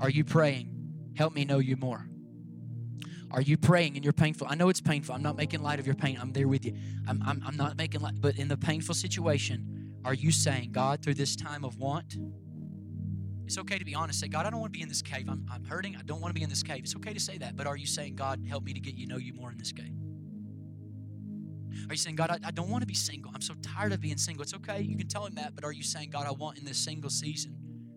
Are 0.00 0.10
you 0.10 0.24
praying, 0.24 0.70
help 1.16 1.34
me 1.34 1.44
know 1.44 1.58
you 1.58 1.76
more? 1.76 2.08
Are 3.30 3.42
you 3.42 3.58
praying 3.58 3.96
and 3.96 4.04
you're 4.04 4.12
painful? 4.12 4.46
I 4.48 4.54
know 4.54 4.68
it's 4.68 4.80
painful. 4.80 5.14
I'm 5.14 5.22
not 5.22 5.36
making 5.36 5.62
light 5.62 5.78
of 5.78 5.86
your 5.86 5.96
pain. 5.96 6.18
I'm 6.20 6.32
there 6.32 6.48
with 6.48 6.64
you. 6.64 6.74
I'm, 7.06 7.22
I'm, 7.26 7.42
I'm 7.44 7.56
not 7.56 7.76
making 7.76 8.00
light, 8.00 8.14
but 8.20 8.38
in 8.38 8.48
the 8.48 8.56
painful 8.56 8.94
situation, 8.94 9.77
are 10.08 10.14
you 10.14 10.32
saying, 10.32 10.72
God, 10.72 11.02
through 11.02 11.14
this 11.14 11.36
time 11.36 11.66
of 11.66 11.76
want, 11.76 12.16
it's 13.44 13.58
okay 13.58 13.76
to 13.76 13.84
be 13.84 13.94
honest. 13.94 14.20
Say, 14.20 14.28
God, 14.28 14.46
I 14.46 14.50
don't 14.50 14.58
want 14.58 14.72
to 14.72 14.78
be 14.78 14.82
in 14.82 14.88
this 14.88 15.02
cave. 15.02 15.26
I'm, 15.28 15.44
I'm 15.52 15.66
hurting. 15.66 15.96
I 15.96 16.02
don't 16.02 16.22
want 16.22 16.30
to 16.30 16.34
be 16.34 16.42
in 16.42 16.48
this 16.48 16.62
cave. 16.62 16.78
It's 16.78 16.96
okay 16.96 17.12
to 17.12 17.20
say 17.20 17.36
that. 17.36 17.58
But 17.58 17.66
are 17.66 17.76
you 17.76 17.84
saying, 17.84 18.16
God, 18.16 18.42
help 18.48 18.64
me 18.64 18.72
to 18.72 18.80
get 18.80 18.94
you 18.94 19.06
know 19.06 19.18
you 19.18 19.34
more 19.34 19.52
in 19.52 19.58
this 19.58 19.70
cave? 19.70 19.92
Are 21.90 21.92
you 21.92 21.98
saying, 21.98 22.16
God, 22.16 22.30
I, 22.30 22.38
I 22.42 22.50
don't 22.52 22.70
want 22.70 22.80
to 22.80 22.86
be 22.86 22.94
single. 22.94 23.30
I'm 23.34 23.42
so 23.42 23.52
tired 23.60 23.92
of 23.92 24.00
being 24.00 24.16
single. 24.16 24.42
It's 24.42 24.54
okay. 24.54 24.80
You 24.80 24.96
can 24.96 25.08
tell 25.08 25.26
him 25.26 25.34
that. 25.34 25.54
But 25.54 25.64
are 25.64 25.72
you 25.72 25.82
saying, 25.82 26.08
God, 26.08 26.26
I 26.26 26.30
want 26.30 26.56
in 26.56 26.64
this 26.64 26.78
single 26.78 27.10
season 27.10 27.54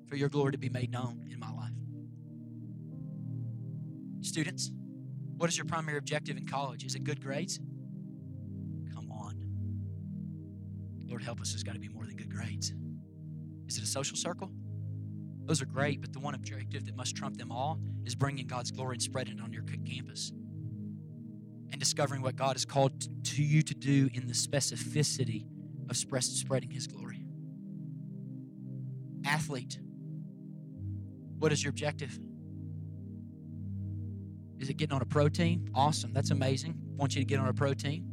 for 0.09 0.17
your 0.17 0.27
glory 0.27 0.51
to 0.51 0.57
be 0.57 0.67
made 0.67 0.91
known 0.91 1.29
in 1.31 1.39
my 1.39 1.49
life? 1.49 1.71
Students, 4.19 4.69
what 5.37 5.49
is 5.49 5.57
your 5.57 5.65
primary 5.65 5.97
objective 5.97 6.35
in 6.35 6.45
college? 6.45 6.83
Is 6.83 6.93
it 6.95 7.05
good 7.05 7.23
grades? 7.23 7.61
Lord, 11.11 11.21
help 11.21 11.41
us. 11.41 11.51
There's 11.51 11.63
got 11.63 11.73
to 11.73 11.79
be 11.79 11.89
more 11.89 12.05
than 12.05 12.15
good 12.15 12.33
grades. 12.33 12.73
Is 13.67 13.77
it 13.77 13.83
a 13.83 13.87
social 13.87 14.15
circle? 14.15 14.49
Those 15.45 15.61
are 15.61 15.65
great, 15.65 15.99
but 15.99 16.13
the 16.13 16.19
one 16.19 16.33
objective 16.33 16.85
that 16.85 16.95
must 16.95 17.15
trump 17.15 17.37
them 17.37 17.51
all 17.51 17.79
is 18.05 18.15
bringing 18.15 18.47
God's 18.47 18.71
glory 18.71 18.95
and 18.95 19.01
spreading 19.01 19.37
it 19.37 19.43
on 19.43 19.51
your 19.51 19.63
campus 19.63 20.31
and 21.71 21.79
discovering 21.79 22.21
what 22.21 22.37
God 22.37 22.53
has 22.55 22.63
called 22.63 22.93
to 23.25 23.43
you 23.43 23.61
to 23.61 23.73
do 23.73 24.09
in 24.13 24.27
the 24.27 24.33
specificity 24.33 25.45
of 25.89 25.97
spreading 25.97 26.71
His 26.71 26.87
glory. 26.87 27.25
Athlete, 29.25 29.79
what 31.39 31.51
is 31.51 31.61
your 31.63 31.71
objective? 31.71 32.17
Is 34.59 34.69
it 34.69 34.77
getting 34.77 34.95
on 34.95 35.01
a 35.01 35.05
pro 35.05 35.27
team? 35.27 35.65
Awesome. 35.75 36.13
That's 36.13 36.31
amazing. 36.31 36.75
I 36.93 36.95
want 36.95 37.15
you 37.15 37.21
to 37.21 37.25
get 37.25 37.39
on 37.39 37.47
a 37.49 37.53
pro 37.53 37.73
team. 37.73 38.05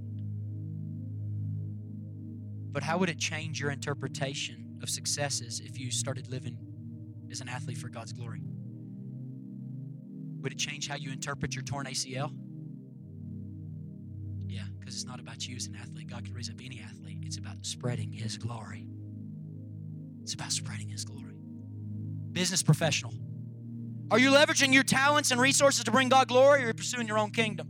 But 2.70 2.82
how 2.82 2.98
would 2.98 3.08
it 3.08 3.18
change 3.18 3.60
your 3.60 3.70
interpretation 3.70 4.78
of 4.82 4.90
successes 4.90 5.60
if 5.60 5.78
you 5.78 5.90
started 5.90 6.28
living 6.28 6.58
as 7.30 7.40
an 7.40 7.48
athlete 7.48 7.78
for 7.78 7.88
God's 7.88 8.12
glory? 8.12 8.42
Would 10.40 10.52
it 10.52 10.58
change 10.58 10.88
how 10.88 10.96
you 10.96 11.10
interpret 11.10 11.54
your 11.54 11.64
torn 11.64 11.86
ACL? 11.86 12.32
Yeah, 14.46 14.62
because 14.78 14.94
it's 14.94 15.04
not 15.04 15.20
about 15.20 15.46
you 15.46 15.56
as 15.56 15.66
an 15.66 15.76
athlete. 15.76 16.08
God 16.08 16.24
can 16.24 16.34
raise 16.34 16.48
up 16.48 16.56
any 16.64 16.80
athlete. 16.80 17.18
It's 17.22 17.38
about 17.38 17.56
spreading 17.62 18.12
His 18.12 18.38
glory. 18.38 18.86
It's 20.22 20.34
about 20.34 20.52
spreading 20.52 20.88
His 20.88 21.04
glory. 21.04 21.34
Business 22.32 22.62
professional. 22.62 23.12
Are 24.10 24.18
you 24.18 24.30
leveraging 24.30 24.72
your 24.72 24.84
talents 24.84 25.32
and 25.32 25.40
resources 25.40 25.84
to 25.84 25.90
bring 25.90 26.08
God 26.08 26.28
glory 26.28 26.60
or 26.60 26.64
are 26.64 26.66
you 26.68 26.74
pursuing 26.74 27.06
your 27.06 27.18
own 27.18 27.30
kingdom? 27.30 27.68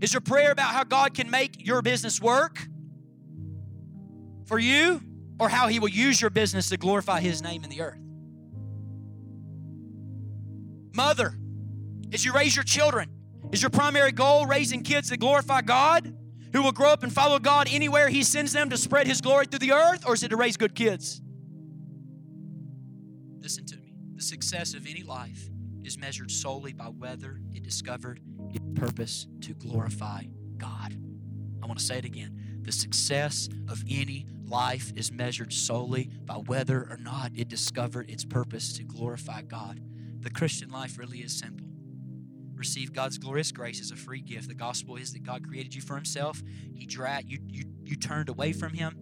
Is 0.00 0.14
your 0.14 0.20
prayer 0.20 0.52
about 0.52 0.72
how 0.72 0.84
God 0.84 1.14
can 1.14 1.30
make 1.30 1.66
your 1.66 1.82
business 1.82 2.20
work? 2.20 2.66
For 4.52 4.58
you 4.58 5.00
or 5.40 5.48
how 5.48 5.66
He 5.66 5.78
will 5.78 5.88
use 5.88 6.20
your 6.20 6.28
business 6.28 6.68
to 6.68 6.76
glorify 6.76 7.20
His 7.20 7.40
name 7.40 7.64
in 7.64 7.70
the 7.70 7.80
earth. 7.80 7.98
Mother, 10.94 11.38
as 12.12 12.22
you 12.22 12.34
raise 12.34 12.54
your 12.54 12.62
children, 12.62 13.08
is 13.50 13.62
your 13.62 13.70
primary 13.70 14.12
goal 14.12 14.44
raising 14.44 14.82
kids 14.82 15.08
that 15.08 15.20
glorify 15.20 15.62
God, 15.62 16.14
who 16.52 16.62
will 16.62 16.72
grow 16.72 16.90
up 16.90 17.02
and 17.02 17.10
follow 17.10 17.38
God 17.38 17.66
anywhere 17.70 18.10
He 18.10 18.22
sends 18.22 18.52
them 18.52 18.68
to 18.68 18.76
spread 18.76 19.06
His 19.06 19.22
glory 19.22 19.46
through 19.46 19.60
the 19.60 19.72
earth, 19.72 20.04
or 20.06 20.12
is 20.12 20.22
it 20.22 20.28
to 20.28 20.36
raise 20.36 20.58
good 20.58 20.74
kids? 20.74 21.22
Listen 23.40 23.64
to 23.64 23.78
me. 23.78 23.94
The 24.16 24.22
success 24.22 24.74
of 24.74 24.86
any 24.86 25.02
life 25.02 25.48
is 25.82 25.96
measured 25.96 26.30
solely 26.30 26.74
by 26.74 26.88
whether 26.88 27.40
it 27.54 27.62
discovered 27.62 28.20
its 28.52 28.66
purpose 28.78 29.26
to 29.40 29.54
glorify 29.54 30.24
God. 30.58 30.94
I 31.62 31.66
want 31.66 31.78
to 31.78 31.84
say 31.84 31.96
it 31.96 32.04
again. 32.04 32.41
The 32.62 32.72
success 32.72 33.48
of 33.68 33.82
any 33.88 34.26
life 34.44 34.92
is 34.96 35.10
measured 35.10 35.52
solely 35.52 36.10
by 36.24 36.34
whether 36.34 36.86
or 36.90 36.98
not 36.98 37.32
it 37.34 37.48
discovered 37.48 38.10
its 38.10 38.24
purpose 38.24 38.72
to 38.74 38.84
glorify 38.84 39.42
God. 39.42 39.80
The 40.20 40.30
Christian 40.30 40.70
life 40.70 40.98
really 40.98 41.18
is 41.18 41.36
simple. 41.36 41.66
Receive 42.54 42.92
God's 42.92 43.18
glorious 43.18 43.50
grace 43.50 43.80
as 43.80 43.90
a 43.90 43.96
free 43.96 44.20
gift. 44.20 44.46
The 44.46 44.54
gospel 44.54 44.96
is 44.96 45.12
that 45.14 45.24
God 45.24 45.46
created 45.46 45.74
you 45.74 45.80
for 45.80 45.96
Himself. 45.96 46.42
He 46.74 46.86
dragged 46.86 47.28
you, 47.28 47.38
you, 47.48 47.64
you 47.82 47.96
turned 47.96 48.28
away 48.28 48.52
from 48.52 48.74
Him. 48.74 48.96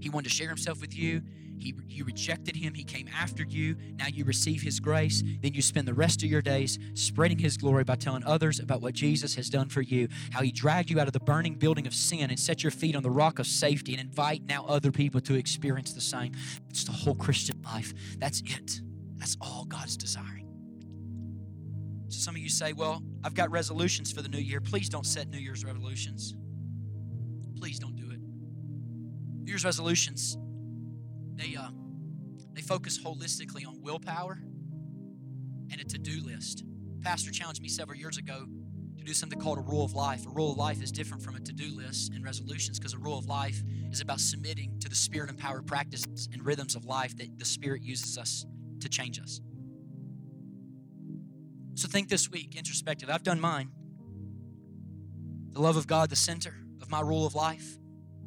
He 0.00 0.10
wanted 0.10 0.30
to 0.30 0.34
share 0.34 0.48
Himself 0.48 0.80
with 0.80 0.96
you. 0.96 1.22
He, 1.60 1.74
you 1.88 2.04
rejected 2.04 2.56
him. 2.56 2.74
He 2.74 2.84
came 2.84 3.08
after 3.08 3.44
you. 3.44 3.76
Now 3.98 4.06
you 4.06 4.24
receive 4.24 4.62
his 4.62 4.80
grace. 4.80 5.22
Then 5.42 5.52
you 5.52 5.62
spend 5.62 5.86
the 5.86 5.94
rest 5.94 6.22
of 6.22 6.30
your 6.30 6.40
days 6.40 6.78
spreading 6.94 7.38
his 7.38 7.56
glory 7.56 7.84
by 7.84 7.96
telling 7.96 8.24
others 8.24 8.58
about 8.60 8.80
what 8.80 8.94
Jesus 8.94 9.34
has 9.34 9.50
done 9.50 9.68
for 9.68 9.82
you, 9.82 10.08
how 10.30 10.40
he 10.40 10.50
dragged 10.50 10.90
you 10.90 10.98
out 10.98 11.06
of 11.06 11.12
the 11.12 11.20
burning 11.20 11.54
building 11.54 11.86
of 11.86 11.94
sin 11.94 12.30
and 12.30 12.38
set 12.38 12.62
your 12.62 12.70
feet 12.70 12.96
on 12.96 13.02
the 13.02 13.10
rock 13.10 13.38
of 13.38 13.46
safety 13.46 13.92
and 13.92 14.00
invite 14.00 14.42
now 14.46 14.64
other 14.66 14.90
people 14.90 15.20
to 15.20 15.34
experience 15.34 15.92
the 15.92 16.00
same. 16.00 16.32
It's 16.70 16.84
the 16.84 16.92
whole 16.92 17.14
Christian 17.14 17.60
life. 17.62 17.92
That's 18.18 18.40
it. 18.40 18.80
That's 19.16 19.36
all 19.40 19.66
God's 19.66 19.96
desiring. 19.96 20.46
So 22.08 22.18
some 22.18 22.34
of 22.34 22.40
you 22.40 22.48
say, 22.48 22.72
Well, 22.72 23.02
I've 23.22 23.34
got 23.34 23.50
resolutions 23.50 24.10
for 24.10 24.22
the 24.22 24.28
new 24.28 24.38
year. 24.38 24.60
Please 24.60 24.88
don't 24.88 25.06
set 25.06 25.28
New 25.28 25.38
Year's 25.38 25.64
resolutions. 25.64 26.34
Please 27.56 27.78
don't 27.78 27.94
do 27.94 28.10
it. 28.10 28.20
New 29.42 29.50
Year's 29.50 29.64
resolutions 29.64 30.38
they 31.40 31.56
uh, 31.56 31.68
they 32.52 32.62
focus 32.62 32.98
holistically 32.98 33.66
on 33.66 33.80
willpower 33.80 34.42
and 35.70 35.80
a 35.80 35.84
to-do 35.84 36.20
list. 36.24 36.64
Pastor 37.00 37.30
challenged 37.30 37.62
me 37.62 37.68
several 37.68 37.98
years 37.98 38.18
ago 38.18 38.46
to 38.98 39.04
do 39.04 39.14
something 39.14 39.40
called 39.40 39.56
a 39.56 39.62
rule 39.62 39.84
of 39.84 39.94
life. 39.94 40.26
A 40.26 40.30
rule 40.30 40.52
of 40.52 40.58
life 40.58 40.82
is 40.82 40.92
different 40.92 41.22
from 41.22 41.36
a 41.36 41.40
to-do 41.40 41.74
list 41.74 42.12
and 42.12 42.22
resolutions 42.22 42.78
because 42.78 42.92
a 42.92 42.98
rule 42.98 43.18
of 43.18 43.26
life 43.26 43.62
is 43.90 44.00
about 44.00 44.20
submitting 44.20 44.78
to 44.80 44.88
the 44.88 44.94
spirit 44.94 45.30
empowered 45.30 45.66
practices 45.66 46.28
and 46.32 46.44
rhythms 46.44 46.74
of 46.74 46.84
life 46.84 47.16
that 47.16 47.38
the 47.38 47.44
spirit 47.44 47.82
uses 47.82 48.18
us 48.18 48.44
to 48.80 48.88
change 48.88 49.18
us. 49.20 49.40
So 51.74 51.88
think 51.88 52.08
this 52.08 52.30
week, 52.30 52.56
introspective. 52.56 53.08
I've 53.08 53.22
done 53.22 53.40
mine. 53.40 53.70
The 55.52 55.60
love 55.60 55.76
of 55.76 55.86
God, 55.86 56.10
the 56.10 56.16
center 56.16 56.54
of 56.82 56.90
my 56.90 57.00
rule 57.00 57.26
of 57.26 57.34
life. 57.34 57.78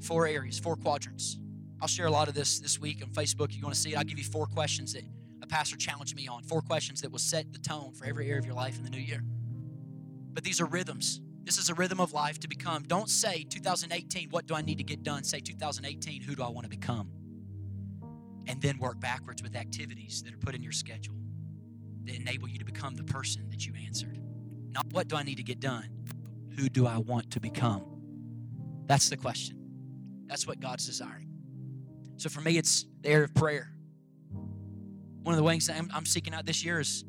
Four 0.01 0.25
areas, 0.25 0.57
four 0.57 0.75
quadrants. 0.75 1.37
I'll 1.83 1.87
share 1.87 2.05
a 2.05 2.11
lot 2.11 2.29
of 2.29 2.33
this 2.33 2.59
this 2.59 2.79
week 2.79 3.03
on 3.03 3.09
Facebook. 3.09 3.51
You're 3.51 3.61
going 3.61 3.73
to 3.73 3.79
see 3.79 3.91
it, 3.91 3.97
I'll 3.97 4.05
give 4.05 4.17
you 4.17 4.23
four 4.23 4.45
questions 4.45 4.93
that 4.93 5.03
a 5.41 5.47
pastor 5.47 5.75
challenged 5.75 6.15
me 6.15 6.29
on. 6.29 6.41
Four 6.43 6.61
questions 6.61 7.01
that 7.01 7.11
will 7.11 7.19
set 7.19 7.51
the 7.51 7.59
tone 7.59 7.91
for 7.91 8.05
every 8.05 8.29
area 8.29 8.39
of 8.39 8.45
your 8.45 8.55
life 8.55 8.77
in 8.77 8.85
the 8.85 8.89
new 8.89 9.01
year. 9.01 9.21
But 10.31 10.45
these 10.45 10.61
are 10.61 10.65
rhythms. 10.65 11.19
This 11.43 11.57
is 11.57 11.67
a 11.67 11.73
rhythm 11.73 11.99
of 11.99 12.13
life 12.13 12.39
to 12.39 12.47
become. 12.47 12.83
Don't 12.83 13.09
say 13.09 13.43
2018, 13.43 14.29
what 14.29 14.47
do 14.47 14.55
I 14.55 14.61
need 14.61 14.77
to 14.77 14.85
get 14.85 15.03
done? 15.03 15.25
Say 15.25 15.41
2018, 15.41 16.21
who 16.21 16.35
do 16.35 16.43
I 16.43 16.47
want 16.47 16.63
to 16.63 16.69
become? 16.69 17.09
And 18.47 18.61
then 18.61 18.77
work 18.77 19.01
backwards 19.01 19.43
with 19.43 19.53
activities 19.53 20.23
that 20.23 20.33
are 20.33 20.37
put 20.37 20.55
in 20.55 20.63
your 20.63 20.71
schedule 20.71 21.15
that 22.05 22.15
enable 22.15 22.47
you 22.47 22.59
to 22.59 22.65
become 22.65 22.95
the 22.95 23.03
person 23.03 23.49
that 23.49 23.67
you 23.67 23.73
answered. 23.85 24.17
Not 24.71 24.85
what 24.93 25.09
do 25.09 25.17
I 25.17 25.23
need 25.23 25.35
to 25.35 25.43
get 25.43 25.59
done? 25.59 25.89
Who 26.57 26.69
do 26.69 26.87
I 26.87 26.99
want 26.99 27.29
to 27.31 27.41
become? 27.41 27.83
That's 28.85 29.09
the 29.09 29.17
question. 29.17 29.57
That's 30.27 30.47
what 30.47 30.61
God's 30.61 30.85
desiring. 30.85 31.32
So 32.17 32.29
for 32.29 32.41
me, 32.41 32.57
it's 32.57 32.85
the 33.01 33.09
area 33.09 33.25
of 33.25 33.33
prayer. 33.33 33.69
One 35.23 35.33
of 35.33 35.37
the 35.37 35.43
ways 35.43 35.69
I'm, 35.69 35.89
I'm 35.93 36.05
seeking 36.05 36.33
out 36.33 36.45
this 36.45 36.63
year 36.63 36.79
is 36.79 37.05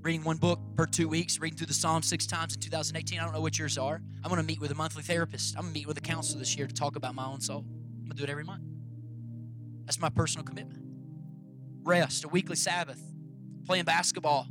reading 0.00 0.24
one 0.24 0.36
book 0.36 0.60
per 0.76 0.86
two 0.86 1.08
weeks, 1.08 1.40
reading 1.40 1.56
through 1.56 1.66
the 1.66 1.74
Psalms 1.74 2.06
six 2.06 2.26
times 2.26 2.54
in 2.54 2.60
2018. 2.60 3.18
I 3.18 3.24
don't 3.24 3.34
know 3.34 3.40
what 3.40 3.58
yours 3.58 3.76
are. 3.76 4.00
I'm 4.22 4.30
going 4.30 4.40
to 4.40 4.46
meet 4.46 4.60
with 4.60 4.70
a 4.70 4.74
monthly 4.74 5.02
therapist. 5.02 5.56
I'm 5.56 5.62
going 5.62 5.74
to 5.74 5.80
meet 5.80 5.86
with 5.86 5.98
a 5.98 6.00
counselor 6.00 6.38
this 6.38 6.56
year 6.56 6.66
to 6.66 6.74
talk 6.74 6.96
about 6.96 7.14
my 7.14 7.26
own 7.26 7.40
soul. 7.40 7.64
I'm 7.66 8.04
going 8.04 8.10
to 8.10 8.16
do 8.16 8.22
it 8.24 8.30
every 8.30 8.44
month. 8.44 8.62
That's 9.84 10.00
my 10.00 10.08
personal 10.08 10.44
commitment. 10.44 10.82
Rest, 11.82 12.24
a 12.24 12.28
weekly 12.28 12.56
Sabbath, 12.56 13.00
playing 13.64 13.84
basketball, 13.84 14.46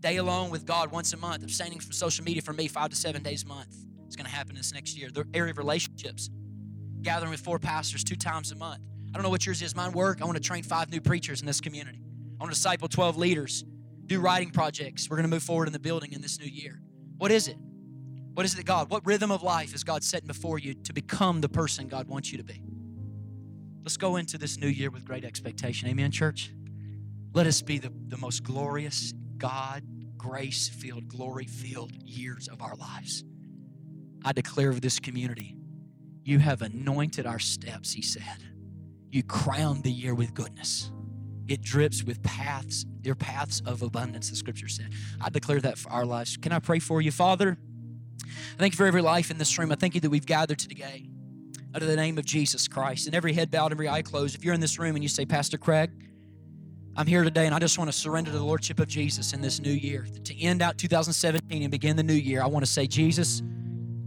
day 0.00 0.16
alone 0.16 0.50
with 0.50 0.64
God 0.66 0.90
once 0.90 1.12
a 1.12 1.16
month, 1.16 1.42
abstaining 1.42 1.80
from 1.80 1.92
social 1.92 2.24
media 2.24 2.42
for 2.42 2.52
me 2.52 2.68
five 2.68 2.90
to 2.90 2.96
seven 2.96 3.22
days 3.22 3.44
a 3.44 3.46
month. 3.46 3.74
It's 4.06 4.16
going 4.16 4.26
to 4.26 4.30
happen 4.30 4.54
this 4.54 4.72
next 4.72 4.96
year. 4.98 5.10
The 5.10 5.26
area 5.34 5.50
of 5.50 5.58
relationships, 5.58 6.30
gathering 7.02 7.30
with 7.30 7.40
four 7.40 7.58
pastors 7.58 8.04
two 8.04 8.16
times 8.16 8.52
a 8.52 8.56
month. 8.56 8.82
I 9.10 9.12
don't 9.14 9.22
know 9.22 9.30
what 9.30 9.46
yours 9.46 9.62
is. 9.62 9.74
Mine 9.74 9.92
work. 9.92 10.20
I 10.20 10.24
want 10.24 10.36
to 10.36 10.42
train 10.42 10.62
five 10.62 10.90
new 10.90 11.00
preachers 11.00 11.40
in 11.40 11.46
this 11.46 11.60
community. 11.60 12.00
I 12.38 12.44
want 12.44 12.52
to 12.52 12.56
disciple 12.56 12.88
12 12.88 13.16
leaders, 13.16 13.64
do 14.06 14.20
writing 14.20 14.50
projects. 14.50 15.08
We're 15.08 15.16
going 15.16 15.28
to 15.28 15.34
move 15.34 15.42
forward 15.42 15.66
in 15.66 15.72
the 15.72 15.78
building 15.78 16.12
in 16.12 16.20
this 16.20 16.38
new 16.38 16.46
year. 16.46 16.80
What 17.16 17.30
is 17.30 17.48
it? 17.48 17.56
What 18.34 18.46
is 18.46 18.54
it 18.54 18.58
that 18.58 18.66
God, 18.66 18.90
what 18.90 19.04
rhythm 19.04 19.32
of 19.32 19.42
life 19.42 19.74
is 19.74 19.82
God 19.82 20.04
setting 20.04 20.28
before 20.28 20.58
you 20.58 20.74
to 20.74 20.92
become 20.92 21.40
the 21.40 21.48
person 21.48 21.88
God 21.88 22.06
wants 22.06 22.30
you 22.30 22.38
to 22.38 22.44
be? 22.44 22.62
Let's 23.82 23.96
go 23.96 24.16
into 24.16 24.38
this 24.38 24.58
new 24.58 24.68
year 24.68 24.90
with 24.90 25.04
great 25.04 25.24
expectation. 25.24 25.88
Amen, 25.88 26.12
church? 26.12 26.52
Let 27.32 27.46
us 27.46 27.62
be 27.62 27.78
the, 27.78 27.92
the 28.08 28.16
most 28.16 28.44
glorious, 28.44 29.12
God, 29.36 29.82
grace 30.16 30.68
filled, 30.68 31.08
glory 31.08 31.46
filled 31.46 31.92
years 32.04 32.48
of 32.48 32.62
our 32.62 32.76
lives. 32.76 33.24
I 34.24 34.32
declare 34.32 34.70
of 34.70 34.80
this 34.80 35.00
community, 35.00 35.56
you 36.28 36.38
have 36.38 36.60
anointed 36.60 37.24
our 37.24 37.38
steps, 37.38 37.90
he 37.90 38.02
said. 38.02 38.22
You 39.10 39.22
crowned 39.22 39.82
the 39.82 39.90
year 39.90 40.14
with 40.14 40.34
goodness. 40.34 40.92
It 41.48 41.62
drips 41.62 42.04
with 42.04 42.22
paths, 42.22 42.84
your 43.02 43.14
paths 43.14 43.62
of 43.64 43.80
abundance, 43.80 44.28
the 44.28 44.36
scripture 44.36 44.68
said. 44.68 44.90
I 45.22 45.30
declare 45.30 45.60
that 45.60 45.78
for 45.78 45.90
our 45.90 46.04
lives. 46.04 46.36
Can 46.36 46.52
I 46.52 46.58
pray 46.58 46.80
for 46.80 47.00
you, 47.00 47.10
Father? 47.10 47.56
I 48.22 48.58
thank 48.58 48.74
you 48.74 48.76
for 48.76 48.84
every 48.84 49.00
life 49.00 49.30
in 49.30 49.38
this 49.38 49.58
room. 49.58 49.72
I 49.72 49.76
thank 49.76 49.94
you 49.94 50.02
that 50.02 50.10
we've 50.10 50.26
gathered 50.26 50.58
today 50.58 51.08
under 51.72 51.86
the 51.86 51.96
name 51.96 52.18
of 52.18 52.26
Jesus 52.26 52.68
Christ. 52.68 53.06
And 53.06 53.16
every 53.16 53.32
head 53.32 53.50
bowed, 53.50 53.72
every 53.72 53.88
eye 53.88 54.02
closed. 54.02 54.34
If 54.34 54.44
you're 54.44 54.52
in 54.52 54.60
this 54.60 54.78
room 54.78 54.96
and 54.96 55.02
you 55.02 55.08
say, 55.08 55.24
Pastor 55.24 55.56
Craig, 55.56 55.90
I'm 56.94 57.06
here 57.06 57.24
today 57.24 57.46
and 57.46 57.54
I 57.54 57.58
just 57.58 57.78
want 57.78 57.90
to 57.90 57.96
surrender 57.96 58.30
to 58.32 58.36
the 58.36 58.44
Lordship 58.44 58.80
of 58.80 58.88
Jesus 58.88 59.32
in 59.32 59.40
this 59.40 59.60
new 59.60 59.72
year. 59.72 60.06
To 60.24 60.38
end 60.38 60.60
out 60.60 60.76
2017 60.76 61.62
and 61.62 61.70
begin 61.70 61.96
the 61.96 62.02
new 62.02 62.12
year, 62.12 62.42
I 62.42 62.46
want 62.48 62.66
to 62.66 62.70
say, 62.70 62.86
Jesus, 62.86 63.42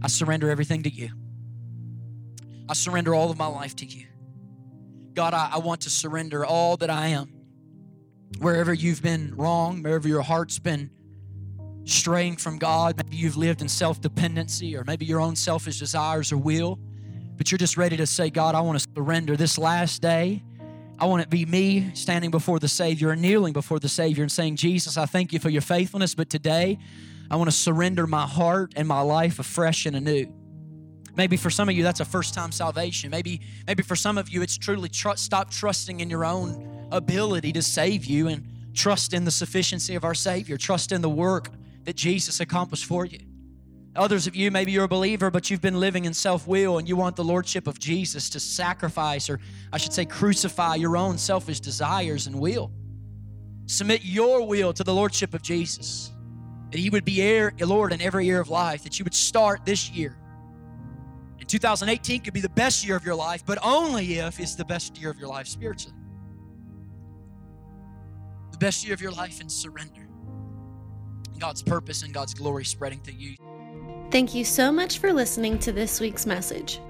I 0.02 0.06
surrender 0.06 0.50
everything 0.50 0.84
to 0.84 0.90
you. 0.90 1.10
I 2.68 2.74
surrender 2.74 3.14
all 3.14 3.30
of 3.30 3.38
my 3.38 3.46
life 3.46 3.76
to 3.76 3.86
you. 3.86 4.06
God, 5.14 5.34
I, 5.34 5.50
I 5.54 5.58
want 5.58 5.82
to 5.82 5.90
surrender 5.90 6.44
all 6.44 6.76
that 6.78 6.90
I 6.90 7.08
am. 7.08 7.32
Wherever 8.38 8.72
you've 8.72 9.02
been 9.02 9.34
wrong, 9.36 9.82
wherever 9.82 10.08
your 10.08 10.22
heart's 10.22 10.58
been 10.58 10.90
straying 11.84 12.36
from 12.36 12.58
God, 12.58 12.96
maybe 12.96 13.16
you've 13.16 13.36
lived 13.36 13.60
in 13.60 13.68
self 13.68 14.00
dependency 14.00 14.76
or 14.76 14.84
maybe 14.84 15.04
your 15.04 15.20
own 15.20 15.36
selfish 15.36 15.78
desires 15.78 16.32
or 16.32 16.38
will, 16.38 16.78
but 17.36 17.50
you're 17.50 17.58
just 17.58 17.76
ready 17.76 17.96
to 17.96 18.06
say, 18.06 18.30
God, 18.30 18.54
I 18.54 18.60
want 18.60 18.80
to 18.80 18.86
surrender 18.94 19.36
this 19.36 19.58
last 19.58 20.00
day. 20.00 20.42
I 20.98 21.06
want 21.06 21.22
it 21.22 21.24
to 21.24 21.30
be 21.30 21.44
me 21.44 21.90
standing 21.94 22.30
before 22.30 22.58
the 22.58 22.68
Savior 22.68 23.10
and 23.10 23.20
kneeling 23.20 23.52
before 23.52 23.80
the 23.80 23.88
Savior 23.88 24.22
and 24.22 24.30
saying, 24.30 24.56
Jesus, 24.56 24.96
I 24.96 25.06
thank 25.06 25.32
you 25.32 25.40
for 25.40 25.50
your 25.50 25.62
faithfulness, 25.62 26.14
but 26.14 26.30
today 26.30 26.78
I 27.30 27.36
want 27.36 27.50
to 27.50 27.56
surrender 27.56 28.06
my 28.06 28.26
heart 28.26 28.72
and 28.76 28.86
my 28.86 29.00
life 29.00 29.38
afresh 29.38 29.84
and 29.84 29.96
anew. 29.96 30.32
Maybe 31.14 31.36
for 31.36 31.50
some 31.50 31.68
of 31.68 31.74
you, 31.74 31.82
that's 31.82 32.00
a 32.00 32.04
first 32.04 32.32
time 32.32 32.52
salvation. 32.52 33.10
Maybe, 33.10 33.40
maybe 33.66 33.82
for 33.82 33.96
some 33.96 34.16
of 34.16 34.28
you, 34.30 34.42
it's 34.42 34.56
truly 34.56 34.88
tr- 34.88 35.16
stop 35.16 35.50
trusting 35.50 36.00
in 36.00 36.08
your 36.08 36.24
own 36.24 36.88
ability 36.90 37.52
to 37.52 37.62
save 37.62 38.04
you 38.04 38.28
and 38.28 38.46
trust 38.74 39.12
in 39.12 39.24
the 39.24 39.30
sufficiency 39.30 39.94
of 39.94 40.04
our 40.04 40.14
Savior, 40.14 40.56
trust 40.56 40.92
in 40.92 41.02
the 41.02 41.10
work 41.10 41.50
that 41.84 41.96
Jesus 41.96 42.40
accomplished 42.40 42.86
for 42.86 43.04
you. 43.04 43.18
Others 43.94 44.26
of 44.26 44.34
you, 44.34 44.50
maybe 44.50 44.72
you're 44.72 44.84
a 44.84 44.88
believer, 44.88 45.30
but 45.30 45.50
you've 45.50 45.60
been 45.60 45.78
living 45.78 46.06
in 46.06 46.14
self 46.14 46.48
will 46.48 46.78
and 46.78 46.88
you 46.88 46.96
want 46.96 47.14
the 47.14 47.24
Lordship 47.24 47.66
of 47.66 47.78
Jesus 47.78 48.30
to 48.30 48.40
sacrifice, 48.40 49.28
or 49.28 49.38
I 49.70 49.76
should 49.76 49.92
say, 49.92 50.06
crucify 50.06 50.76
your 50.76 50.96
own 50.96 51.18
selfish 51.18 51.60
desires 51.60 52.26
and 52.26 52.40
will. 52.40 52.72
Submit 53.66 54.00
your 54.02 54.46
will 54.46 54.72
to 54.72 54.82
the 54.82 54.94
Lordship 54.94 55.34
of 55.34 55.42
Jesus. 55.42 56.10
That 56.70 56.78
He 56.78 56.88
would 56.88 57.04
be 57.04 57.20
heir, 57.20 57.52
Lord 57.60 57.92
in 57.92 58.00
every 58.00 58.24
year 58.24 58.40
of 58.40 58.48
life, 58.48 58.82
that 58.84 58.98
you 58.98 59.04
would 59.04 59.14
start 59.14 59.66
this 59.66 59.90
year. 59.90 60.16
And 61.52 61.60
2018 61.60 62.22
could 62.22 62.32
be 62.32 62.40
the 62.40 62.48
best 62.48 62.86
year 62.86 62.96
of 62.96 63.04
your 63.04 63.14
life, 63.14 63.44
but 63.44 63.58
only 63.62 64.14
if 64.14 64.40
it's 64.40 64.54
the 64.54 64.64
best 64.64 64.98
year 64.98 65.10
of 65.10 65.18
your 65.18 65.28
life 65.28 65.46
spiritually. 65.46 65.94
The 68.52 68.58
best 68.58 68.82
year 68.86 68.94
of 68.94 69.02
your 69.02 69.12
life 69.12 69.38
in 69.40 69.50
surrender. 69.50 70.08
God's 71.38 71.62
purpose 71.62 72.04
and 72.04 72.14
God's 72.14 72.32
glory 72.32 72.64
spreading 72.64 73.00
through 73.00 73.18
you. 73.18 73.36
Thank 74.10 74.34
you 74.34 74.46
so 74.46 74.72
much 74.72 74.98
for 74.98 75.12
listening 75.12 75.58
to 75.58 75.72
this 75.72 76.00
week's 76.00 76.24
message. 76.24 76.80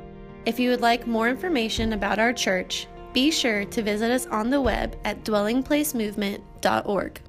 If 0.46 0.60
you 0.60 0.70
would 0.70 0.80
like 0.80 1.08
more 1.08 1.28
information 1.28 1.92
about 1.94 2.20
our 2.20 2.32
church, 2.32 2.86
be 3.12 3.32
sure 3.32 3.64
to 3.64 3.82
visit 3.82 4.12
us 4.12 4.26
on 4.26 4.48
the 4.48 4.60
web 4.60 4.96
at 5.04 5.24
dwellingplacemovement.org. 5.24 7.20